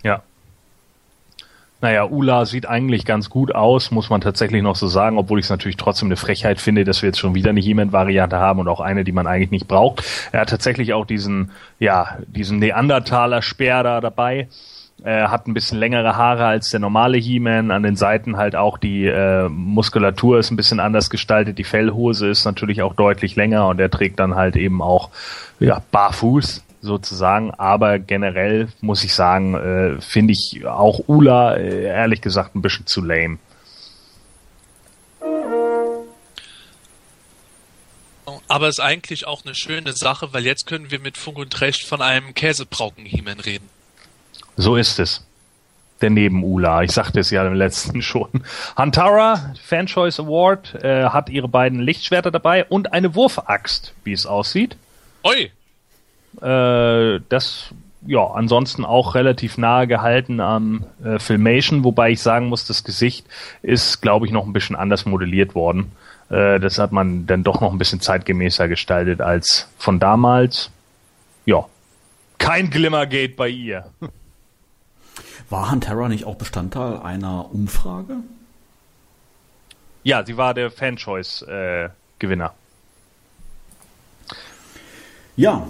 [0.03, 0.21] Ja.
[1.81, 5.47] Naja, Ula sieht eigentlich ganz gut aus, muss man tatsächlich noch so sagen, obwohl ich
[5.47, 8.67] es natürlich trotzdem eine Frechheit finde, dass wir jetzt schon wieder eine He-Man-Variante haben und
[8.67, 10.03] auch eine, die man eigentlich nicht braucht.
[10.31, 14.49] Er hat tatsächlich auch diesen, ja, diesen Neandertaler-Speer da dabei.
[15.05, 17.71] Er hat ein bisschen längere Haare als der normale He-Man.
[17.71, 21.57] An den Seiten halt auch die äh, Muskulatur ist ein bisschen anders gestaltet.
[21.57, 25.09] Die Fellhose ist natürlich auch deutlich länger und er trägt dann halt eben auch
[25.59, 27.51] ja, barfuß sozusagen.
[27.51, 32.88] Aber generell muss ich sagen, äh, finde ich auch Ula äh, ehrlich gesagt ein bisschen
[32.88, 33.39] zu lame.
[38.47, 41.85] Aber ist eigentlich auch eine schöne Sache, weil jetzt können wir mit Funk und Recht
[41.85, 43.72] von einem Käsebrauken-He-Man reden.
[44.57, 45.25] So ist es.
[46.01, 46.84] Der Neben-Ula.
[46.84, 48.30] Ich sagte es ja im letzten schon.
[48.75, 54.25] Hantara, Fan Choice Award, äh, hat ihre beiden Lichtschwerter dabei und eine Wurfaxt, wie es
[54.25, 54.75] aussieht.
[55.23, 55.51] Oi!
[56.41, 57.73] Äh, das,
[58.05, 63.25] ja, ansonsten auch relativ nahe gehalten am äh, Filmation, wobei ich sagen muss, das Gesicht
[63.61, 65.91] ist, glaube ich, noch ein bisschen anders modelliert worden.
[66.30, 70.71] Äh, das hat man dann doch noch ein bisschen zeitgemäßer gestaltet als von damals.
[71.45, 71.65] Ja.
[72.39, 73.85] Kein Glimmergate bei ihr.
[75.53, 78.15] War Hantera nicht auch Bestandteil einer Umfrage?
[80.01, 82.53] Ja, sie war der Fanchoice-Gewinner.
[84.31, 84.35] Äh,
[85.35, 85.67] ja,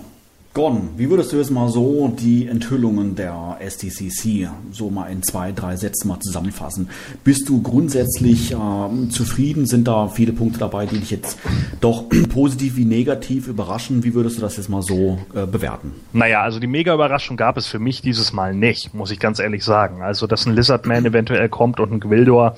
[0.53, 5.51] Gordon, wie würdest du jetzt mal so die Enthüllungen der STCC so mal in zwei,
[5.51, 6.89] drei Sätzen mal zusammenfassen?
[7.23, 9.65] Bist du grundsätzlich äh, zufrieden?
[9.65, 11.39] Sind da viele Punkte dabei, die dich jetzt
[11.81, 14.03] doch positiv wie negativ überraschen?
[14.03, 15.91] Wie würdest du das jetzt mal so äh, bewerten?
[16.13, 19.63] Naja, also die Mega-Überraschung gab es für mich dieses Mal nicht, muss ich ganz ehrlich
[19.63, 20.03] sagen.
[20.03, 22.57] Also, dass ein Lizardman eventuell kommt und ein Gwildor,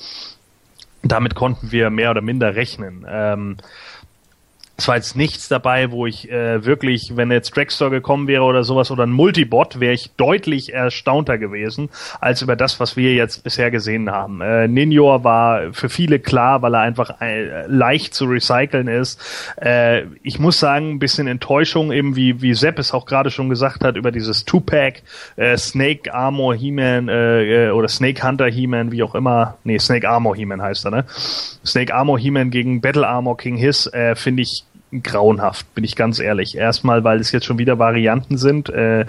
[1.01, 3.05] damit konnten wir mehr oder minder rechnen.
[3.07, 3.55] Ähm,
[4.77, 8.63] es war jetzt nichts dabei, wo ich äh, wirklich, wenn jetzt Dragstore gekommen wäre oder
[8.65, 11.89] sowas oder ein Multibot, wäre ich deutlich erstaunter gewesen
[12.19, 14.41] als über das, was wir jetzt bisher gesehen haben.
[14.41, 19.21] Äh, Ninjor war für viele klar, weil er einfach äh, leicht zu recyceln ist.
[19.61, 23.47] Äh, ich muss sagen, ein bisschen Enttäuschung, eben wie, wie Sepp es auch gerade schon
[23.47, 25.03] gesagt hat, über dieses Two-Pack,
[25.37, 29.57] äh, Snake Armor He-Man äh, äh, oder Snake Hunter He-Man, wie auch immer.
[29.63, 31.05] Nee, Snake Armor He-Man heißt er, ne?
[31.65, 34.64] Snake Armor He-Man gegen Battle Armor King Hiss, äh, finde ich
[35.03, 36.57] grauenhaft, bin ich ganz ehrlich.
[36.57, 39.05] Erstmal, weil es jetzt schon wieder Varianten sind äh,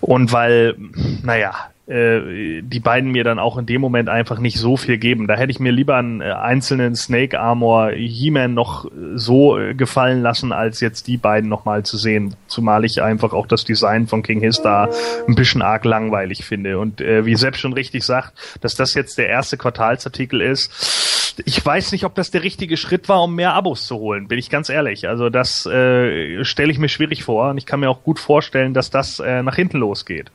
[0.00, 0.76] und weil,
[1.22, 1.54] naja,
[1.86, 5.28] äh, die beiden mir dann auch in dem Moment einfach nicht so viel geben.
[5.28, 10.20] Da hätte ich mir lieber einen äh, einzelnen Snake Armor He-Man noch so äh, gefallen
[10.20, 12.34] lassen, als jetzt die beiden nochmal zu sehen.
[12.48, 14.88] Zumal ich einfach auch das Design von King Hiss da
[15.28, 16.80] ein bisschen arg langweilig finde.
[16.80, 21.64] Und äh, wie Sepp schon richtig sagt, dass das jetzt der erste Quartalsartikel ist, ich
[21.64, 24.50] weiß nicht, ob das der richtige Schritt war, um mehr Abos zu holen, bin ich
[24.50, 25.08] ganz ehrlich.
[25.08, 28.74] Also das äh, stelle ich mir schwierig vor und ich kann mir auch gut vorstellen,
[28.74, 30.30] dass das äh, nach hinten losgeht.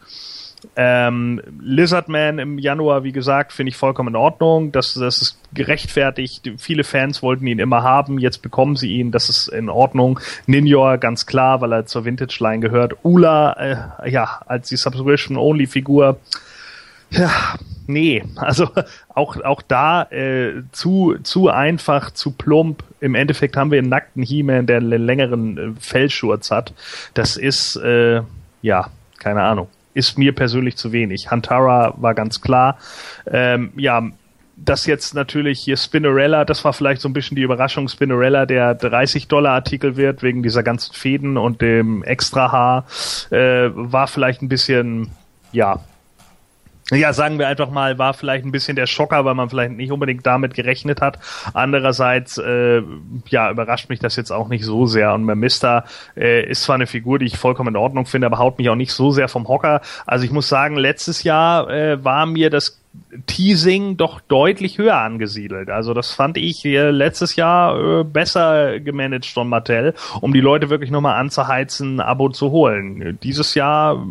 [0.75, 4.71] Ähm, Lizardman im Januar, wie gesagt, finde ich vollkommen in Ordnung.
[4.71, 6.51] Das, das ist gerechtfertigt.
[6.57, 8.19] Viele Fans wollten ihn immer haben.
[8.19, 9.11] Jetzt bekommen sie ihn.
[9.11, 10.19] Das ist in Ordnung.
[10.45, 12.93] Ninjor, ganz klar, weil er zur Vintage Line gehört.
[13.03, 16.19] Ula, äh, ja, als die Subscription-Only-Figur.
[17.09, 17.31] Ja,
[17.91, 18.69] nee, also
[19.09, 22.83] auch, auch da äh, zu, zu einfach, zu plump.
[22.99, 26.73] Im Endeffekt haben wir einen nackten He-Man, der einen längeren äh, Fellschurz hat.
[27.13, 28.21] Das ist, äh,
[28.61, 28.87] ja,
[29.19, 31.31] keine Ahnung ist mir persönlich zu wenig.
[31.31, 32.77] Hantara war ganz klar.
[33.29, 34.01] Ähm, ja,
[34.63, 38.75] das jetzt natürlich hier Spinnerella, das war vielleicht so ein bisschen die Überraschung, Spinnerella, der
[38.75, 42.85] 30 Dollar Artikel wird, wegen dieser ganzen Fäden und dem Extra-Haar,
[43.31, 45.11] äh, war vielleicht ein bisschen,
[45.51, 45.79] ja,
[46.91, 49.91] ja, sagen wir einfach mal, war vielleicht ein bisschen der Schocker, weil man vielleicht nicht
[49.91, 51.19] unbedingt damit gerechnet hat.
[51.53, 52.81] Andererseits, äh,
[53.29, 55.13] ja, überrascht mich das jetzt auch nicht so sehr.
[55.13, 55.85] Und Mister
[56.15, 58.75] äh, ist zwar eine Figur, die ich vollkommen in Ordnung finde, aber haut mich auch
[58.75, 59.81] nicht so sehr vom Hocker.
[60.05, 62.81] Also ich muss sagen, letztes Jahr äh, war mir das
[63.27, 65.69] Teasing doch deutlich höher angesiedelt.
[65.69, 70.91] Also das fand ich letztes Jahr äh, besser gemanagt von Mattel, um die Leute wirklich
[70.91, 73.19] nochmal anzuheizen, ein Abo zu holen.
[73.21, 74.05] Dieses Jahr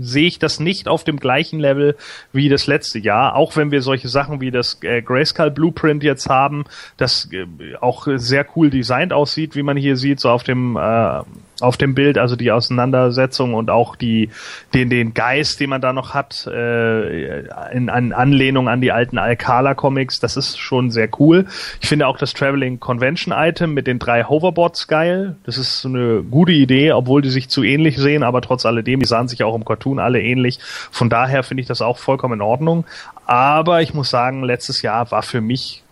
[0.00, 1.96] sehe ich das nicht auf dem gleichen Level
[2.32, 6.28] wie das letzte Jahr, auch wenn wir solche Sachen wie das äh, Grayscale Blueprint jetzt
[6.28, 6.64] haben,
[6.96, 7.46] das äh,
[7.80, 11.20] auch sehr cool designt aussieht, wie man hier sieht, so auf dem äh,
[11.60, 14.30] auf dem Bild, also die Auseinandersetzung und auch die
[14.74, 17.40] den den Geist, den man da noch hat, äh,
[17.72, 21.44] in, in Anlehnung an die alten Alcala Comics, das ist schon sehr cool.
[21.82, 25.36] Ich finde auch das Traveling Convention Item mit den drei Hoverboards geil.
[25.44, 29.06] Das ist eine gute Idee, obwohl die sich zu ähnlich sehen, aber trotz alledem, die
[29.06, 30.58] sahen sich auch im Cartoon alle ähnlich.
[30.62, 32.86] Von daher finde ich das auch vollkommen in Ordnung.
[33.26, 35.84] Aber ich muss sagen, letztes Jahr war für mich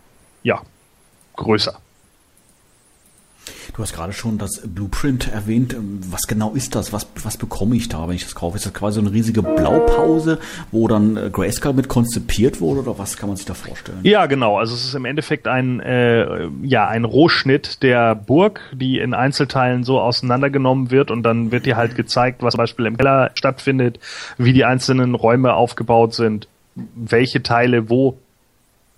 [0.43, 0.63] ja
[1.37, 1.79] größer.
[3.79, 5.77] Du hast gerade schon das Blueprint erwähnt.
[6.11, 6.93] Was genau ist das?
[6.93, 8.57] Was, was bekomme ich da, wenn ich das kaufe?
[8.57, 10.41] Ist das quasi so eine riesige Blaupause,
[10.73, 14.01] wo dann äh, Grayscale mit konzipiert wurde oder was kann man sich da vorstellen?
[14.03, 14.59] Ja, genau.
[14.59, 19.85] Also es ist im Endeffekt ein, äh, ja, ein Rohschnitt der Burg, die in Einzelteilen
[19.85, 24.01] so auseinandergenommen wird und dann wird dir halt gezeigt, was zum Beispiel im Keller stattfindet,
[24.39, 28.19] wie die einzelnen Räume aufgebaut sind, welche Teile wo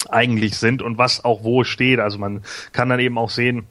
[0.08, 1.98] eigentlich sind und was auch wo steht.
[1.98, 2.40] Also man
[2.72, 3.66] kann dann eben auch sehen,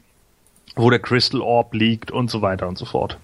[0.80, 3.18] wo der Crystal Orb liegt und so weiter und so fort.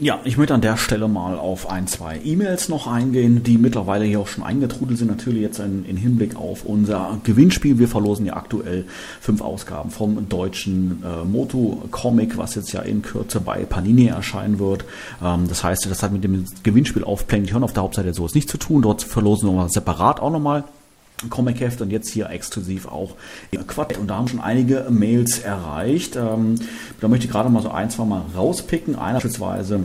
[0.00, 4.04] Ja, ich möchte an der Stelle mal auf ein, zwei E-Mails noch eingehen, die mittlerweile
[4.04, 5.06] hier auch schon eingetrudelt sind.
[5.06, 7.78] Natürlich jetzt in, in, Hinblick auf unser Gewinnspiel.
[7.78, 8.86] Wir verlosen ja aktuell
[9.20, 14.84] fünf Ausgaben vom deutschen äh, Moto-Comic, was jetzt ja in Kürze bei Panini erscheinen wird.
[15.22, 18.50] Ähm, das heißt, das hat mit dem Gewinnspiel auf Planet auf der Hauptseite so nichts
[18.50, 18.82] zu tun.
[18.82, 20.64] Dort verlosen wir separat auch nochmal
[21.30, 23.16] Comic-Heft und jetzt hier exklusiv auch
[23.66, 23.98] Quartett.
[23.98, 26.16] Und da haben schon einige Mails erreicht.
[26.16, 26.56] Ähm,
[27.00, 28.96] da möchte ich gerade mal so ein, zwei Mal rauspicken.
[28.96, 29.80] Einer beispielsweise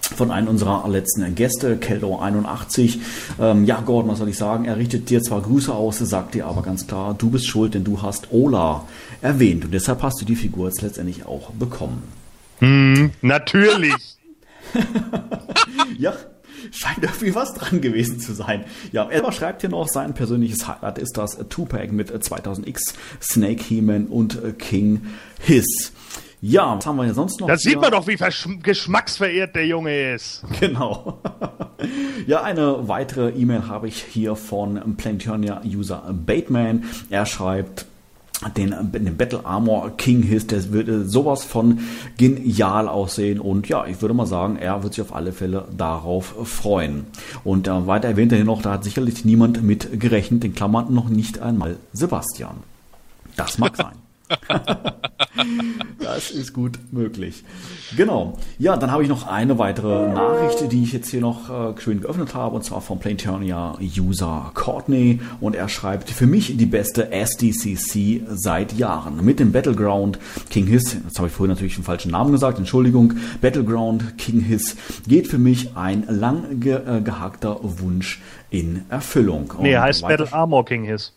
[0.00, 2.98] von einem unserer letzten Gäste, Keldo81.
[3.40, 4.64] Ähm, ja, Gordon, was soll ich sagen?
[4.64, 7.84] Er richtet dir zwar Grüße aus, sagt dir aber ganz klar, du bist schuld, denn
[7.84, 8.86] du hast Ola
[9.22, 12.02] erwähnt und deshalb hast du die Figur jetzt letztendlich auch bekommen.
[12.58, 13.94] Hm, natürlich.
[15.98, 16.14] ja,
[16.72, 18.64] scheint irgendwie was dran gewesen zu sein.
[18.92, 24.06] Ja, er schreibt hier noch, sein persönliches Highlight ist das Tupac mit 2000X, Snake He-Man
[24.06, 25.02] und King
[25.40, 25.92] Hiss.
[26.42, 27.48] Ja, was haben wir hier sonst noch?
[27.48, 28.16] Das sieht man doch, wie
[28.62, 30.42] geschmacksverehrt der Junge ist.
[30.60, 31.20] Genau.
[32.26, 36.84] ja, eine weitere E-Mail habe ich hier von Planetonia-User Bateman.
[37.08, 37.86] Er schreibt,
[38.56, 41.80] den, den Battle Armor King Hiss, der würde sowas von
[42.16, 46.34] genial aussehen und ja, ich würde mal sagen, er wird sich auf alle Fälle darauf
[46.44, 47.06] freuen.
[47.44, 50.92] Und äh, weiter erwähnt er hier noch, da hat sicherlich niemand mit gerechnet, in Klammern
[50.94, 52.56] noch nicht einmal Sebastian.
[53.36, 54.09] Das mag sein.
[56.00, 57.44] das ist gut möglich.
[57.96, 58.38] Genau.
[58.58, 62.00] Ja, dann habe ich noch eine weitere Nachricht, die ich jetzt hier noch äh, schön
[62.00, 65.20] geöffnet habe, und zwar vom Planetonia-User Courtney.
[65.40, 69.24] Und er schreibt, für mich die beste SDCC seit Jahren.
[69.24, 70.18] Mit dem Battleground
[70.50, 74.76] King Hiss, jetzt habe ich vorhin natürlich den falschen Namen gesagt, Entschuldigung, Battleground King Hiss
[75.06, 78.20] geht für mich ein lang ge äh, gehackter Wunsch
[78.50, 79.52] in Erfüllung.
[79.60, 81.12] Nee, und heißt Battle Armor King Hiss.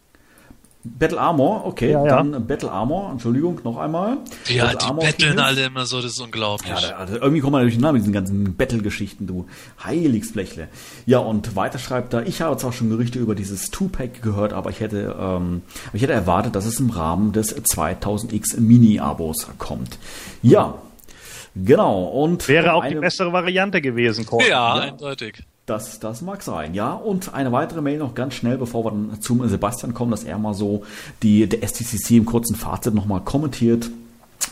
[0.85, 2.17] Battle Armor, okay, ja, ja.
[2.17, 4.17] dann Battle Armor, Entschuldigung, noch einmal.
[4.47, 6.69] Ja, Battle die Armor betteln alle immer so, das ist unglaublich.
[6.69, 9.47] Ja, da, also irgendwie kommen wir durch den Namen, diesen ganzen Battle-Geschichten, du
[9.81, 10.67] Heiligsblechle.
[11.05, 14.71] Ja, und weiter schreibt er, ich habe zwar schon Gerüchte über dieses Two-Pack gehört, aber
[14.71, 15.61] ich hätte, ähm,
[15.93, 19.97] ich hätte erwartet, dass es im Rahmen des 2000X Mini-Abos kommt.
[20.41, 20.75] Ja,
[21.55, 22.49] genau, und...
[22.49, 24.49] Wäre auch eine, die bessere Variante gewesen, Corey.
[24.49, 25.43] Ja, ja, eindeutig.
[25.65, 26.91] Das, das mag sein, ja.
[26.91, 30.37] Und eine weitere Mail noch ganz schnell, bevor wir dann zum Sebastian kommen, dass er
[30.37, 30.83] mal so
[31.21, 33.89] die, der STCC im kurzen Fazit nochmal kommentiert.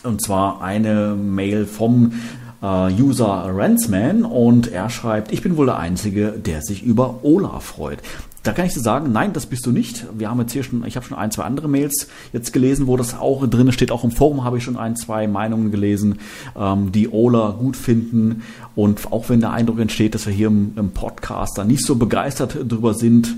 [0.03, 2.13] Und zwar eine Mail vom
[2.61, 7.59] äh, User Ransman und er schreibt, ich bin wohl der Einzige, der sich über Ola
[7.59, 7.99] freut.
[8.43, 10.05] Da kann ich dir sagen, nein, das bist du nicht.
[10.18, 12.97] Wir haben jetzt hier schon, ich habe schon ein, zwei andere Mails jetzt gelesen, wo
[12.97, 13.91] das auch drin steht.
[13.91, 16.18] Auch im Forum habe ich schon ein, zwei Meinungen gelesen,
[16.57, 18.41] ähm, die Ola gut finden.
[18.76, 22.57] Und auch wenn der Eindruck entsteht, dass wir hier im, Podcast da nicht so begeistert
[22.68, 23.35] drüber sind,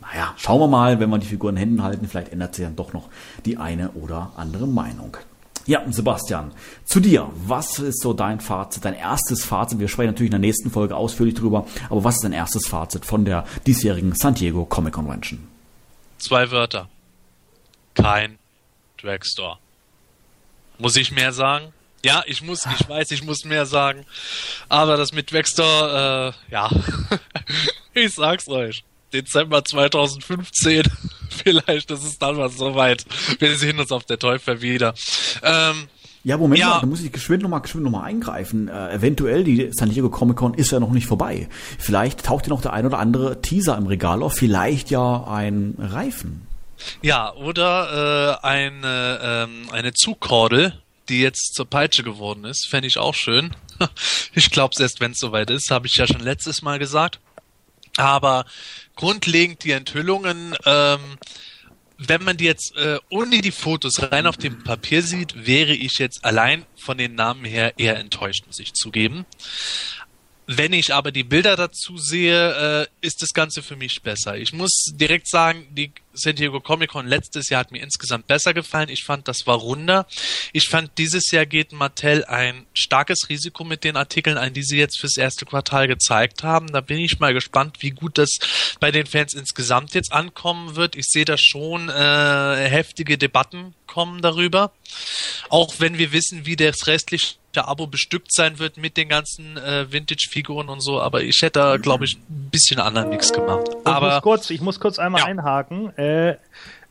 [0.00, 2.76] naja, schauen wir mal, wenn wir die Figuren in Händen halten, vielleicht ändert sich dann
[2.76, 3.08] doch noch
[3.46, 5.16] die eine oder andere Meinung.
[5.66, 6.52] Ja, Sebastian,
[6.84, 7.30] zu dir.
[7.46, 9.78] Was ist so dein Fazit, dein erstes Fazit?
[9.78, 13.06] Wir sprechen natürlich in der nächsten Folge ausführlich drüber, aber was ist dein erstes Fazit
[13.06, 15.46] von der diesjährigen San Diego Comic Convention?
[16.18, 16.88] Zwei Wörter.
[17.94, 18.38] Kein
[19.00, 19.58] Dragstore.
[20.78, 21.72] Muss ich mehr sagen?
[22.04, 24.04] Ja, ich muss, ich weiß, ich muss mehr sagen.
[24.68, 26.70] Aber das mit Dragstore, äh, ja.
[27.94, 28.84] ich sag's euch.
[29.12, 30.84] Dezember 2015
[31.30, 33.04] vielleicht ist es dann mal soweit.
[33.38, 34.94] Wir sehen uns auf der Teufel wieder.
[35.42, 35.88] Ähm,
[36.24, 36.68] ja, Moment ja.
[36.68, 38.68] mal, da muss ich geschwind nochmal geschwind noch mal eingreifen.
[38.68, 41.48] Äh, eventuell, die San Diego Comic Con ist ja noch nicht vorbei.
[41.78, 45.74] Vielleicht taucht ja noch der ein oder andere Teaser im Regal auf, vielleicht ja ein
[45.78, 46.46] Reifen.
[47.00, 50.74] Ja, oder äh, eine, ähm, eine Zugkordel,
[51.08, 52.68] die jetzt zur Peitsche geworden ist.
[52.68, 53.54] Fände ich auch schön.
[54.34, 57.18] ich glaube, erst wenn es soweit ist, habe ich ja schon letztes Mal gesagt.
[57.96, 58.46] Aber
[58.96, 61.18] grundlegend die Enthüllungen, ähm,
[61.98, 65.98] wenn man die jetzt äh, ohne die Fotos rein auf dem Papier sieht, wäre ich
[65.98, 69.24] jetzt allein von den Namen her eher enttäuscht, muss ich zugeben.
[70.56, 74.36] Wenn ich aber die Bilder dazu sehe, äh, ist das Ganze für mich besser.
[74.36, 78.52] Ich muss direkt sagen, die San Diego Comic Con letztes Jahr hat mir insgesamt besser
[78.52, 78.88] gefallen.
[78.90, 80.06] Ich fand, das war runder.
[80.52, 84.78] Ich fand, dieses Jahr geht Mattel ein starkes Risiko mit den Artikeln ein, die sie
[84.78, 86.66] jetzt fürs erste Quartal gezeigt haben.
[86.66, 88.30] Da bin ich mal gespannt, wie gut das
[88.78, 90.96] bei den Fans insgesamt jetzt ankommen wird.
[90.96, 94.72] Ich sehe da schon äh, heftige Debatten kommen darüber.
[95.50, 99.92] Auch wenn wir wissen, wie das restliche Abo bestückt sein wird mit den ganzen äh,
[99.92, 103.68] Vintage-Figuren und so, aber ich hätte da, glaube ich, ein bisschen anderen Mix gemacht.
[103.68, 105.26] Ich aber muss kurz, ich muss kurz einmal ja.
[105.26, 105.96] einhaken.
[105.98, 106.36] Äh,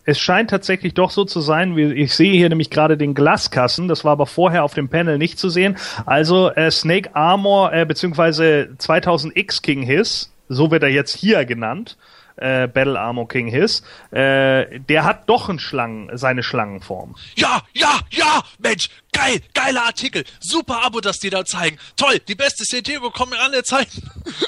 [0.05, 3.87] es scheint tatsächlich doch so zu sein, wie ich sehe hier nämlich gerade den Glaskassen,
[3.87, 5.77] das war aber vorher auf dem Panel nicht zu sehen.
[6.05, 11.97] Also äh, Snake Armor äh, beziehungsweise 2000X King Hiss, so wird er jetzt hier genannt,
[12.41, 17.15] äh, Battle Armor King Hiss, äh, der hat doch ein Schlangen, seine Schlangenform.
[17.35, 21.77] Ja, ja, ja, Mensch, geil, geiler Artikel, super Abo, das die da zeigen.
[21.95, 23.89] Toll, die beste CTO kommen an der Zeit.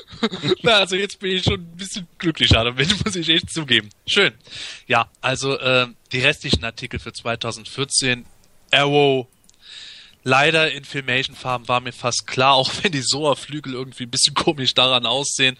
[0.63, 3.89] Na, also jetzt bin ich schon ein bisschen glücklicher damit, muss ich echt zugeben.
[4.07, 4.33] Schön.
[4.87, 8.25] Ja, also äh, die restlichen Artikel für 2014,
[8.71, 9.27] Arrow,
[10.23, 14.73] leider in Filmation-Farben war mir fast klar, auch wenn die Soa-Flügel irgendwie ein bisschen komisch
[14.73, 15.57] daran aussehen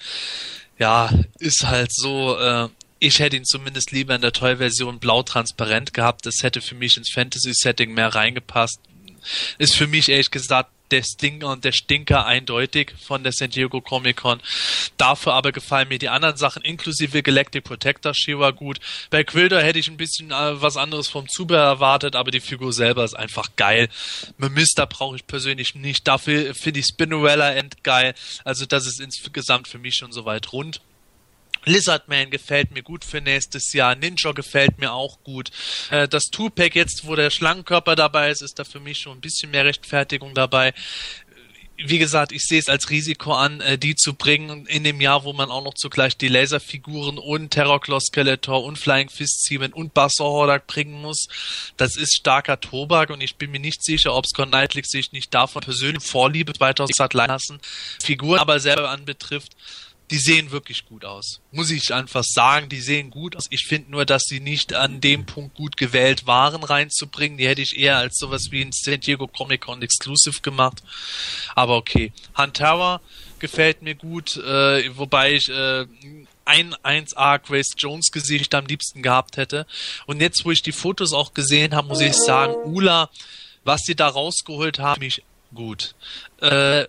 [0.78, 1.10] ja,
[1.40, 2.70] ist halt so, äh,
[3.00, 6.26] ich hätte ihn zumindest lieber in der Toy-Version blau-transparent gehabt.
[6.26, 8.80] Das hätte für mich ins Fantasy-Setting mehr reingepasst.
[9.58, 13.82] Ist für mich ehrlich gesagt der Stinger und der Stinker eindeutig von der San Diego
[13.82, 14.42] Comic Con.
[14.98, 18.80] Dafür aber gefallen mir die anderen Sachen, inklusive Galactic Protector Shiva gut.
[19.10, 22.74] Bei Quilder hätte ich ein bisschen äh, was anderes vom Zubehör erwartet, aber die Figur
[22.74, 23.90] selber ist einfach geil.
[24.38, 26.08] Mimister brauche ich persönlich nicht.
[26.08, 28.14] Dafür finde ich Spinnerella End geil.
[28.44, 30.82] Also das ist insgesamt für mich schon soweit rund.
[31.66, 33.96] Lizardman gefällt mir gut für nächstes Jahr.
[33.96, 35.52] Ninja gefällt mir auch gut.
[35.90, 39.22] Äh, das Two-Pack jetzt, wo der Schlangenkörper dabei ist, ist da für mich schon ein
[39.22, 40.74] bisschen mehr Rechtfertigung dabei.
[41.76, 45.24] Wie gesagt, ich sehe es als Risiko an, äh, die zu bringen in dem Jahr,
[45.24, 49.94] wo man auch noch zugleich die Laserfiguren und Terrorclaw Skeletor und Flying Fist Seaman und
[49.94, 51.28] Buster Hordak bringen muss.
[51.76, 55.34] Das ist starker Tobak und ich bin mir nicht sicher, ob Scott Knightley sich nicht
[55.34, 57.60] davon persönlich Vorliebe 2000 hat lassen,
[58.04, 59.54] Figuren aber selber anbetrifft
[60.14, 61.42] die sehen wirklich gut aus.
[61.52, 63.48] Muss ich einfach sagen, die sehen gut aus.
[63.50, 67.40] Ich finde nur, dass sie nicht an dem Punkt gut gewählt waren, reinzubringen.
[67.40, 70.84] Die hätte ich eher als sowas wie ein San Diego Comic Con Exclusive gemacht.
[71.56, 72.14] Aber okay.
[72.38, 73.02] Hunt Tower
[73.40, 75.88] gefällt mir gut, äh, wobei ich äh,
[76.46, 79.66] ein 1A Grace Jones Gesicht am liebsten gehabt hätte.
[80.06, 83.10] Und jetzt, wo ich die Fotos auch gesehen habe, muss ich sagen, Ula,
[83.64, 85.24] was sie da rausgeholt haben, mich
[85.56, 85.96] gut.
[86.40, 86.86] Äh,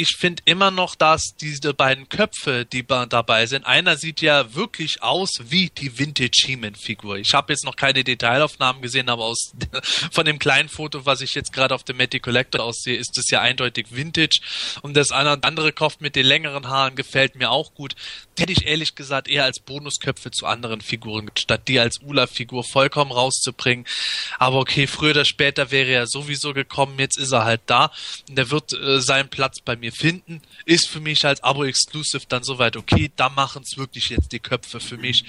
[0.00, 5.02] ich finde immer noch, dass diese beiden Köpfe, die dabei sind, einer sieht ja wirklich
[5.02, 7.18] aus wie die Vintage He-Man-Figur.
[7.18, 9.52] Ich habe jetzt noch keine Detailaufnahmen gesehen, aber aus
[10.12, 13.28] von dem kleinen Foto, was ich jetzt gerade auf dem Matty Collector aussehe, ist es
[13.30, 14.40] ja eindeutig Vintage.
[14.80, 17.94] Und das andere Kopf mit den längeren Haaren gefällt mir auch gut.
[18.38, 22.64] Die hätte ich ehrlich gesagt eher als Bonusköpfe zu anderen Figuren, statt die als Ula-Figur
[22.64, 23.84] vollkommen rauszubringen.
[24.38, 27.92] Aber okay, früher oder später wäre er sowieso gekommen, jetzt ist er halt da.
[28.28, 30.42] Und der wird äh, seinen Platz bei mir finden.
[30.64, 33.10] Ist für mich als Abo-Exclusive dann soweit okay.
[33.16, 35.24] Da machen es wirklich jetzt die Köpfe für mich.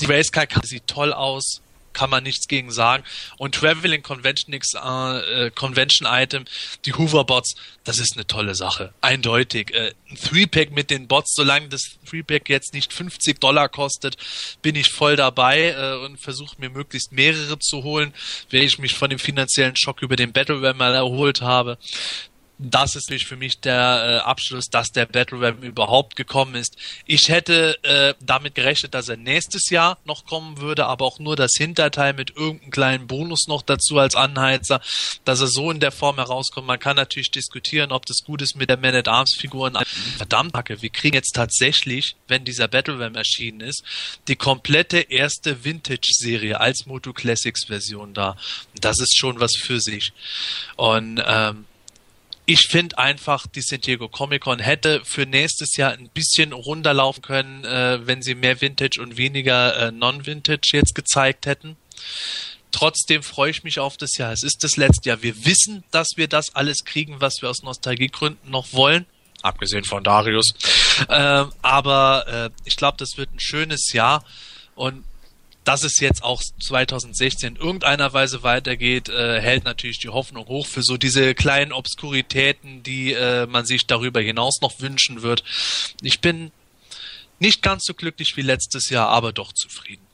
[0.00, 1.60] Die Racecar sieht toll aus
[1.98, 3.02] kann man nichts gegen sagen.
[3.38, 6.44] Und Traveling Convention, äh, äh, Convention Item,
[6.84, 8.94] die Hooverbots, das ist eine tolle Sache.
[9.00, 9.74] Eindeutig.
[9.74, 14.16] Äh, ein Three-Pack mit den Bots, solange das Three-Pack jetzt nicht 50 Dollar kostet,
[14.62, 18.14] bin ich voll dabei äh, und versuche mir möglichst mehrere zu holen,
[18.50, 21.78] wenn ich mich von dem finanziellen Schock über den Battle Ram mal erholt habe
[22.58, 26.76] das ist natürlich für mich der äh, Abschluss, dass der Battle Ram überhaupt gekommen ist.
[27.06, 31.36] Ich hätte äh, damit gerechnet, dass er nächstes Jahr noch kommen würde, aber auch nur
[31.36, 34.80] das Hinterteil mit irgendeinem kleinen Bonus noch dazu als Anheizer,
[35.24, 36.66] dass er so in der Form herauskommt.
[36.66, 39.78] Man kann natürlich diskutieren, ob das gut ist mit der Man at Arms Figuren.
[40.16, 43.84] Verdammt, Hacke, wir kriegen jetzt tatsächlich, wenn dieser Battle Ram erschienen ist,
[44.26, 48.36] die komplette erste Vintage Serie als Moto Classics Version da.
[48.80, 50.12] Das ist schon was für sich.
[50.76, 51.66] Und ähm,
[52.48, 57.20] ich finde einfach, die San Diego Comic Con hätte für nächstes Jahr ein bisschen runterlaufen
[57.20, 61.76] können, äh, wenn sie mehr Vintage und weniger äh, Non-Vintage jetzt gezeigt hätten.
[62.70, 64.32] Trotzdem freue ich mich auf das Jahr.
[64.32, 65.22] Es ist das letzte Jahr.
[65.22, 69.04] Wir wissen, dass wir das alles kriegen, was wir aus Nostalgiegründen noch wollen.
[69.42, 70.54] Abgesehen von Darius.
[71.06, 74.24] Äh, aber ich glaube, das wird ein schönes Jahr.
[74.74, 75.04] Und
[75.68, 80.66] dass es jetzt auch 2016 in irgendeiner Weise weitergeht, äh, hält natürlich die Hoffnung hoch
[80.66, 85.44] für so diese kleinen Obskuritäten, die äh, man sich darüber hinaus noch wünschen wird.
[86.00, 86.52] Ich bin
[87.38, 90.07] nicht ganz so glücklich wie letztes Jahr, aber doch zufrieden.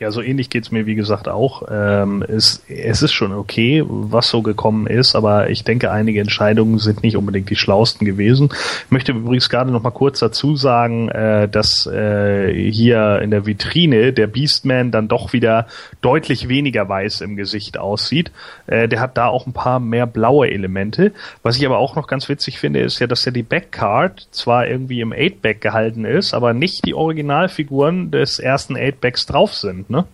[0.00, 1.64] Ja, so ähnlich geht's mir, wie gesagt, auch.
[1.68, 6.78] Ähm, es, es ist schon okay, was so gekommen ist, aber ich denke, einige Entscheidungen
[6.78, 8.48] sind nicht unbedingt die schlausten gewesen.
[8.84, 13.44] Ich möchte übrigens gerade noch mal kurz dazu sagen, äh, dass äh, hier in der
[13.44, 15.66] Vitrine der Beastman dann doch wieder
[16.00, 18.30] deutlich weniger weiß im Gesicht aussieht.
[18.68, 21.10] Äh, der hat da auch ein paar mehr blaue Elemente.
[21.42, 24.68] Was ich aber auch noch ganz witzig finde, ist ja, dass ja die Backcard zwar
[24.68, 30.06] irgendwie im 8-Back gehalten ist, aber nicht die Originalfiguren des ersten 8-Backs drauf sind ne?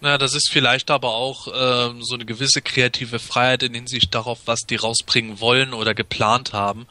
[0.00, 4.40] Na, das ist vielleicht aber auch ähm, so eine gewisse kreative Freiheit in Hinsicht darauf,
[4.46, 6.86] was die rausbringen wollen oder geplant haben.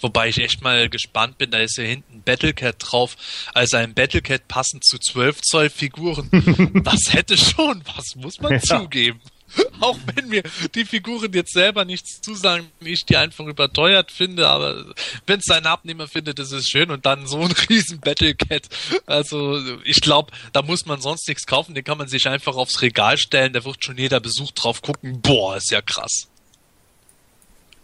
[0.00, 3.16] Wobei ich echt mal gespannt bin, da ist ja hinten Battlecat drauf.
[3.54, 6.28] Also ein Battlecat passend zu 12 Zoll Figuren.
[6.84, 8.60] das hätte schon was, muss man ja.
[8.60, 9.20] zugeben.
[9.80, 10.42] Auch wenn mir
[10.74, 14.86] die Figuren jetzt selber nichts zusagen, ich die einfach überteuert finde, aber
[15.26, 18.68] wenn es sein Abnehmer findet, ist es schön und dann so ein riesen Battlecat.
[19.06, 22.82] Also ich glaube, da muss man sonst nichts kaufen, den kann man sich einfach aufs
[22.82, 25.20] Regal stellen, da wird schon jeder Besuch drauf gucken.
[25.20, 26.28] Boah, ist ja krass.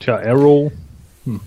[0.00, 0.72] Tja, Arrow.
[1.24, 1.40] Hm.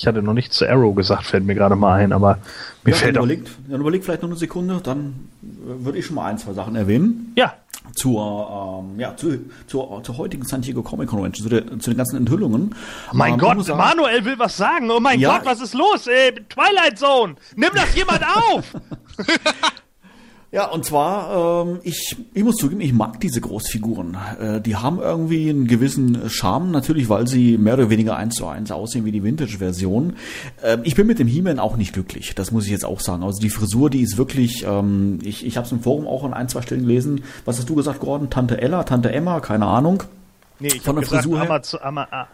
[0.00, 2.38] Ich hatte noch nichts zu Arrow gesagt, fällt mir gerade mal ein, aber
[2.84, 6.16] mir ja, fällt dann überlegt, dann überlegt vielleicht noch eine Sekunde, dann würde ich schon
[6.16, 7.34] mal ein, zwei Sachen erwähnen.
[7.36, 7.52] Ja
[7.94, 11.98] zur, ähm, ja, zu, zur, zur heutigen San Diego Comic Convention, zu, der, zu den
[11.98, 12.74] ganzen Enthüllungen.
[13.12, 14.90] Mein ähm, Gott, sagen, Manuel will was sagen.
[14.90, 16.06] Oh mein ja, Gott, was ist los?
[16.06, 18.76] Äh, Twilight Zone, nimm das jemand auf!
[20.52, 24.16] Ja, und zwar, ähm, ich, ich muss zugeben, ich mag diese Großfiguren.
[24.40, 28.48] Äh, die haben irgendwie einen gewissen Charme, natürlich, weil sie mehr oder weniger eins zu
[28.48, 30.14] eins aussehen wie die Vintage-Version.
[30.64, 33.22] Ähm, ich bin mit dem He-Man auch nicht glücklich, das muss ich jetzt auch sagen.
[33.22, 36.34] Also die Frisur, die ist wirklich, ähm, ich, ich habe es im Forum auch an
[36.34, 37.22] ein, zwei Stellen gelesen.
[37.44, 38.28] Was hast du gesagt, Gordon?
[38.28, 40.02] Tante Ella, Tante Emma, keine Ahnung.
[40.60, 41.80] Nee, ich von der gesagt, Frisur Amazon,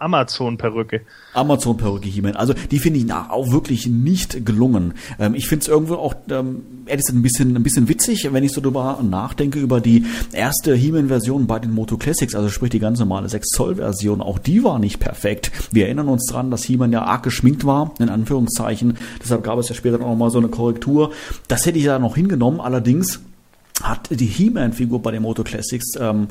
[0.01, 1.03] Amazon Perücke.
[1.33, 2.35] Amazon Perücke He-Man.
[2.35, 4.95] Also die finde ich auch wirklich nicht gelungen.
[5.21, 8.53] Ähm, ich finde es irgendwo auch ähm, ehrlich ein bisschen ein bisschen witzig, wenn ich
[8.53, 12.81] so drüber nachdenke über die erste He-Man Version bei den Moto Classics, also sprich die
[12.81, 14.21] ganz normale 6 Zoll Version.
[14.21, 15.53] Auch die war nicht perfekt.
[15.71, 18.99] Wir erinnern uns dran, dass He-Man ja arg geschminkt war in Anführungszeichen.
[19.23, 21.13] Deshalb gab es ja später noch mal so eine Korrektur.
[21.47, 22.61] Das hätte ich ja noch hingenommen.
[22.61, 23.21] Allerdings
[23.83, 26.29] hat die He-Man-Figur bei den Moto Classics ähm,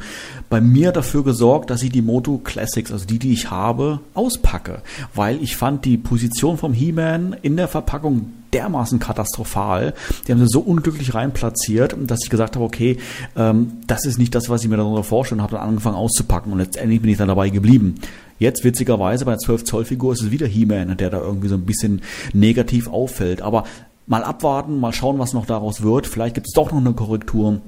[0.50, 4.82] bei mir dafür gesorgt, dass ich die Moto Classics, also die, die ich habe, auspacke.
[5.14, 9.94] Weil ich fand die Position vom He-Man in der Verpackung dermaßen katastrophal.
[10.28, 12.98] Die haben sie so unglücklich rein platziert, dass ich gesagt habe, okay,
[13.36, 16.52] ähm, das ist nicht das, was ich mir darunter vorstelle und habe dann angefangen auszupacken
[16.52, 17.96] und letztendlich bin ich dann dabei geblieben.
[18.40, 21.56] Jetzt witzigerweise bei der 12 Zoll Figur ist es wieder He-Man, der da irgendwie so
[21.56, 22.02] ein bisschen
[22.34, 23.42] negativ auffällt.
[23.42, 23.66] Aber
[24.08, 26.08] mal abwarten, mal schauen, was noch daraus wird.
[26.08, 27.62] Vielleicht gibt es doch noch eine Korrektur.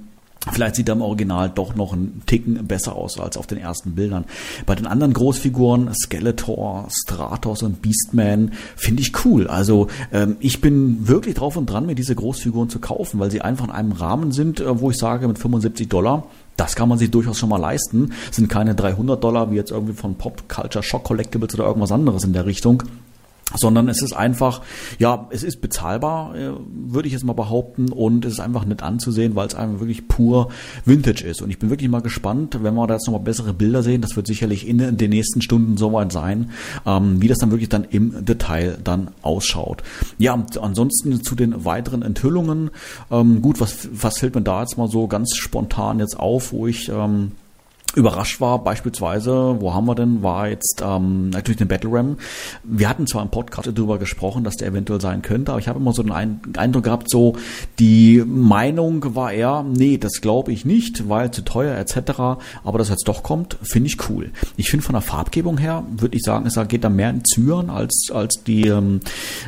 [0.51, 3.95] Vielleicht sieht er im Original doch noch einen Ticken besser aus als auf den ersten
[3.95, 4.25] Bildern.
[4.65, 9.47] Bei den anderen Großfiguren, Skeletor, Stratos und Beastman, finde ich cool.
[9.47, 13.41] Also ähm, ich bin wirklich drauf und dran, mir diese Großfiguren zu kaufen, weil sie
[13.41, 16.23] einfach in einem Rahmen sind, äh, wo ich sage, mit 75 Dollar,
[16.55, 18.13] das kann man sich durchaus schon mal leisten.
[18.31, 22.23] Sind keine 300 Dollar wie jetzt irgendwie von Pop Culture Shock Collectibles oder irgendwas anderes
[22.23, 22.83] in der Richtung
[23.55, 24.61] sondern es ist einfach,
[24.99, 28.83] ja, es ist bezahlbar, äh, würde ich jetzt mal behaupten, und es ist einfach nett
[28.83, 30.49] anzusehen, weil es einfach wirklich pur
[30.85, 31.41] Vintage ist.
[31.41, 34.15] Und ich bin wirklich mal gespannt, wenn wir da jetzt nochmal bessere Bilder sehen, das
[34.15, 36.51] wird sicherlich in den nächsten Stunden soweit sein,
[36.85, 39.83] ähm, wie das dann wirklich dann im Detail dann ausschaut.
[40.17, 42.71] Ja, ansonsten zu den weiteren Enthüllungen,
[43.11, 46.67] ähm, gut, was, was fällt mir da jetzt mal so ganz spontan jetzt auf, wo
[46.67, 47.31] ich ähm,
[47.95, 52.17] überrascht war, beispielsweise, wo haben wir denn, war jetzt ähm, natürlich den Battle Ram.
[52.63, 55.79] Wir hatten zwar im Podcast darüber gesprochen, dass der eventuell sein könnte, aber ich habe
[55.79, 57.35] immer so den Eindruck gehabt, so
[57.79, 62.19] die Meinung war eher, nee, das glaube ich nicht, weil zu teuer etc.
[62.63, 64.31] Aber dass jetzt doch kommt, finde ich cool.
[64.57, 67.69] Ich finde von der Farbgebung her, würde ich sagen, es geht da mehr in Zyren
[67.69, 68.99] als als die ähm,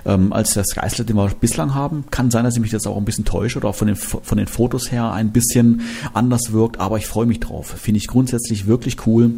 [0.06, 2.06] ähm als der Skysled, den wir bislang haben.
[2.10, 4.38] Kann sein, dass ich mich jetzt auch ein bisschen täusche oder auch von den von
[4.38, 5.82] den Fotos her ein bisschen
[6.14, 7.68] anders wirkt, aber ich freue mich drauf.
[7.68, 9.32] Finde ich grundsätzlich grundsätzlich wirklich cool.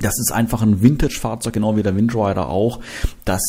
[0.00, 2.80] Das ist einfach ein Vintage-Fahrzeug, genau wie der Windrider auch.
[3.24, 3.42] Das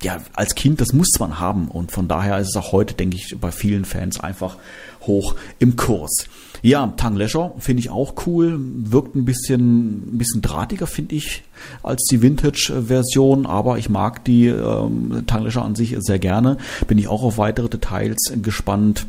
[0.00, 1.68] ja, als Kind, das muss man haben.
[1.68, 4.56] Und von daher ist es auch heute, denke ich, bei vielen Fans einfach
[5.02, 6.26] hoch im Kurs.
[6.60, 8.58] Ja, Tang Leisure finde ich auch cool.
[8.60, 11.42] Wirkt ein bisschen, ein bisschen drahtiger, finde ich,
[11.82, 13.46] als die Vintage-Version.
[13.46, 16.58] Aber ich mag die ähm, Tang Leisure an sich sehr gerne.
[16.86, 19.06] Bin ich auch auf weitere Details gespannt.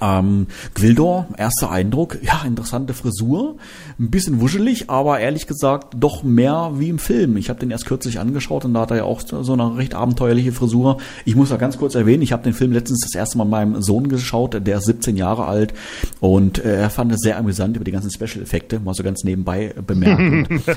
[0.00, 3.56] Ähm, Gwildor, erster Eindruck, ja, interessante Frisur,
[3.98, 7.36] ein bisschen wuschelig, aber ehrlich gesagt doch mehr wie im Film.
[7.36, 9.94] Ich habe den erst kürzlich angeschaut und da hat er ja auch so eine recht
[9.94, 10.98] abenteuerliche Frisur.
[11.24, 13.82] Ich muss da ganz kurz erwähnen, ich habe den Film letztens das erste Mal meinem
[13.82, 15.74] Sohn geschaut, der ist 17 Jahre alt
[16.20, 19.74] und äh, er fand es sehr amüsant über die ganzen Special-Effekte, mal so ganz nebenbei
[19.86, 20.50] bemerkt.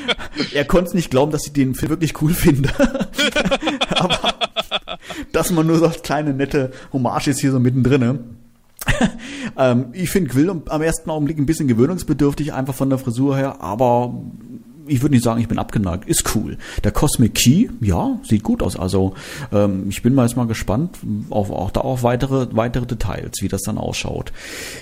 [0.54, 2.70] er konnte nicht glauben, dass ich den Film wirklich cool finde.
[3.90, 4.34] aber
[5.32, 8.39] dass man nur so kleine nette Hommage ist hier so mittendrin.
[9.56, 13.60] Ähm, ich finde Quill am ersten Augenblick ein bisschen gewöhnungsbedürftig, einfach von der Frisur her,
[13.60, 14.14] aber
[14.90, 16.08] ich würde nicht sagen, ich bin abgeneigt.
[16.08, 16.58] Ist cool.
[16.84, 18.76] Der Cosmic Key, ja, sieht gut aus.
[18.76, 19.14] Also
[19.52, 20.98] ähm, ich bin mal jetzt mal gespannt
[21.30, 24.32] auf auch da auf weitere weitere Details, wie das dann ausschaut.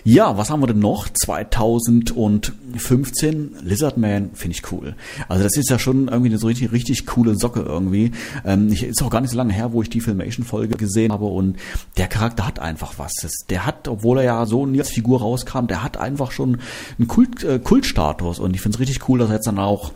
[0.04, 1.08] Ja, was haben wir denn noch?
[1.08, 4.94] 2015 Lizardman finde ich cool.
[5.28, 8.12] Also das ist ja schon irgendwie eine so richtig richtig coole Socke irgendwie.
[8.44, 11.12] Ähm, ich, ist auch gar nicht so lange her, wo ich die Filmation Folge gesehen
[11.12, 11.58] habe und
[11.96, 13.12] der Charakter hat einfach was.
[13.50, 16.58] Der hat, obwohl er ja so nie als Figur rauskam, der hat einfach schon
[16.98, 19.92] einen Kult, äh, Kultstatus und ich finde es richtig cool, dass er jetzt dann auch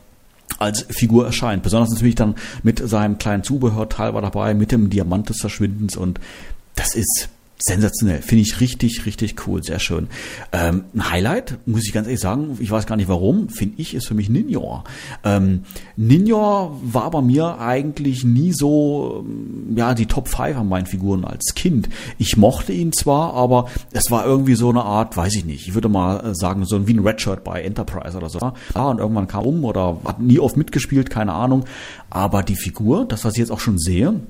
[0.58, 1.62] als Figur erscheint.
[1.62, 6.20] Besonders natürlich dann mit seinem kleinen Zubehörteil war dabei, mit dem Diamant des Verschwindens und
[6.74, 7.28] das ist
[7.62, 8.22] sensationell.
[8.22, 9.62] Finde ich richtig, richtig cool.
[9.62, 10.08] Sehr schön.
[10.52, 13.94] Ähm, ein Highlight, muss ich ganz ehrlich sagen, ich weiß gar nicht warum, finde ich,
[13.94, 14.84] ist für mich Ninja.
[15.24, 15.62] Ähm,
[15.96, 21.24] Ninja war bei mir eigentlich nie so, ähm, ja, die Top 5 an meinen Figuren
[21.24, 21.88] als Kind.
[22.18, 25.74] Ich mochte ihn zwar, aber es war irgendwie so eine Art, weiß ich nicht, ich
[25.74, 28.38] würde mal äh, sagen, so wie ein Redshirt bei Enterprise oder so.
[28.40, 31.64] Ja, und irgendwann kam um oder hat nie oft mitgespielt, keine Ahnung.
[32.10, 34.20] Aber die Figur, das, was ich jetzt auch schon sehe,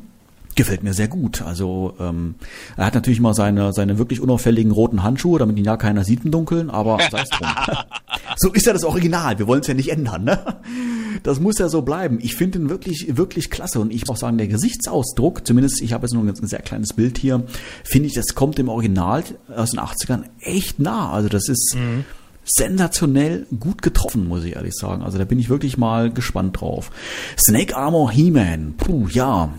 [0.55, 1.43] gefällt mir sehr gut.
[1.43, 2.35] Also ähm,
[2.77, 6.25] er hat natürlich mal seine seine wirklich unauffälligen roten Handschuhe, damit ihn ja keiner sieht
[6.25, 7.49] im Dunkeln, aber sei es drum.
[8.37, 9.39] so ist ja das Original.
[9.39, 10.25] Wir wollen es ja nicht ändern.
[10.25, 10.39] Ne?
[11.23, 12.19] Das muss ja so bleiben.
[12.21, 15.93] Ich finde ihn wirklich wirklich klasse und ich muss auch sagen, der Gesichtsausdruck, zumindest ich
[15.93, 17.45] habe jetzt nur ein, ein sehr kleines Bild hier,
[17.85, 19.25] finde ich, das kommt im Original
[19.55, 21.13] aus den 80ern echt nah.
[21.13, 22.05] Also das ist mhm
[22.45, 25.03] sensationell gut getroffen, muss ich ehrlich sagen.
[25.03, 26.91] Also da bin ich wirklich mal gespannt drauf.
[27.39, 29.53] Snake Armor He-Man, puh, ja,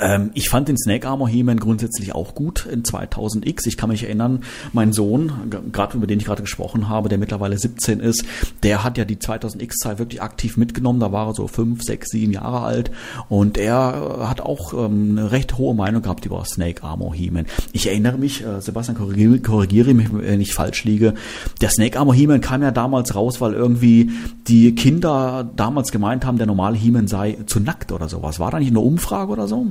[0.00, 3.66] ähm, ich fand den Snake Armor He-Man grundsätzlich auch gut in 2000X.
[3.66, 4.42] Ich kann mich erinnern,
[4.72, 5.32] mein Sohn,
[5.72, 8.24] gerade über den ich gerade gesprochen habe, der mittlerweile 17 ist,
[8.62, 11.00] der hat ja die 2000X-Zeit wirklich aktiv mitgenommen.
[11.00, 12.90] Da war er so 5, 6, 7 Jahre alt
[13.28, 17.46] und er hat auch ähm, eine recht hohe Meinung gehabt über Snake Armor He-Man.
[17.72, 21.14] Ich erinnere mich, äh, Sebastian, korrigiere, korrigiere mich, wenn ich falsch liege.
[21.60, 24.10] Der Snake Armor He-Man kam ja damals raus, weil irgendwie
[24.46, 28.38] die Kinder damals gemeint haben, der normale He-Man sei zu nackt oder sowas.
[28.38, 29.66] War da nicht eine Umfrage oder so?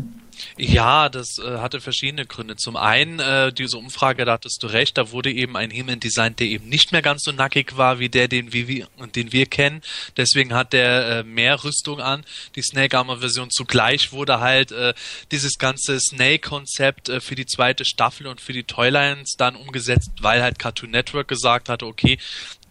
[0.57, 2.55] Ja, das äh, hatte verschiedene Gründe.
[2.55, 6.39] Zum einen, äh, diese Umfrage, da hattest du recht, da wurde eben ein He-Man designt,
[6.39, 9.81] der eben nicht mehr ganz so nackig war wie der, den wir, den wir kennen.
[10.17, 12.25] Deswegen hat der äh, mehr Rüstung an.
[12.55, 14.93] Die Snake Armor Version zugleich wurde halt äh,
[15.31, 20.41] dieses ganze Snake-Konzept äh, für die zweite Staffel und für die Toylines dann umgesetzt, weil
[20.41, 22.17] halt Cartoon Network gesagt hatte, okay,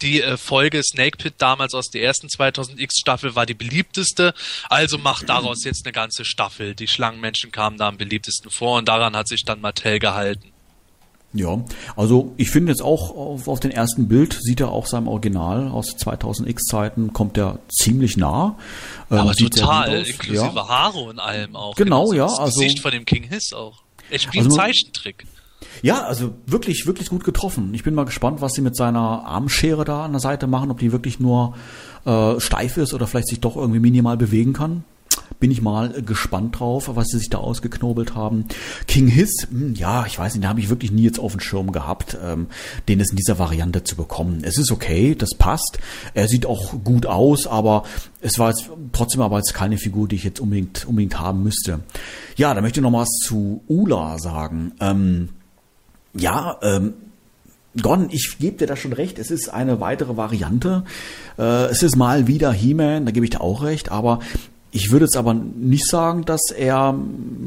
[0.04, 4.34] die äh, Folge Snake Pit damals aus der ersten 2000X Staffel war die beliebteste,
[4.68, 6.74] also macht daraus jetzt eine ganze Staffel.
[6.74, 10.52] Die Schlangenmenschen kamen da am beliebtesten vor und daran hat sich dann Mattel gehalten.
[11.36, 11.64] Ja,
[11.96, 15.66] also ich finde jetzt auch auf, auf den ersten Bild sieht er auch seinem Original
[15.68, 18.56] aus 2000X Zeiten kommt er ziemlich nah.
[19.10, 20.68] Ähm, Aber total, inklusive ja.
[20.68, 21.74] Haare und allem auch.
[21.74, 22.26] Genau, ja.
[22.26, 23.82] Das also, Gesicht von dem King Hiss auch.
[24.10, 25.26] Echt wie also, Zeichentrick.
[25.82, 27.74] Ja, also wirklich, wirklich gut getroffen.
[27.74, 30.78] Ich bin mal gespannt, was sie mit seiner Armschere da an der Seite machen, ob
[30.78, 31.54] die wirklich nur
[32.04, 34.84] äh, steif ist oder vielleicht sich doch irgendwie minimal bewegen kann.
[35.40, 38.46] Bin ich mal gespannt drauf, was sie sich da ausgeknobelt haben.
[38.86, 41.40] King Hiss, hm, ja, ich weiß nicht, da habe ich wirklich nie jetzt auf dem
[41.40, 42.46] Schirm gehabt, ähm,
[42.88, 44.42] den es in dieser Variante zu bekommen.
[44.42, 45.78] Es ist okay, das passt.
[46.14, 47.84] Er sieht auch gut aus, aber
[48.20, 51.80] es war jetzt trotzdem aber jetzt keine Figur, die ich jetzt unbedingt, unbedingt haben müsste.
[52.36, 54.72] Ja, da möchte ich noch was zu Ula sagen.
[54.80, 55.28] Ähm,
[56.14, 56.94] ja, ähm,
[57.80, 60.84] Gordon, ich gebe dir da schon recht, es ist eine weitere Variante.
[61.38, 64.20] Äh, es ist mal wieder He-Man, da gebe ich dir auch recht, aber
[64.74, 66.96] ich würde jetzt aber nicht sagen, dass er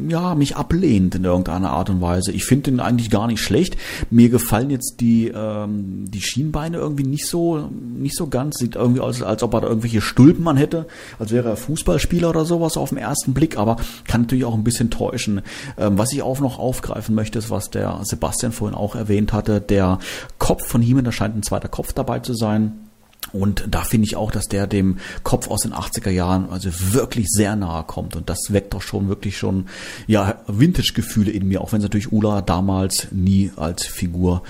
[0.07, 2.31] ja mich ablehnt in irgendeiner Art und Weise.
[2.31, 3.75] Ich finde ihn eigentlich gar nicht schlecht.
[4.09, 8.59] Mir gefallen jetzt die ähm, die Schienbeine irgendwie nicht so nicht so ganz.
[8.59, 10.85] Sieht irgendwie aus, als ob er da irgendwelche Stulpen an hätte,
[11.19, 13.57] als wäre er Fußballspieler oder sowas auf den ersten Blick.
[13.57, 13.75] Aber
[14.07, 15.41] kann natürlich auch ein bisschen täuschen.
[15.77, 19.59] Ähm, was ich auch noch aufgreifen möchte, ist was der Sebastian vorhin auch erwähnt hatte.
[19.59, 19.99] Der
[20.37, 22.86] Kopf von Hiemen, da scheint ein zweiter Kopf dabei zu sein
[23.33, 27.27] und da finde ich auch, dass der dem Kopf aus den 80er Jahren also wirklich
[27.29, 28.15] sehr nahe kommt.
[28.15, 29.67] Und das weckt doch schon wirklich schon,
[30.07, 34.43] ja, Vintage-Gefühle in mir, auch wenn es natürlich Ula damals nie als Figur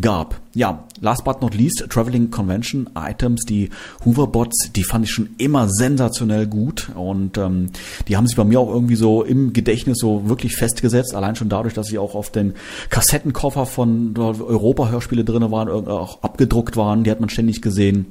[0.00, 0.40] gab.
[0.54, 3.70] Ja, last but not least, Traveling Convention Items, die
[4.04, 7.70] Hooverbots, die fand ich schon immer sensationell gut und ähm,
[8.08, 11.48] die haben sich bei mir auch irgendwie so im Gedächtnis so wirklich festgesetzt, allein schon
[11.48, 12.54] dadurch, dass sie auch auf den
[12.90, 18.06] Kassettenkoffer von Europa-Hörspiele drinne waren, auch abgedruckt waren, die hat man ständig gesehen.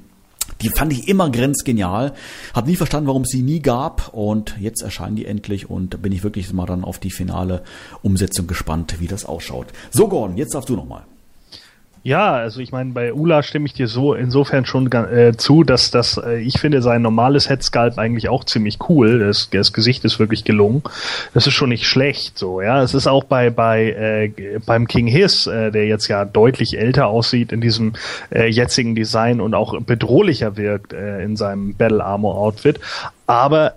[0.61, 2.13] Die fand ich immer grenzgenial.
[2.53, 4.13] Hab nie verstanden, warum es sie nie gab.
[4.13, 7.63] Und jetzt erscheinen die endlich und bin ich wirklich mal dann auf die finale
[8.01, 9.67] Umsetzung gespannt, wie das ausschaut.
[9.91, 11.05] So, Gordon, jetzt darfst du nochmal.
[12.05, 15.89] Ja, also ich meine, bei Ula stimme ich dir so insofern schon äh, zu, dass
[15.89, 19.19] das, äh, ich finde sein normales Headsculpt eigentlich auch ziemlich cool.
[19.19, 20.83] Das, das Gesicht ist wirklich gelungen.
[21.33, 22.83] Das ist schon nicht schlecht, so, ja.
[22.83, 23.91] Es ist auch bei, bei,
[24.33, 27.93] äh, beim King Hiss, äh, der jetzt ja deutlich älter aussieht in diesem
[28.31, 32.81] äh, jetzigen Design und auch bedrohlicher wirkt äh, in seinem Battle Armor Outfit.
[33.27, 33.75] Aber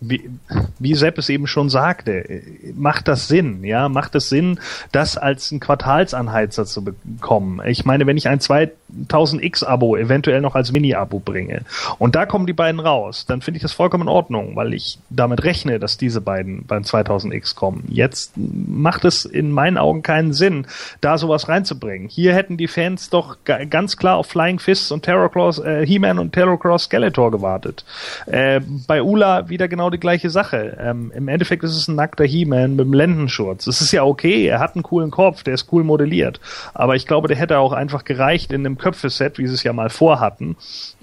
[0.00, 0.30] wie,
[0.78, 2.42] wie Sepp es eben schon sagte,
[2.74, 4.60] macht das Sinn, ja, macht es Sinn,
[4.92, 7.60] das als ein Quartalsanheizer zu bekommen.
[7.66, 11.62] Ich meine, wenn ich ein 2000X-Abo eventuell noch als Mini-Abo bringe
[11.98, 14.98] und da kommen die beiden raus, dann finde ich das vollkommen in Ordnung, weil ich
[15.10, 17.84] damit rechne, dass diese beiden beim 2000X kommen.
[17.88, 20.66] Jetzt macht es in meinen Augen keinen Sinn,
[21.00, 22.08] da sowas reinzubringen.
[22.08, 26.18] Hier hätten die Fans doch ganz klar auf Flying Fists und Terror Claws, äh, He-Man
[26.18, 27.84] und Terror Claws Skeletor gewartet.
[28.26, 30.76] Äh, bei Ula wieder genau genau die gleiche Sache.
[30.80, 33.66] Ähm, Im Endeffekt ist es ein nackter He-Man mit einem Lendenschurz.
[33.66, 36.40] Es ist ja okay, er hat einen coolen Kopf, der ist cool modelliert.
[36.74, 39.72] Aber ich glaube, der hätte auch einfach gereicht in einem Köpfeset, wie sie es ja
[39.72, 40.56] mal vorhatten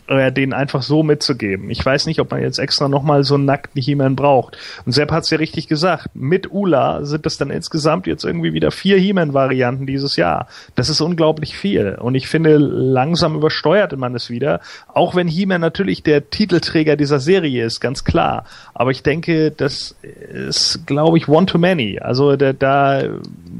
[0.07, 1.69] äh, den einfach so mitzugeben.
[1.69, 4.57] Ich weiß nicht, ob man jetzt extra nochmal so einen nackten He-Man braucht.
[4.85, 6.09] Und Sepp hat es ja richtig gesagt.
[6.13, 10.47] Mit Ula sind es dann insgesamt jetzt irgendwie wieder vier He-Man-Varianten dieses Jahr.
[10.75, 11.95] Das ist unglaublich viel.
[11.99, 14.61] Und ich finde, langsam übersteuert man es wieder.
[14.93, 18.45] Auch wenn He-Man natürlich der Titelträger dieser Serie ist, ganz klar.
[18.73, 21.99] Aber ich denke, das ist, glaube ich, one to many.
[21.99, 23.03] Also da, da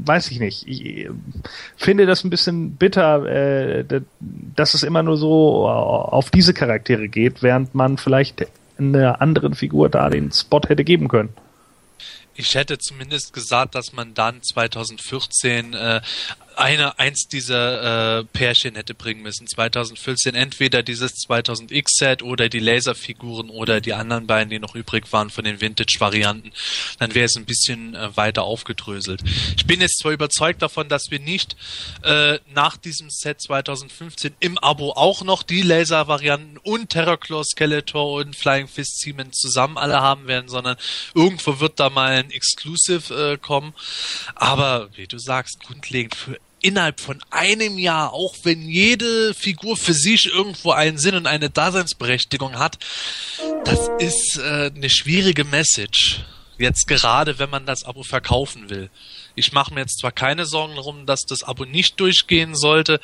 [0.04, 0.66] weiß ich nicht.
[0.68, 1.08] Ich
[1.76, 3.84] finde das ein bisschen bitter, äh,
[4.54, 8.46] dass es immer nur so auf diese Charaktere geht, während man vielleicht
[8.78, 11.30] einer anderen Figur da den Spot hätte geben können.
[12.34, 16.02] Ich hätte zumindest gesagt, dass man dann 2014 äh,
[16.56, 19.46] eine, eins dieser äh, Pärchen hätte bringen müssen.
[19.46, 25.30] 2014 entweder dieses 2000X-Set oder die Laserfiguren oder die anderen beiden, die noch übrig waren
[25.30, 26.52] von den Vintage-Varianten.
[26.98, 29.22] Dann wäre es ein bisschen äh, weiter aufgedröselt.
[29.56, 31.56] Ich bin jetzt zwar überzeugt davon, dass wir nicht
[32.02, 38.34] äh, nach diesem Set 2015 im Abo auch noch die Laser-Varianten und Terrorclaw Skeletor und
[38.34, 40.76] Flying Fist Siemens zusammen alle haben werden, sondern
[41.14, 43.74] irgendwo wird da mal ein Exclusive äh, kommen.
[44.34, 49.94] Aber wie du sagst, grundlegend für innerhalb von einem Jahr, auch wenn jede Figur für
[49.94, 52.78] sich irgendwo einen Sinn und eine Daseinsberechtigung hat,
[53.64, 56.24] das ist äh, eine schwierige Message.
[56.58, 58.90] Jetzt gerade, wenn man das Abo verkaufen will.
[59.36, 62.98] Ich mache mir jetzt zwar keine Sorgen darum, dass das Abo nicht durchgehen sollte,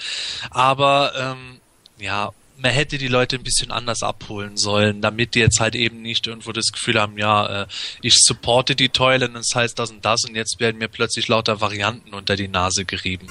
[0.51, 1.61] aber ähm,
[1.99, 2.33] ja,
[2.63, 6.29] man hätte die Leute ein bisschen anders abholen sollen, damit die jetzt halt eben nicht
[6.29, 7.67] irgendwo das Gefühl haben, ja, äh,
[8.03, 11.29] ich supporte die Toilet und es heißt das und das und jetzt werden mir plötzlich
[11.29, 13.27] lauter Varianten unter die Nase gerieben.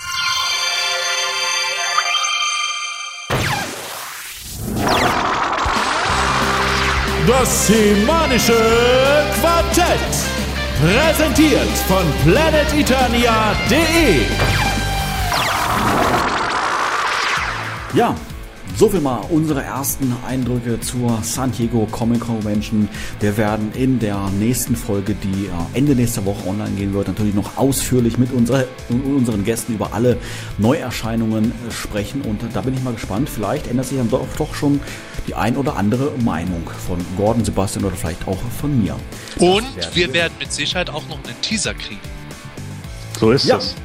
[7.28, 8.58] Das semanische
[9.40, 10.00] Quartett.
[10.82, 14.26] Präsentiert von planeteternia.de.
[17.94, 18.16] Ja,
[18.76, 22.90] so viel mal unsere ersten Eindrücke zur San Diego Comic Convention.
[23.20, 27.36] Wir werden in der nächsten Folge, die äh, Ende nächster Woche online gehen wird, natürlich
[27.36, 30.18] noch ausführlich mit unserer, unseren Gästen über alle
[30.58, 32.22] Neuerscheinungen äh, sprechen.
[32.22, 33.30] Und da bin ich mal gespannt.
[33.30, 34.80] Vielleicht ändert sich dann doch, doch schon
[35.28, 38.96] die ein oder andere Meinung von Gordon, Sebastian oder vielleicht auch von mir.
[39.38, 42.00] Und wir werden mit Sicherheit auch noch einen Teaser kriegen.
[43.20, 43.58] So ist ja.
[43.58, 43.76] das.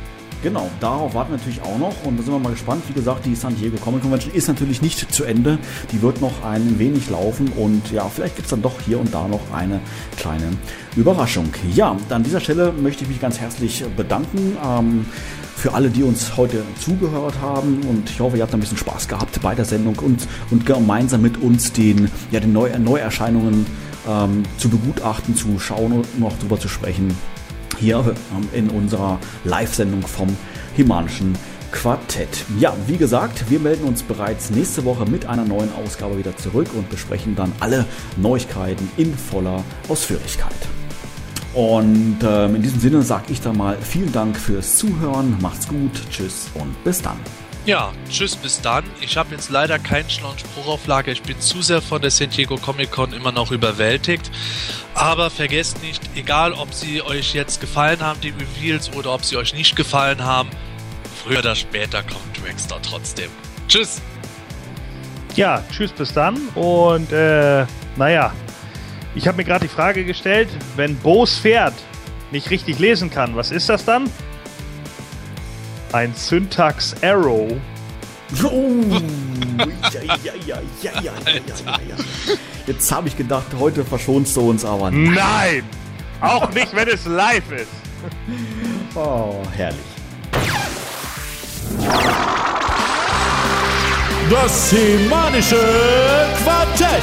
[0.43, 2.83] Genau, darauf warten wir natürlich auch noch und da sind wir mal gespannt.
[2.89, 5.59] Wie gesagt, die San Diego Comic Convention ist natürlich nicht zu Ende.
[5.93, 9.13] Die wird noch ein wenig laufen und ja, vielleicht gibt es dann doch hier und
[9.13, 9.81] da noch eine
[10.17, 10.53] kleine
[10.95, 11.49] Überraschung.
[11.75, 14.57] Ja, an dieser Stelle möchte ich mich ganz herzlich bedanken.
[14.65, 15.07] Ähm,
[15.57, 17.81] für alle, die uns heute zugehört haben.
[17.89, 21.23] Und ich hoffe, ihr habt ein bisschen Spaß gehabt bei der Sendung und, und gemeinsam
[21.23, 23.67] mit uns den, ja, den Neu Neuerscheinungen
[24.07, 27.17] ähm, zu begutachten, zu schauen und noch drüber zu sprechen
[27.79, 27.99] hier
[28.35, 30.37] ähm, in unserer Live-Sendung vom
[30.75, 31.35] Himanischen
[31.73, 32.45] Quartett.
[32.59, 36.69] Ja, wie gesagt, wir melden uns bereits nächste Woche mit einer neuen Ausgabe wieder zurück
[36.75, 37.85] und besprechen dann alle
[38.17, 40.55] Neuigkeiten in voller Ausführlichkeit.
[41.55, 45.93] Und ähm, in diesem Sinne sage ich dann mal vielen Dank fürs Zuhören, macht's gut,
[46.11, 47.17] tschüss und bis dann.
[47.67, 48.85] Ja, tschüss, bis dann.
[49.01, 51.11] Ich habe jetzt leider keinen schlauen Spruch auf Lager.
[51.11, 54.31] Ich bin zu sehr von der San Diego Comic Con immer noch überwältigt.
[54.95, 59.37] Aber vergesst nicht, egal ob sie euch jetzt gefallen haben, die Reveals, oder ob sie
[59.37, 60.49] euch nicht gefallen haben,
[61.25, 63.31] früher oder später kommt Dragster trotzdem.
[63.67, 64.01] Tschüss!
[65.35, 66.37] Ja, tschüss bis dann.
[66.55, 67.67] Und äh,
[67.97, 68.33] naja,
[69.17, 71.75] ich habe mir gerade die Frage gestellt, wenn Bo's Pferd
[72.31, 74.09] nicht richtig lesen kann, was ist das dann?
[75.93, 77.53] ein Syntax Arrow.
[82.67, 84.91] Jetzt habe ich gedacht, heute verschonst du uns aber.
[84.91, 85.15] Nein!
[85.15, 85.63] nein.
[86.21, 87.69] Auch nicht, wenn es live ist.
[88.95, 89.79] Oh, herrlich.
[94.31, 95.61] Das semanische
[96.43, 97.03] Quartett.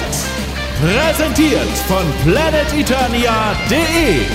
[0.82, 4.26] Präsentiert von PlanetItania.de.